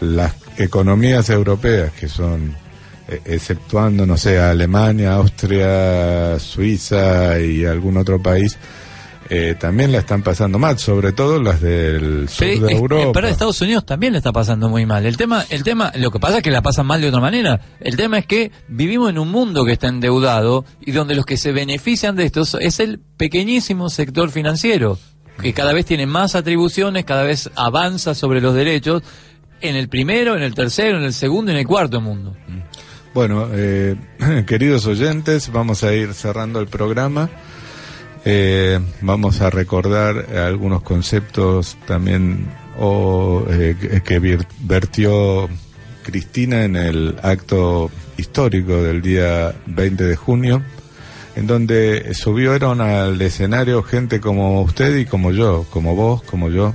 las 0.00 0.34
economías 0.58 1.30
europeas 1.30 1.92
que 1.92 2.08
son 2.08 2.54
eh, 3.08 3.20
exceptuando, 3.24 4.04
no 4.04 4.16
sé, 4.16 4.38
Alemania, 4.40 5.14
Austria, 5.14 6.38
Suiza 6.40 7.38
y 7.40 7.64
algún 7.64 7.96
otro 7.96 8.20
país, 8.20 8.58
eh, 9.28 9.56
también 9.58 9.92
la 9.92 9.98
están 9.98 10.22
pasando 10.22 10.58
mal, 10.58 10.78
sobre 10.78 11.12
todo 11.12 11.40
las 11.40 11.60
del 11.60 12.28
sur 12.28 12.46
de 12.46 12.72
Europa. 12.72 13.12
Pero 13.12 13.28
Estados 13.28 13.60
Unidos 13.60 13.84
también 13.84 14.12
le 14.12 14.18
está 14.18 14.32
pasando 14.32 14.68
muy 14.68 14.86
mal. 14.86 15.04
El 15.06 15.16
tema, 15.16 15.44
el 15.50 15.62
tema, 15.62 15.92
lo 15.96 16.10
que 16.10 16.20
pasa 16.20 16.38
es 16.38 16.42
que 16.42 16.50
la 16.50 16.62
pasan 16.62 16.86
mal 16.86 17.00
de 17.00 17.08
otra 17.08 17.20
manera. 17.20 17.60
El 17.80 17.96
tema 17.96 18.18
es 18.18 18.26
que 18.26 18.52
vivimos 18.68 19.10
en 19.10 19.18
un 19.18 19.30
mundo 19.30 19.64
que 19.64 19.72
está 19.72 19.88
endeudado 19.88 20.64
y 20.80 20.92
donde 20.92 21.14
los 21.14 21.26
que 21.26 21.36
se 21.36 21.52
benefician 21.52 22.16
de 22.16 22.24
esto 22.24 22.42
es 22.58 22.80
el 22.80 23.00
pequeñísimo 23.16 23.88
sector 23.88 24.30
financiero, 24.30 24.98
que 25.40 25.52
cada 25.52 25.72
vez 25.72 25.86
tiene 25.86 26.06
más 26.06 26.34
atribuciones, 26.34 27.04
cada 27.04 27.22
vez 27.22 27.50
avanza 27.56 28.14
sobre 28.14 28.40
los 28.40 28.54
derechos 28.54 29.02
en 29.60 29.76
el 29.76 29.88
primero, 29.88 30.36
en 30.36 30.42
el 30.42 30.54
tercero, 30.54 30.98
en 30.98 31.04
el 31.04 31.12
segundo 31.12 31.52
en 31.52 31.58
el 31.58 31.66
cuarto 31.66 32.00
mundo. 32.00 32.36
Bueno, 33.14 33.48
eh, 33.52 33.96
queridos 34.46 34.86
oyentes, 34.86 35.50
vamos 35.50 35.82
a 35.84 35.94
ir 35.94 36.12
cerrando 36.12 36.60
el 36.60 36.66
programa. 36.66 37.30
Eh, 38.24 38.80
vamos 39.00 39.40
a 39.40 39.50
recordar 39.50 40.36
algunos 40.36 40.82
conceptos 40.82 41.76
también 41.86 42.48
eh, 42.78 44.02
que 44.04 44.38
vertió 44.60 45.48
Cristina 46.02 46.64
en 46.64 46.76
el 46.76 47.16
acto 47.22 47.90
histórico 48.16 48.82
del 48.82 49.00
día 49.00 49.54
20 49.66 50.04
de 50.04 50.16
junio, 50.16 50.62
en 51.36 51.46
donde 51.46 52.14
subieron 52.14 52.80
al 52.80 53.20
escenario 53.22 53.82
gente 53.82 54.20
como 54.20 54.60
usted 54.62 54.96
y 54.96 55.06
como 55.06 55.32
yo, 55.32 55.64
como 55.70 55.94
vos, 55.94 56.22
como 56.22 56.50
yo, 56.50 56.74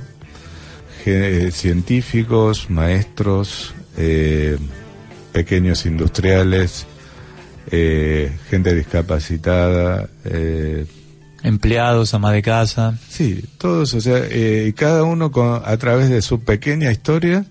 científicos, 1.52 2.70
maestros, 2.70 3.74
eh, 3.96 4.58
pequeños 5.32 5.86
industriales, 5.86 6.86
eh, 7.70 8.30
gente 8.50 8.74
discapacitada. 8.74 10.08
Eh, 10.24 10.86
Empleados, 11.42 12.14
ama 12.14 12.32
de 12.32 12.42
casa. 12.42 12.98
Sí, 13.08 13.44
todos, 13.58 13.94
o 13.94 14.00
sea, 14.00 14.18
eh, 14.30 14.72
cada 14.76 15.02
uno 15.02 15.32
a 15.64 15.76
través 15.76 16.08
de 16.08 16.22
su 16.22 16.40
pequeña 16.40 16.92
historia 16.92 17.46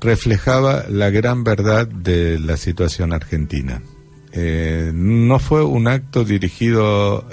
reflejaba 0.00 0.84
la 0.88 1.10
gran 1.10 1.42
verdad 1.42 1.88
de 1.88 2.38
la 2.38 2.56
situación 2.56 3.12
argentina. 3.12 3.82
no 4.32 5.38
fue 5.40 5.64
un 5.64 5.88
acto 5.88 6.24
dirigido 6.24 7.26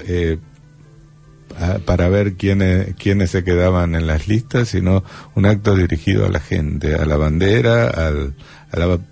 para 1.85 2.09
ver 2.09 2.35
quiénes, 2.35 2.95
quiénes 2.95 3.31
se 3.31 3.43
quedaban 3.43 3.95
en 3.95 4.07
las 4.07 4.27
listas, 4.27 4.69
sino 4.69 5.03
un 5.35 5.45
acto 5.45 5.75
dirigido 5.75 6.25
a 6.25 6.29
la 6.29 6.39
gente, 6.39 6.95
a 6.95 7.05
la 7.05 7.17
bandera, 7.17 7.87
al, 7.87 8.35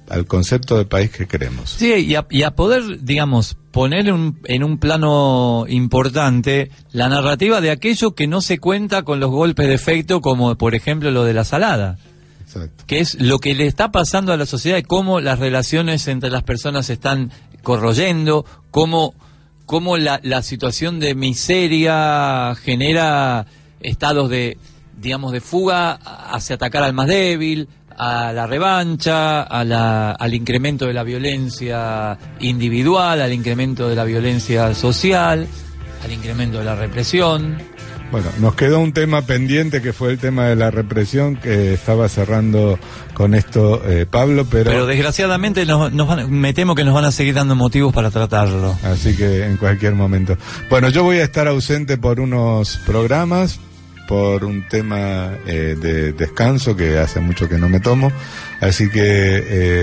al 0.10 0.26
concepto 0.28 0.78
de 0.78 0.86
país 0.86 1.10
que 1.10 1.28
queremos. 1.28 1.72
Sí, 1.72 1.94
y 1.94 2.16
a, 2.16 2.26
y 2.30 2.44
a 2.44 2.52
poder, 2.52 3.02
digamos, 3.02 3.58
poner 3.72 4.12
un, 4.12 4.40
en 4.46 4.64
un 4.64 4.78
plano 4.78 5.66
importante 5.68 6.72
la 6.92 7.10
narrativa 7.10 7.62
de 7.62 7.72
aquello 7.72 8.16
que 8.16 8.28
no 8.28 8.42
se 8.42 8.60
cuenta 8.60 9.04
con 9.04 9.20
los 9.20 9.32
golpes 9.32 9.68
de 9.68 9.74
efecto, 9.74 10.22
como 10.22 10.56
por 10.56 10.76
ejemplo 10.76 11.12
lo 11.12 11.24
de 11.24 11.34
la 11.34 11.44
salada. 11.44 11.98
Exacto. 12.42 12.84
Que 12.86 13.00
es 13.00 13.20
lo 13.20 13.40
que 13.40 13.56
le 13.56 13.66
está 13.66 13.92
pasando 13.92 14.32
a 14.32 14.38
la 14.38 14.46
sociedad 14.46 14.78
y 14.78 14.84
cómo 14.84 15.20
las 15.20 15.40
relaciones 15.40 16.08
entre 16.08 16.30
las 16.30 16.44
personas 16.44 16.86
se 16.86 16.94
están 16.94 17.32
corroyendo, 17.64 18.46
cómo 18.72 19.16
cómo 19.66 19.98
la, 19.98 20.20
la 20.24 20.42
situación 20.42 21.00
de 21.00 21.16
miseria 21.16 22.56
genera 22.56 23.46
estados 23.80 24.30
de, 24.30 24.58
digamos, 24.98 25.32
de 25.32 25.42
fuga 25.42 25.94
hacia 25.94 26.56
atacar 26.56 26.84
al 26.84 26.94
más 26.94 27.08
débil, 27.08 27.68
a 27.98 28.34
la 28.34 28.46
revancha, 28.46 29.42
a 29.42 29.64
la, 29.64 30.12
al 30.12 30.34
incremento 30.34 30.86
de 30.86 30.94
la 30.94 31.04
violencia 31.04 32.18
individual, 32.40 33.22
al 33.22 33.34
incremento 33.34 33.88
de 33.88 33.96
la 33.96 34.04
violencia 34.04 34.74
social, 34.74 35.48
al 36.04 36.12
incremento 36.12 36.60
de 36.60 36.66
la 36.66 36.76
represión. 36.76 37.58
Bueno, 38.12 38.28
nos 38.40 38.56
quedó 38.56 38.80
un 38.80 38.94
tema 38.94 39.24
pendiente 39.24 39.82
que 39.82 39.92
fue 39.92 40.12
el 40.12 40.20
tema 40.20 40.46
de 40.46 40.56
la 40.56 40.72
represión 40.72 41.38
que 41.38 41.74
estaba 41.74 42.08
cerrando 42.08 42.78
con 43.16 43.34
esto 43.34 43.82
eh, 43.86 44.06
Pablo, 44.06 44.46
pero... 44.46 44.70
Pero 44.70 44.86
desgraciadamente 44.86 45.66
nos, 45.66 45.92
me 46.30 46.54
temo 46.54 46.76
que 46.76 46.84
nos 46.84 46.94
van 46.94 47.06
a 47.06 47.12
seguir 47.12 47.34
dando 47.34 47.56
motivos 47.56 47.92
para 47.94 48.12
tratarlo. 48.12 48.78
Así 48.84 49.16
que 49.16 49.46
en 49.46 49.58
cualquier 49.58 49.96
momento. 49.96 50.38
Bueno, 50.70 50.90
yo 50.90 51.04
voy 51.04 51.18
a 51.18 51.24
estar 51.24 51.48
ausente 51.48 51.98
por 51.98 52.20
unos 52.20 52.78
programas, 52.86 53.60
por 54.08 54.44
un 54.44 54.68
tema 54.68 55.32
eh, 55.48 55.76
de 55.80 56.12
descanso 56.12 56.76
que 56.76 57.00
hace 57.00 57.22
mucho 57.22 57.50
que 57.50 57.58
no 57.58 57.70
me 57.70 57.80
tomo, 57.80 58.12
así 58.62 58.90
que 58.90 59.02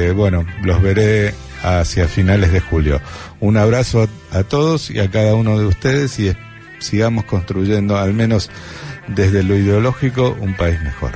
eh, 0.08 0.12
bueno, 0.12 0.44
los 0.62 0.80
veré 0.80 1.34
hacia 1.62 2.06
finales 2.06 2.52
de 2.52 2.60
julio. 2.60 3.00
Un 3.40 3.56
abrazo 3.56 4.08
a 4.30 4.42
todos 4.44 4.90
y 4.90 5.00
a 5.00 5.10
cada 5.10 5.34
uno 5.34 5.58
de 5.58 5.66
ustedes 5.66 6.18
y 6.20 6.36
sigamos 6.78 7.24
construyendo, 7.24 7.96
al 7.96 8.12
menos 8.12 8.50
desde 9.08 9.42
lo 9.42 9.56
ideológico, 9.56 10.36
un 10.38 10.54
país 10.54 10.80
mejor. 10.82 11.12